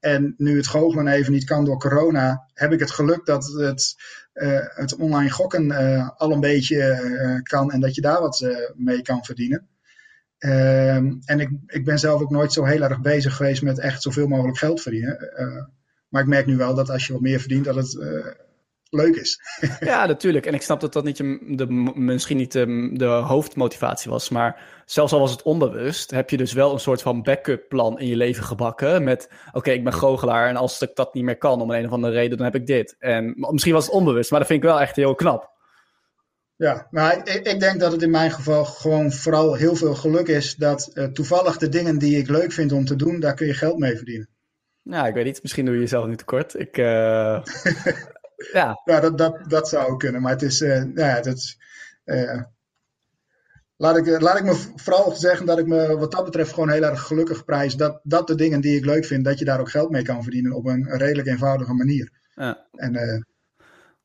En 0.00 0.34
nu 0.36 0.56
het 0.56 0.66
goochelen 0.66 1.08
even 1.08 1.32
niet 1.32 1.44
kan 1.44 1.64
door 1.64 1.78
corona, 1.78 2.48
heb 2.54 2.72
ik 2.72 2.80
het 2.80 2.90
geluk 2.90 3.26
dat 3.26 3.46
het, 3.46 3.94
uh, 4.34 4.60
het 4.64 4.96
online 4.96 5.30
gokken 5.30 5.64
uh, 5.64 6.08
al 6.16 6.32
een 6.32 6.40
beetje 6.40 7.00
uh, 7.02 7.42
kan 7.42 7.70
en 7.70 7.80
dat 7.80 7.94
je 7.94 8.00
daar 8.00 8.20
wat 8.20 8.46
mee 8.74 9.02
kan 9.02 9.24
verdienen. 9.24 9.68
Ehm, 10.38 11.14
en 11.24 11.40
ik, 11.40 11.50
ik 11.66 11.84
ben 11.84 11.98
zelf 11.98 12.20
ook 12.20 12.30
nooit 12.30 12.52
zo 12.52 12.64
heel 12.64 12.82
erg 12.82 13.00
bezig 13.00 13.36
geweest 13.36 13.62
met 13.62 13.78
echt 13.78 14.02
zoveel 14.02 14.26
mogelijk 14.26 14.58
geld 14.58 14.82
verdienen. 14.82 15.30
maar 16.08 16.22
ik 16.22 16.28
merk 16.28 16.46
nu 16.46 16.56
wel 16.56 16.74
dat 16.74 16.90
als 16.90 17.06
je 17.06 17.12
wat 17.12 17.22
meer 17.22 17.40
verdient, 17.40 17.64
dat 17.64 17.74
het 17.74 17.98
leuk 18.90 19.16
is. 19.16 19.40
ja, 19.80 20.06
natuurlijk. 20.06 20.46
En 20.46 20.54
ik 20.54 20.62
snap 20.62 20.80
dat 20.80 20.92
dat 20.92 21.04
niet 21.04 21.16
je, 21.16 21.54
de, 21.56 21.66
misschien 21.94 22.36
niet 22.36 22.52
de, 22.52 22.90
de, 22.92 23.04
hoofdmotivatie 23.04 24.10
was. 24.10 24.28
Maar 24.28 24.82
zelfs 24.84 25.12
al 25.12 25.20
was 25.20 25.30
het 25.30 25.42
onbewust, 25.42 26.10
heb 26.10 26.30
je 26.30 26.36
dus 26.36 26.52
wel 26.52 26.72
een 26.72 26.80
soort 26.80 27.02
van 27.02 27.22
backup 27.22 27.68
plan 27.68 27.98
in 27.98 28.06
je 28.06 28.16
leven 28.16 28.44
gebakken. 28.44 29.04
Met, 29.04 29.30
oké, 29.52 29.70
ik 29.70 29.84
ben 29.84 29.92
goochelaar 29.92 30.48
en 30.48 30.56
als 30.56 30.80
ik 30.80 30.90
dat 30.94 31.14
niet 31.14 31.24
meer 31.24 31.38
kan 31.38 31.60
om 31.60 31.70
een 31.70 31.86
of 31.86 31.92
andere 31.92 32.12
reden, 32.12 32.36
dan 32.36 32.46
heb 32.46 32.54
ik 32.54 32.66
dit. 32.66 32.96
En 32.98 33.34
misschien 33.36 33.74
was 33.74 33.84
het 33.84 33.94
onbewust, 33.94 34.30
maar 34.30 34.38
dat 34.38 34.48
vind 34.48 34.62
ik 34.62 34.68
wel 34.68 34.80
echt 34.80 34.96
heel 34.96 35.14
knap. 35.14 35.56
Ja, 36.56 36.86
maar 36.90 37.16
ik, 37.16 37.46
ik 37.46 37.60
denk 37.60 37.80
dat 37.80 37.92
het 37.92 38.02
in 38.02 38.10
mijn 38.10 38.30
geval 38.30 38.64
gewoon 38.64 39.12
vooral 39.12 39.54
heel 39.54 39.74
veel 39.74 39.94
geluk 39.94 40.28
is 40.28 40.54
dat 40.54 40.90
uh, 40.94 41.04
toevallig 41.04 41.56
de 41.56 41.68
dingen 41.68 41.98
die 41.98 42.18
ik 42.18 42.28
leuk 42.28 42.52
vind 42.52 42.72
om 42.72 42.84
te 42.84 42.96
doen, 42.96 43.20
daar 43.20 43.34
kun 43.34 43.46
je 43.46 43.54
geld 43.54 43.78
mee 43.78 43.96
verdienen. 43.96 44.28
Nou, 44.88 45.08
ik 45.08 45.14
weet 45.14 45.24
niet. 45.24 45.42
Misschien 45.42 45.64
doe 45.64 45.74
je 45.74 45.80
jezelf 45.80 46.06
nu 46.06 46.16
tekort. 46.16 46.58
Ik, 46.58 46.76
uh, 46.76 47.42
ja, 48.52 48.80
ja 48.84 49.00
dat, 49.00 49.18
dat, 49.18 49.38
dat 49.46 49.68
zou 49.68 49.96
kunnen. 49.96 50.22
Maar 50.22 50.32
het 50.32 50.42
is, 50.42 50.60
uh, 50.60 50.94
ja, 50.94 51.20
dat, 51.20 51.56
uh, 52.04 52.42
laat, 53.76 53.96
ik, 53.96 54.20
laat 54.20 54.38
ik 54.38 54.44
me 54.44 54.54
vooral 54.74 55.10
zeggen 55.10 55.46
dat 55.46 55.58
ik 55.58 55.66
me 55.66 55.96
wat 55.96 56.12
dat 56.12 56.24
betreft 56.24 56.52
gewoon 56.52 56.70
heel 56.70 56.82
erg 56.82 57.02
gelukkig 57.02 57.44
prijs. 57.44 57.74
Dat, 57.74 58.00
dat 58.02 58.26
de 58.26 58.34
dingen 58.34 58.60
die 58.60 58.76
ik 58.76 58.84
leuk 58.84 59.04
vind, 59.04 59.24
dat 59.24 59.38
je 59.38 59.44
daar 59.44 59.60
ook 59.60 59.70
geld 59.70 59.90
mee 59.90 60.02
kan 60.02 60.22
verdienen 60.22 60.52
op 60.52 60.66
een 60.66 60.88
redelijk 60.90 61.28
eenvoudige 61.28 61.72
manier. 61.72 62.10
Ja. 62.34 62.66
En, 62.72 62.94
uh, 62.94 63.22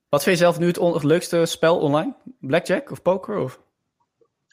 wat 0.10 0.24
vind 0.24 0.38
je 0.38 0.44
zelf 0.44 0.60
nu 0.60 0.68
het, 0.68 0.80
het, 0.80 1.04
leukste 1.04 1.46
spel 1.46 1.80
online? 1.80 2.16
Blackjack 2.40 2.92
of 2.92 3.02
poker? 3.02 3.38
Of? 3.38 3.60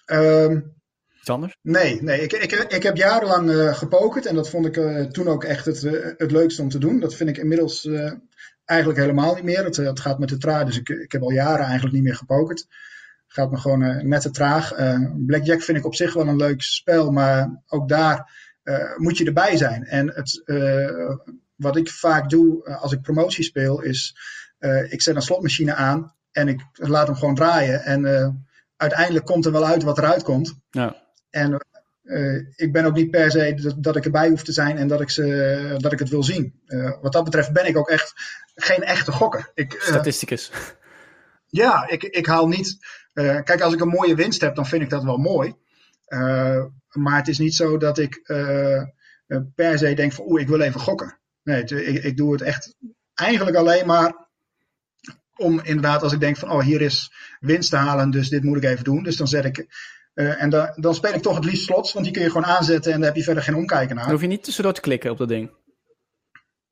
Um, 0.07 0.79
Iets 1.19 1.31
anders? 1.31 1.57
Nee, 1.63 2.03
nee. 2.03 2.21
Ik, 2.21 2.33
ik, 2.33 2.53
ik 2.53 2.83
heb 2.83 2.97
jarenlang 2.97 3.51
uh, 3.51 3.75
gepokerd 3.75 4.27
en 4.27 4.35
dat 4.35 4.51
vond 4.51 4.67
ik 4.67 4.77
uh, 4.77 5.05
toen 5.05 5.29
ook 5.29 5.45
echt 5.45 5.65
het, 5.65 5.81
het 6.17 6.31
leukste 6.31 6.63
om 6.63 6.69
te 6.69 6.79
doen. 6.79 7.01
Dat 7.01 7.15
vind 7.15 7.31
ik 7.31 7.39
inmiddels 7.39 7.89
eigenlijk 8.71 9.01
helemaal 9.01 9.35
niet 9.35 9.45
meer. 9.45 9.65
Het, 9.65 9.77
het 9.77 10.01
gaat 10.01 10.19
met 10.19 10.29
de 10.29 10.39
traag, 10.39 10.65
dus 10.65 10.79
ik, 10.79 10.89
ik 10.89 11.13
heb 11.13 11.23
al 11.23 11.31
jaren 11.31 11.65
eigenlijk 11.65 11.95
niet 11.95 12.03
meer 12.03 12.17
gepokerd. 12.17 12.67
Gaat 13.27 13.51
me 13.51 13.57
gewoon 13.57 14.09
net 14.09 14.21
te 14.21 14.31
traag. 14.31 14.75
Blackjack 15.27 15.63
vind 15.63 15.79
ik 15.79 15.87
op 15.87 15.95
zich 15.95 16.15
wel 16.15 16.29
een 16.29 16.37
leuk 16.37 16.63
spel, 16.63 17.11
maar 17.11 17.63
ook 17.67 17.89
daar 17.89 18.31
moet 18.97 19.19
je 19.19 19.25
erbij 19.25 19.57
zijn. 19.57 19.85
En 19.85 20.13
het, 20.15 20.43
wat 21.55 21.77
ik 21.77 21.91
vaak 21.91 22.31
doe 22.31 22.65
als 22.65 22.93
ik 22.93 23.03
promotie 23.03 23.45
speel, 23.45 23.81
is 23.83 24.17
ik 24.89 25.03
zet 25.03 25.17
een 25.17 25.23
slotmachine 25.23 25.75
aan 25.75 26.15
en 26.33 26.49
ik 26.49 26.61
laat 26.73 27.07
hem 27.07 27.17
gewoon 27.17 27.35
draaien. 27.35 27.83
En 27.83 28.05
uiteindelijk 28.77 29.27
komt 29.27 29.47
er 29.47 29.53
wel 29.53 29.67
uit 29.67 29.83
wat 29.83 29.99
eruit 29.99 30.23
komt. 30.23 30.55
Ja. 30.71 30.97
En 31.31 31.61
uh, 32.11 32.47
ik 32.57 32.73
ben 32.73 32.85
ook 32.85 32.95
niet 32.95 33.11
per 33.11 33.31
se 33.31 33.55
dat, 33.55 33.75
dat, 33.83 33.97
ik 33.97 34.05
erbij 34.05 34.29
hoef 34.29 34.43
te 34.43 34.53
zijn 34.53 34.79
en 34.79 34.89
dat 34.89 35.01
ik, 35.01 35.11
ze, 35.11 35.77
dat 35.79 35.93
ik 35.93 35.99
het 35.99 36.09
wil 36.09 36.23
zien. 36.23 36.61
Uh, 36.67 36.93
wat 37.01 37.13
dat 37.13 37.25
betreft 37.25 37.53
ben 37.53 37.67
ik 37.67 37.77
ook 37.77 37.89
echt 37.89 38.13
geen 38.63 38.83
echte 38.83 39.13
gokker. 39.13 39.51
Ik, 39.55 39.75
uh, 39.75 39.81
Statisticus. 39.81 40.51
Ja, 41.53 41.89
ik, 41.89 42.03
ik 42.03 42.27
haal 42.27 42.49
niet. 42.49 42.79
kijk, 43.15 43.61
als 43.61 43.75
ik 43.75 43.81
een 43.81 43.89
mooie 43.89 44.15
winst 44.15 44.41
heb, 44.41 44.55
dan 44.55 44.67
vind 44.67 44.83
ik 44.83 44.91
dat 44.91 45.05
wel 45.05 45.17
mooi. 45.17 45.55
maar 46.91 47.17
het 47.17 47.29
is 47.29 47.39
niet 47.39 47.55
zo 47.55 47.77
dat 47.77 47.99
ik 47.99 48.23
per 49.55 49.79
se 49.79 49.95
denk 49.95 50.13
van 50.13 50.25
oeh, 50.29 50.41
ik 50.41 50.49
wil 50.49 50.61
even 50.61 50.81
gokken. 50.81 51.19
Nee, 51.43 51.65
ik, 51.65 52.05
ik 52.05 52.17
doe 52.17 52.33
het 52.33 52.43
echt 52.43 52.75
eigenlijk 53.15 53.57
alleen 53.57 53.87
maar 53.87 54.29
om 55.37 55.61
inderdaad, 55.63 56.03
als 56.03 56.13
ik 56.13 56.21
denk 56.21 56.37
van 56.37 56.51
oh, 56.51 56.61
hier 56.61 56.81
is 56.81 57.13
winst 57.41 57.71
te 57.71 57.77
halen, 57.77 58.11
dus 58.11 58.29
dit 58.29 58.43
moet 58.43 58.57
ik 58.57 58.65
even 58.65 58.85
doen. 58.85 59.03
Dus 59.03 59.17
dan 59.17 59.29
zet 59.29 59.45
ik 59.45 59.67
en 60.15 60.51
dan, 60.51 60.73
dan 60.75 60.95
speel 60.95 61.15
ik 61.15 61.23
toch 61.23 61.35
het 61.35 61.45
liefst 61.45 61.65
slots, 61.65 61.93
want 61.93 62.05
die 62.05 62.15
kun 62.15 62.23
je 62.23 62.31
gewoon 62.31 62.47
aanzetten 62.47 62.93
en 62.93 62.99
daar 62.99 63.09
heb 63.09 63.17
je 63.17 63.25
verder 63.25 63.43
geen 63.43 63.55
omkijken 63.55 63.95
naar. 63.95 64.05
Dan 64.05 64.13
hoef 64.13 64.23
je 64.23 64.29
niet 64.29 64.45
tussendoor 64.45 64.73
te 64.73 64.81
klikken 64.81 65.11
op 65.11 65.19
dat 65.19 65.29
ding. 65.29 65.51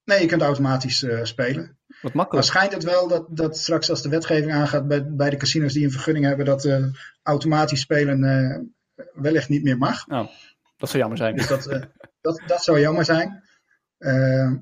Nee, 0.08 0.20
je 0.20 0.26
kunt 0.26 0.42
automatisch 0.42 1.02
uh, 1.02 1.24
spelen. 1.24 1.78
Wat 2.02 2.12
makkelijk. 2.12 2.32
Maar 2.32 2.42
schijnt 2.42 2.72
het 2.72 2.84
wel 2.84 3.08
dat, 3.08 3.26
dat 3.28 3.58
straks 3.58 3.90
als 3.90 4.02
de 4.02 4.08
wetgeving 4.08 4.52
aangaat 4.52 4.88
bij, 4.88 5.06
bij 5.06 5.30
de 5.30 5.36
casinos 5.36 5.72
die 5.72 5.84
een 5.84 5.90
vergunning 5.90 6.24
hebben, 6.24 6.46
dat 6.46 6.64
uh, 6.64 6.84
automatisch 7.22 7.80
spelen 7.80 8.74
wellicht 9.12 9.48
niet 9.48 9.62
meer 9.62 9.78
mag. 9.78 10.06
Oh, 10.06 10.28
dat 10.76 10.88
zou 10.88 10.98
jammer 10.98 11.18
zijn. 11.18 11.36
Dus 11.36 11.46
dat, 11.46 11.64
dat, 12.20 12.42
dat 12.46 12.62
zou 12.62 12.80
jammer 12.80 13.04
zijn. 13.04 13.42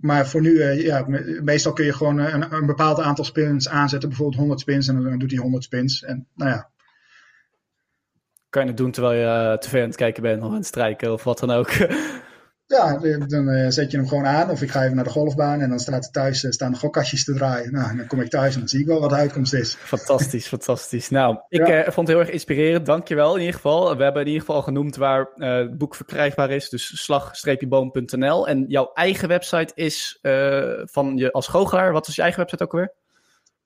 maar 0.01 0.27
voor 0.27 0.41
nu, 0.41 0.63
ja, 0.65 1.05
meestal 1.43 1.73
kun 1.73 1.85
je 1.85 1.93
gewoon 1.93 2.19
een, 2.19 2.53
een 2.53 2.67
bepaald 2.67 3.01
aantal 3.01 3.25
spins 3.25 3.69
aanzetten, 3.69 4.09
bijvoorbeeld 4.09 4.41
100 4.41 4.61
spins, 4.61 4.89
en 4.89 5.03
dan 5.03 5.19
doet 5.19 5.31
hij 5.31 5.41
100 5.41 5.65
spins. 5.65 6.03
En 6.03 6.29
nou 6.35 6.51
ja, 6.51 6.71
kan 8.49 8.63
je 8.63 8.69
het 8.69 8.77
doen 8.77 8.91
terwijl 8.91 9.21
je 9.21 9.53
uh, 9.53 9.59
tv 9.59 9.81
aan 9.81 9.89
het 9.89 9.97
kijken 9.97 10.23
bent 10.23 10.43
of 10.43 10.49
aan 10.49 10.55
het 10.55 10.67
strijken 10.67 11.13
of 11.13 11.25
wat 11.25 11.39
dan 11.39 11.51
ook. 11.51 11.71
Ja, 12.68 12.98
dan 13.26 13.48
uh, 13.48 13.68
zet 13.68 13.90
je 13.90 13.96
hem 13.96 14.09
gewoon 14.09 14.26
aan. 14.26 14.50
Of 14.50 14.62
ik 14.62 14.70
ga 14.70 14.83
even 14.83 14.94
naar 14.94 15.05
de 15.05 15.11
golfbaan 15.11 15.61
en 15.61 15.68
dan 15.68 15.79
staat 15.79 16.05
er 16.05 16.11
thuis, 16.11 16.42
uh, 16.42 16.50
staan 16.50 16.72
de 16.72 16.79
gokkastjes 16.79 17.24
te 17.24 17.35
draaien. 17.35 17.72
Nou, 17.72 17.96
dan 17.96 18.07
kom 18.07 18.20
ik 18.20 18.31
thuis 18.31 18.52
en 18.55 18.61
dan 18.61 18.68
zie 18.68 18.81
ik 18.81 18.87
wel 18.87 19.00
wat 19.00 19.11
de 19.11 19.16
uitkomst 19.16 19.55
is. 19.55 19.74
Fantastisch, 19.74 20.46
fantastisch. 20.46 21.11
Nou, 21.11 21.38
ik 21.48 21.66
ja. 21.66 21.83
vond 21.83 22.09
het 22.09 22.16
heel 22.16 22.18
erg 22.18 22.31
inspirerend. 22.31 22.87
Dankjewel 22.87 23.35
in 23.35 23.40
ieder 23.40 23.55
geval. 23.55 23.96
We 23.96 24.02
hebben 24.02 24.20
in 24.20 24.26
ieder 24.26 24.40
geval 24.40 24.57
al 24.57 24.62
genoemd 24.62 24.96
waar 24.96 25.29
het 25.35 25.79
boek 25.79 25.94
verkrijgbaar 25.94 26.50
is. 26.50 26.68
Dus 26.68 27.02
slag-boom.nl. 27.05 28.48
En 28.48 28.64
jouw 28.68 28.90
eigen 28.94 29.29
website 29.29 29.72
is 29.74 30.18
van 30.85 31.16
je 31.16 31.33
als 31.33 31.46
goochelaar. 31.46 31.92
Wat 31.92 32.09
is 32.09 32.16
je 32.16 32.22
eigen 32.22 32.40
website 32.40 32.62
ook 32.62 32.72
alweer? 32.72 32.92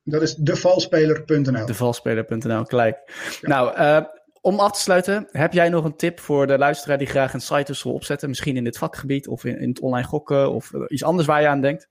Dat 0.04 0.22
is 0.22 0.34
devalspeler.nl. 0.34 1.66
Devalspeler.nl, 1.66 2.64
gelijk. 2.64 2.98
Ja. 3.40 3.48
Nou, 3.48 4.04
om 4.40 4.61
af 4.61 4.72
te 4.72 4.81
sluiten, 4.81 5.29
heb 5.31 5.53
jij 5.53 5.68
nog 5.68 5.85
een 5.85 5.96
tip 5.96 6.20
voor 6.20 6.46
de 6.46 6.59
luisteraar 6.59 6.98
die 6.98 7.07
graag 7.07 7.35
een 7.35 7.40
site 7.40 7.74
wil 7.83 7.92
opzetten? 7.92 8.29
Misschien 8.29 8.57
in 8.57 8.64
dit 8.64 8.79
vakgebied 8.79 9.29
of 9.29 9.44
in, 9.44 9.68
het 9.68 9.81
online 9.81 10.07
gokken 10.07 10.53
of 10.53 10.72
uh, 10.72 10.83
iets 10.88 11.05
anders 11.05 11.26
waar 11.26 11.40
je 11.40 11.48
aan 11.48 11.61
denkt? 11.61 11.88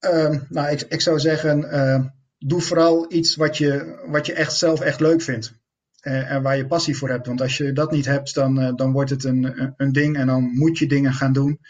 Uh, 0.00 0.36
nou, 0.48 0.70
ik, 0.70 0.80
ik 0.80 1.00
zou 1.00 1.18
zeggen, 1.18 1.58
uh, 1.74 2.04
doe 2.38 2.60
vooral 2.60 3.12
iets 3.12 3.36
wat 3.36 3.56
je, 3.56 4.02
wat 4.06 4.26
je 4.26 4.32
echt 4.32 4.56
zelf 4.56 4.80
echt 4.80 5.00
leuk 5.00 5.22
vindt. 5.22 5.52
en 6.00 6.42
waar 6.42 6.56
je 6.56 6.66
passie 6.66 6.96
voor 6.96 7.08
hebt. 7.08 7.26
Want 7.26 7.40
als 7.40 7.56
je 7.56 7.72
dat 7.72 7.90
niet 7.90 8.06
hebt, 8.06 8.34
dan, 8.34 8.76
dan 8.76 8.92
wordt 8.92 9.10
het 9.10 9.24
een, 9.24 9.74
een 9.76 9.92
ding 9.92 10.16
en 10.16 10.26
dan 10.26 10.42
moet 10.42 10.78
je 10.78 10.86
dingen 10.86 11.12
gaan 11.12 11.32
doen. 11.32 11.60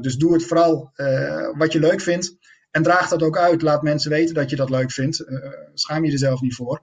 dus 0.00 0.16
doe 0.16 0.32
het 0.32 0.44
vooral 0.44 0.92
wat 1.56 1.72
je 1.72 1.78
leuk 1.78 2.00
vindt. 2.00 2.36
En 2.70 2.82
draag 2.82 3.08
dat 3.08 3.22
ook 3.22 3.38
uit. 3.38 3.62
Laat 3.62 3.82
mensen 3.82 4.10
weten 4.10 4.34
dat 4.34 4.50
je 4.50 4.56
dat 4.56 4.70
leuk 4.70 4.90
vindt. 4.90 5.24
schaam 5.74 6.04
je 6.04 6.12
er 6.12 6.18
zelf 6.18 6.40
niet 6.40 6.54
voor. 6.54 6.82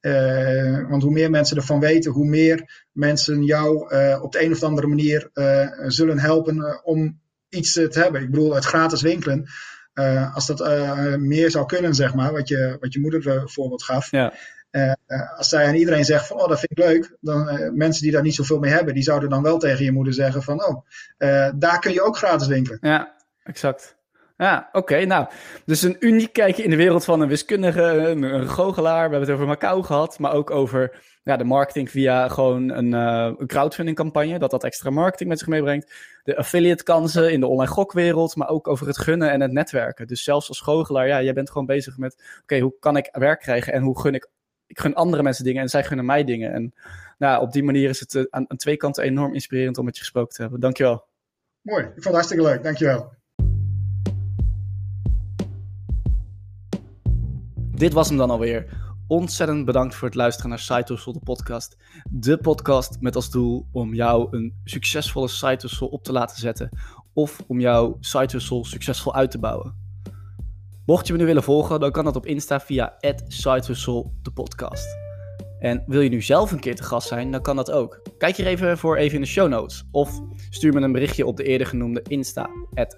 Uh, 0.00 0.88
want 0.88 1.02
hoe 1.02 1.12
meer 1.12 1.30
mensen 1.30 1.56
ervan 1.56 1.80
weten, 1.80 2.12
hoe 2.12 2.26
meer 2.26 2.86
mensen 2.92 3.42
jou 3.42 3.94
uh, 3.94 4.18
op 4.22 4.32
de 4.32 4.44
een 4.44 4.52
of 4.52 4.62
andere 4.62 4.86
manier 4.86 5.30
uh, 5.34 5.68
zullen 5.86 6.18
helpen 6.18 6.84
om 6.84 7.20
iets 7.48 7.72
te 7.72 7.88
hebben. 7.92 8.22
Ik 8.22 8.30
bedoel, 8.30 8.54
het 8.54 8.64
gratis 8.64 9.02
winkelen. 9.02 9.48
als 10.34 10.46
dat 10.46 10.58
meer 11.18 11.50
zou 11.50 11.66
kunnen, 11.66 11.94
zeg 11.94 12.14
maar, 12.14 12.32
wat 12.32 12.48
je, 12.48 12.76
wat 12.80 12.92
je 12.92 13.00
moeder 13.00 13.50
voorbeeld 13.50 13.82
gaf. 13.82 14.10
Ja. 14.10 14.32
als 15.36 15.48
zij 15.48 15.66
aan 15.66 15.74
iedereen 15.74 16.04
zegt 16.04 16.26
van, 16.26 16.40
oh, 16.40 16.48
dat 16.48 16.58
vind 16.58 16.70
ik 16.70 16.84
leuk. 16.84 17.16
Dan 17.20 17.70
mensen 17.76 18.02
die 18.02 18.12
daar 18.12 18.22
niet 18.22 18.34
zoveel 18.34 18.58
mee 18.58 18.72
hebben, 18.72 18.94
die 18.94 19.02
zouden 19.02 19.28
dan 19.28 19.42
wel 19.42 19.58
tegen 19.58 19.84
je 19.84 19.92
moeder 19.92 20.14
zeggen 20.14 20.42
van, 20.42 20.64
oh, 20.64 20.84
daar 21.54 21.78
kun 21.80 21.92
je 21.92 22.02
ook 22.02 22.16
gratis 22.16 22.46
winkelen. 22.46 22.78
Ja, 22.80 23.14
exact. 23.42 23.95
Ja, 24.36 24.68
oké. 24.72 25.04
nou, 25.04 25.26
dus 25.64 25.82
een 25.82 25.96
uniek 26.00 26.32
kijkje 26.32 26.62
in 26.62 26.70
de 26.70 26.76
wereld 26.76 27.04
van 27.04 27.20
een 27.20 27.28
wiskundige, 27.28 27.82
een, 27.82 28.48
goochelaar. 28.48 28.94
We 28.94 29.16
hebben 29.16 29.20
het 29.20 29.30
over 29.30 29.46
Macau 29.46 29.82
gehad, 29.82 30.18
maar 30.18 30.32
ook 30.32 30.50
over 30.50 31.02
ja, 31.22 31.36
de 31.36 31.44
marketing 31.44 31.90
via 31.90 32.28
gewoon 32.28 32.70
een, 32.70 32.92
uh, 32.92 33.46
crowdfunding 33.46 33.96
campagne. 33.96 34.38
Dat 34.38 34.50
dat 34.50 34.64
extra 34.64 34.90
marketing 34.90 35.28
met 35.28 35.38
zich 35.38 35.48
meebrengt. 35.48 35.92
De 36.24 36.36
affiliate 36.36 36.82
kansen 36.82 37.32
in 37.32 37.40
de 37.40 37.46
online 37.46 37.72
gokwereld, 37.72 38.36
maar 38.36 38.48
ook 38.48 38.68
over 38.68 38.86
het 38.86 38.98
gunnen 38.98 39.30
en 39.30 39.40
het 39.40 39.52
netwerken. 39.52 40.06
Dus 40.06 40.24
zelfs 40.24 40.48
als 40.48 40.60
goochelaar, 40.60 41.06
ja, 41.06 41.22
jij 41.22 41.32
bent 41.32 41.50
gewoon 41.50 41.66
bezig 41.66 41.98
met, 41.98 42.22
oké, 42.42 42.58
hoe 42.58 42.74
kan 42.80 42.96
ik 42.96 43.08
werk 43.12 43.40
krijgen 43.40 43.72
en 43.72 43.82
hoe 43.82 44.00
gun 44.00 44.14
ik, 44.14 44.28
ik 44.66 44.78
gun 44.78 44.94
andere 44.94 45.22
mensen 45.22 45.44
dingen 45.44 45.62
en 45.62 45.68
zij 45.68 45.84
gunnen 45.84 46.06
mij 46.06 46.24
dingen. 46.24 46.52
En 46.52 46.74
nou, 47.18 47.42
op 47.42 47.52
die 47.52 47.64
manier 47.64 47.88
is 47.88 48.00
het 48.00 48.14
uh, 48.14 48.24
aan, 48.30 48.44
aan 48.48 48.56
twee 48.56 48.76
kanten 48.76 49.04
enorm 49.04 49.34
inspirerend 49.34 49.78
om 49.78 49.84
met 49.84 49.94
je 49.94 50.00
gesproken 50.00 50.34
te 50.34 50.42
hebben. 50.42 50.60
Dankjewel. 50.60 51.06
Mooi, 51.60 51.82
ik 51.82 51.90
vond 51.90 52.04
het 52.04 52.14
hartstikke 52.14 52.44
leuk. 52.44 52.62
Dankjewel. 52.62 53.14
Dit 57.76 57.92
was 57.92 58.08
hem 58.08 58.16
dan 58.16 58.30
alweer. 58.30 58.66
Ontzettend 59.06 59.64
bedankt 59.64 59.94
voor 59.94 60.08
het 60.08 60.16
luisteren 60.16 60.50
naar 60.50 60.58
Side 60.58 61.00
de 61.04 61.20
podcast. 61.24 61.76
De 62.10 62.38
podcast 62.38 63.00
met 63.00 63.16
als 63.16 63.30
doel 63.30 63.66
om 63.72 63.94
jou 63.94 64.36
een 64.36 64.54
succesvolle 64.64 65.28
side 65.28 65.88
op 65.90 66.02
te 66.02 66.12
laten 66.12 66.38
zetten. 66.38 66.78
Of 67.12 67.40
om 67.46 67.60
jouw 67.60 67.96
side 68.00 68.40
succesvol 68.62 69.14
uit 69.14 69.30
te 69.30 69.38
bouwen. 69.38 69.74
Mocht 70.86 71.06
je 71.06 71.12
me 71.12 71.18
nu 71.18 71.24
willen 71.24 71.42
volgen, 71.42 71.80
dan 71.80 71.90
kan 71.90 72.04
dat 72.04 72.16
op 72.16 72.26
Insta 72.26 72.60
via 72.60 72.96
@sidehustle 73.28 74.10
de 74.22 74.30
podcast. 74.30 74.96
En 75.58 75.82
wil 75.86 76.00
je 76.00 76.08
nu 76.08 76.22
zelf 76.22 76.52
een 76.52 76.60
keer 76.60 76.76
te 76.76 76.82
gast 76.82 77.08
zijn, 77.08 77.30
dan 77.30 77.42
kan 77.42 77.56
dat 77.56 77.70
ook. 77.70 78.00
Kijk 78.18 78.36
hier 78.36 78.46
even 78.46 78.78
voor 78.78 78.96
even 78.96 79.14
in 79.14 79.20
de 79.20 79.26
show 79.26 79.48
notes. 79.48 79.84
Of 79.90 80.20
stuur 80.50 80.72
me 80.72 80.80
een 80.80 80.92
berichtje 80.92 81.26
op 81.26 81.36
de 81.36 81.44
eerder 81.44 81.66
genoemde 81.66 82.02
Insta, 82.02 82.48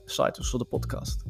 @sidehustle 0.05 0.59
de 0.59 0.65
podcast. 0.65 1.25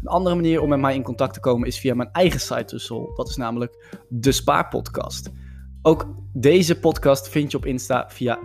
Een 0.00 0.08
andere 0.08 0.34
manier 0.34 0.60
om 0.60 0.68
met 0.68 0.80
mij 0.80 0.94
in 0.94 1.02
contact 1.02 1.34
te 1.34 1.40
komen 1.40 1.68
is 1.68 1.78
via 1.78 1.94
mijn 1.94 2.12
eigen 2.12 2.40
site 2.40 2.74
Hustle. 2.74 3.12
Dat 3.14 3.28
is 3.28 3.36
namelijk 3.36 4.02
de 4.08 4.32
Spaarpodcast. 4.32 5.30
Ook 5.82 6.06
deze 6.32 6.78
podcast 6.78 7.28
vind 7.28 7.50
je 7.50 7.56
op 7.56 7.66
Insta 7.66 8.04
via 8.08 8.38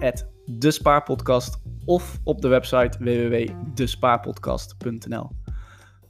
de 0.46 0.72
Spaarpodcast 0.72 1.62
of 1.86 2.20
op 2.24 2.42
de 2.42 2.48
website 2.48 2.98
www.despaarpodcast.nl. 3.00 5.30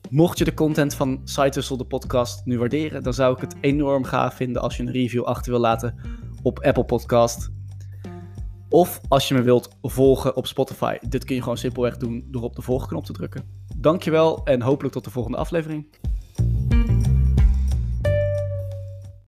Mocht 0.09 0.37
je 0.37 0.43
de 0.43 0.53
content 0.53 0.93
van 0.93 1.21
Site 1.23 1.77
de 1.77 1.85
podcast, 1.85 2.45
nu 2.45 2.59
waarderen, 2.59 3.03
dan 3.03 3.13
zou 3.13 3.35
ik 3.35 3.41
het 3.41 3.55
enorm 3.61 4.03
gaaf 4.03 4.35
vinden 4.35 4.61
als 4.61 4.77
je 4.77 4.83
een 4.83 4.91
review 4.91 5.23
achter 5.23 5.51
wil 5.51 5.61
laten 5.61 5.95
op 6.43 6.59
Apple 6.59 6.85
Podcast. 6.85 7.51
Of 8.71 9.01
als 9.07 9.27
je 9.27 9.33
me 9.33 9.41
wilt 9.41 9.69
volgen 9.81 10.35
op 10.35 10.47
Spotify. 10.47 10.97
Dit 11.01 11.25
kun 11.25 11.35
je 11.35 11.41
gewoon 11.41 11.57
simpelweg 11.57 11.97
doen 11.97 12.27
door 12.27 12.41
op 12.41 12.55
de 12.55 12.61
volgknop 12.61 13.05
te 13.05 13.13
drukken. 13.13 13.43
Dankjewel 13.75 14.41
en 14.43 14.61
hopelijk 14.61 14.93
tot 14.93 15.03
de 15.03 15.09
volgende 15.09 15.37
aflevering. 15.37 15.87